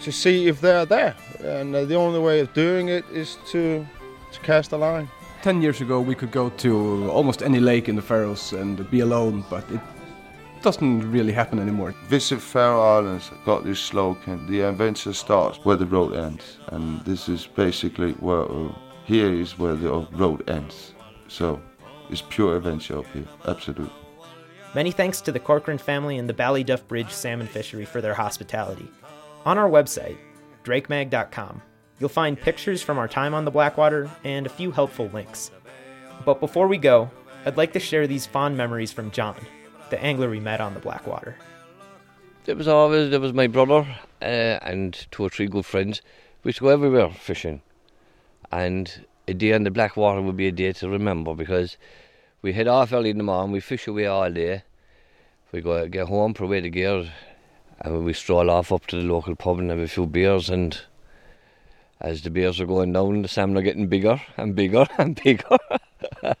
to 0.00 0.10
see 0.10 0.48
if 0.48 0.60
they're 0.60 0.86
there. 0.86 1.14
And 1.40 1.74
uh, 1.76 1.84
the 1.84 1.94
only 1.94 2.20
way 2.20 2.40
of 2.40 2.52
doing 2.54 2.88
it 2.88 3.04
is 3.12 3.36
to 3.50 3.86
to 4.32 4.40
cast 4.40 4.72
a 4.72 4.76
line. 4.76 5.08
10 5.42 5.62
years 5.62 5.80
ago 5.80 6.00
we 6.00 6.14
could 6.14 6.30
go 6.30 6.50
to 6.50 7.10
almost 7.10 7.42
any 7.42 7.60
lake 7.60 7.88
in 7.88 7.96
the 7.96 8.02
Faroes 8.02 8.52
and 8.52 8.88
be 8.90 9.00
alone, 9.00 9.44
but 9.50 9.64
it 9.70 9.80
doesn't 10.62 11.10
really 11.10 11.32
happen 11.32 11.58
anymore. 11.58 11.94
Visit 12.06 12.40
Faroe 12.40 12.80
Islands 12.80 13.30
got 13.44 13.64
this 13.64 13.80
slogan, 13.80 14.46
the 14.50 14.62
adventure 14.62 15.12
starts 15.12 15.58
where 15.64 15.76
the 15.76 15.86
road 15.86 16.14
ends. 16.14 16.58
And 16.68 17.00
this 17.04 17.28
is 17.28 17.46
basically 17.46 18.12
where, 18.12 18.50
uh, 18.50 18.72
here 19.04 19.32
is 19.32 19.58
where 19.58 19.74
the 19.74 20.06
road 20.12 20.48
ends. 20.48 20.94
So 21.28 21.60
it's 22.10 22.22
pure 22.28 22.56
adventure 22.56 22.98
up 22.98 23.06
here, 23.12 23.26
absolutely. 23.46 23.92
Many 24.74 24.92
thanks 24.92 25.20
to 25.22 25.32
the 25.32 25.40
Corcoran 25.40 25.78
family 25.78 26.18
and 26.18 26.28
the 26.28 26.34
Ballyduff 26.34 26.86
Bridge 26.86 27.10
salmon 27.10 27.46
fishery 27.46 27.84
for 27.84 28.00
their 28.00 28.14
hospitality. 28.14 28.88
On 29.44 29.58
our 29.58 29.68
website, 29.68 30.18
drakemag.com, 30.64 31.62
you'll 31.98 32.08
find 32.08 32.38
pictures 32.38 32.82
from 32.82 32.98
our 32.98 33.08
time 33.08 33.34
on 33.34 33.44
the 33.44 33.50
Blackwater 33.50 34.08
and 34.22 34.46
a 34.46 34.50
few 34.50 34.70
helpful 34.70 35.10
links. 35.12 35.50
But 36.24 36.40
before 36.40 36.68
we 36.68 36.78
go, 36.78 37.10
I'd 37.46 37.56
like 37.56 37.72
to 37.72 37.80
share 37.80 38.06
these 38.06 38.26
fond 38.26 38.56
memories 38.56 38.92
from 38.92 39.10
John, 39.10 39.36
the 39.90 40.02
angler 40.02 40.30
we 40.30 40.40
met 40.40 40.60
on 40.60 40.74
the 40.74 40.80
Blackwater. 40.80 41.36
There 42.44 42.56
was 42.56 42.68
always 42.68 43.10
there 43.10 43.20
was 43.20 43.32
my 43.32 43.46
brother 43.46 43.86
uh, 44.22 44.58
and 44.62 45.06
two 45.10 45.24
or 45.24 45.28
three 45.28 45.46
good 45.46 45.66
friends. 45.66 46.00
We 46.42 46.52
go 46.52 46.68
everywhere 46.68 47.10
fishing, 47.10 47.60
and 48.50 49.04
a 49.28 49.34
day 49.34 49.52
on 49.52 49.64
the 49.64 49.70
Blackwater 49.70 50.22
would 50.22 50.36
be 50.36 50.48
a 50.48 50.52
day 50.52 50.72
to 50.72 50.88
remember 50.88 51.34
because 51.34 51.76
we 52.42 52.52
head 52.52 52.66
off 52.66 52.92
early 52.92 53.10
in 53.10 53.18
the 53.18 53.24
morning. 53.24 53.52
We 53.52 53.60
fish 53.60 53.86
away 53.86 54.06
all 54.06 54.30
day. 54.30 54.62
We 55.52 55.60
go 55.60 55.86
get 55.88 56.08
home, 56.08 56.32
put 56.32 56.44
away 56.44 56.60
the 56.60 56.70
gear, 56.70 57.12
and 57.80 58.04
we 58.04 58.12
stroll 58.12 58.50
off 58.50 58.72
up 58.72 58.86
to 58.86 58.96
the 58.96 59.02
local 59.02 59.36
pub 59.36 59.58
and 59.58 59.70
have 59.70 59.78
a 59.78 59.88
few 59.88 60.06
beers. 60.06 60.48
And 60.48 60.80
as 62.00 62.22
the 62.22 62.30
beers 62.30 62.60
are 62.60 62.66
going 62.66 62.92
down, 62.92 63.22
the 63.22 63.28
salmon 63.28 63.58
are 63.58 63.62
getting 63.62 63.88
bigger 63.88 64.20
and 64.36 64.54
bigger 64.54 64.86
and 64.98 65.20
bigger. 65.22 65.56
uh, 66.22 66.34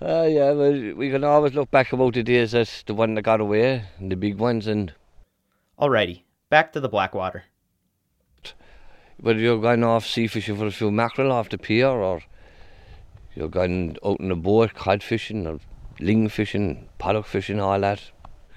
yeah, 0.00 0.52
we 0.52 1.10
can 1.10 1.24
always 1.24 1.54
look 1.54 1.70
back 1.70 1.92
about 1.92 2.14
the 2.14 2.22
days 2.22 2.54
as 2.54 2.82
the 2.86 2.94
one 2.94 3.14
that 3.14 3.22
got 3.22 3.40
away 3.40 3.84
and 3.98 4.10
the 4.10 4.16
big 4.16 4.38
ones 4.38 4.66
and 4.66 4.92
Alrighty, 5.78 6.22
back 6.48 6.72
to 6.72 6.80
the 6.80 6.88
Blackwater. 6.88 7.44
whether 9.20 9.38
you're 9.38 9.60
going 9.60 9.84
off 9.84 10.06
sea 10.06 10.26
fishing 10.26 10.56
for 10.56 10.66
a 10.66 10.70
few 10.70 10.90
mackerel 10.90 11.32
off 11.32 11.50
the 11.50 11.58
pier 11.58 11.88
or 11.88 12.22
you're 13.34 13.48
going 13.48 13.98
out 14.02 14.20
in 14.20 14.30
a 14.30 14.36
boat 14.36 14.72
cod 14.72 15.02
fishing 15.02 15.46
or 15.46 15.60
ling 16.00 16.30
fishing, 16.30 16.88
paddock 16.98 17.26
fishing, 17.26 17.60
all 17.60 17.78
that. 17.80 18.00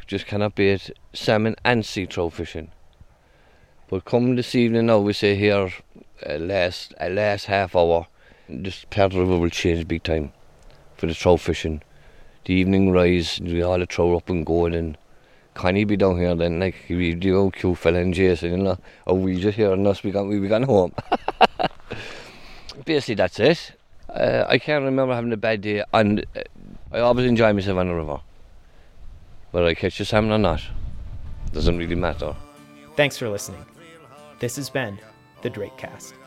Just 0.08 0.26
cannot 0.28 0.56
be 0.56 0.70
it 0.70 0.98
salmon 1.14 1.56
and 1.66 1.86
sea 1.86 2.06
trout 2.06 2.34
fishing. 2.34 2.72
But 3.90 4.06
come 4.06 4.36
this 4.36 4.56
evening 4.56 4.86
now, 4.86 5.00
we 5.00 5.14
say 5.14 5.36
here, 5.36 5.72
uh, 6.28 6.38
last 6.38 6.94
uh, 7.00 7.10
last 7.10 7.46
half 7.46 7.76
hour, 7.76 8.08
this 8.48 8.86
part 8.90 9.14
of 9.14 9.14
the 9.14 9.20
river 9.20 9.38
will 9.38 9.50
change 9.50 9.88
big 9.88 10.04
time 10.04 10.32
for 10.98 11.08
the 11.08 11.14
trout 11.14 11.40
fishing. 11.40 11.82
The 12.46 12.54
evening 12.54 12.92
rise, 12.92 13.40
we 13.42 13.62
all 13.62 13.80
the 13.80 13.86
trout 13.86 14.16
up 14.16 14.30
and 14.30 14.46
going 14.46 14.74
and 14.74 14.98
can 15.54 15.76
he 15.76 15.84
be 15.84 15.98
down 15.98 16.18
here 16.18 16.36
then 16.36 16.60
like 16.60 16.76
we 16.90 17.14
the 17.14 17.34
old 17.34 17.54
cute 17.54 17.78
fella 17.78 18.00
and 18.00 18.14
Jason, 18.14 18.52
you 18.52 18.58
know, 18.58 18.78
or 19.06 19.18
we 19.18 19.40
just 19.40 19.58
here 19.58 19.74
and 19.74 19.86
us 19.86 20.04
we 20.04 20.12
got 20.12 20.28
we 20.28 20.48
gone 20.48 20.64
home. 20.64 20.94
Basically 22.86 23.16
that's 23.16 23.40
it. 23.40 23.74
Uh, 24.10 24.46
I 24.48 24.58
can't 24.58 24.84
remember 24.86 25.14
having 25.14 25.34
a 25.34 25.38
bad 25.38 25.62
day 25.62 25.84
and 25.94 26.26
uh, 26.36 26.42
I 26.92 27.00
always 27.00 27.26
enjoy 27.26 27.54
myself 27.54 27.78
on 27.78 27.88
the 27.88 27.94
river. 27.94 28.22
Whether 29.52 29.68
I 29.68 29.74
catch 29.74 30.00
a 30.00 30.06
salmon 30.06 30.32
or 30.32 30.38
not, 30.38 30.62
doesn't 31.54 31.78
really 31.78 31.96
matter. 31.96 32.36
Thanks 32.96 33.18
for 33.18 33.30
listening. 33.30 33.66
This 34.40 34.56
has 34.56 34.70
been 34.70 35.00
the 35.42 35.50
Drakecast. 35.50 36.19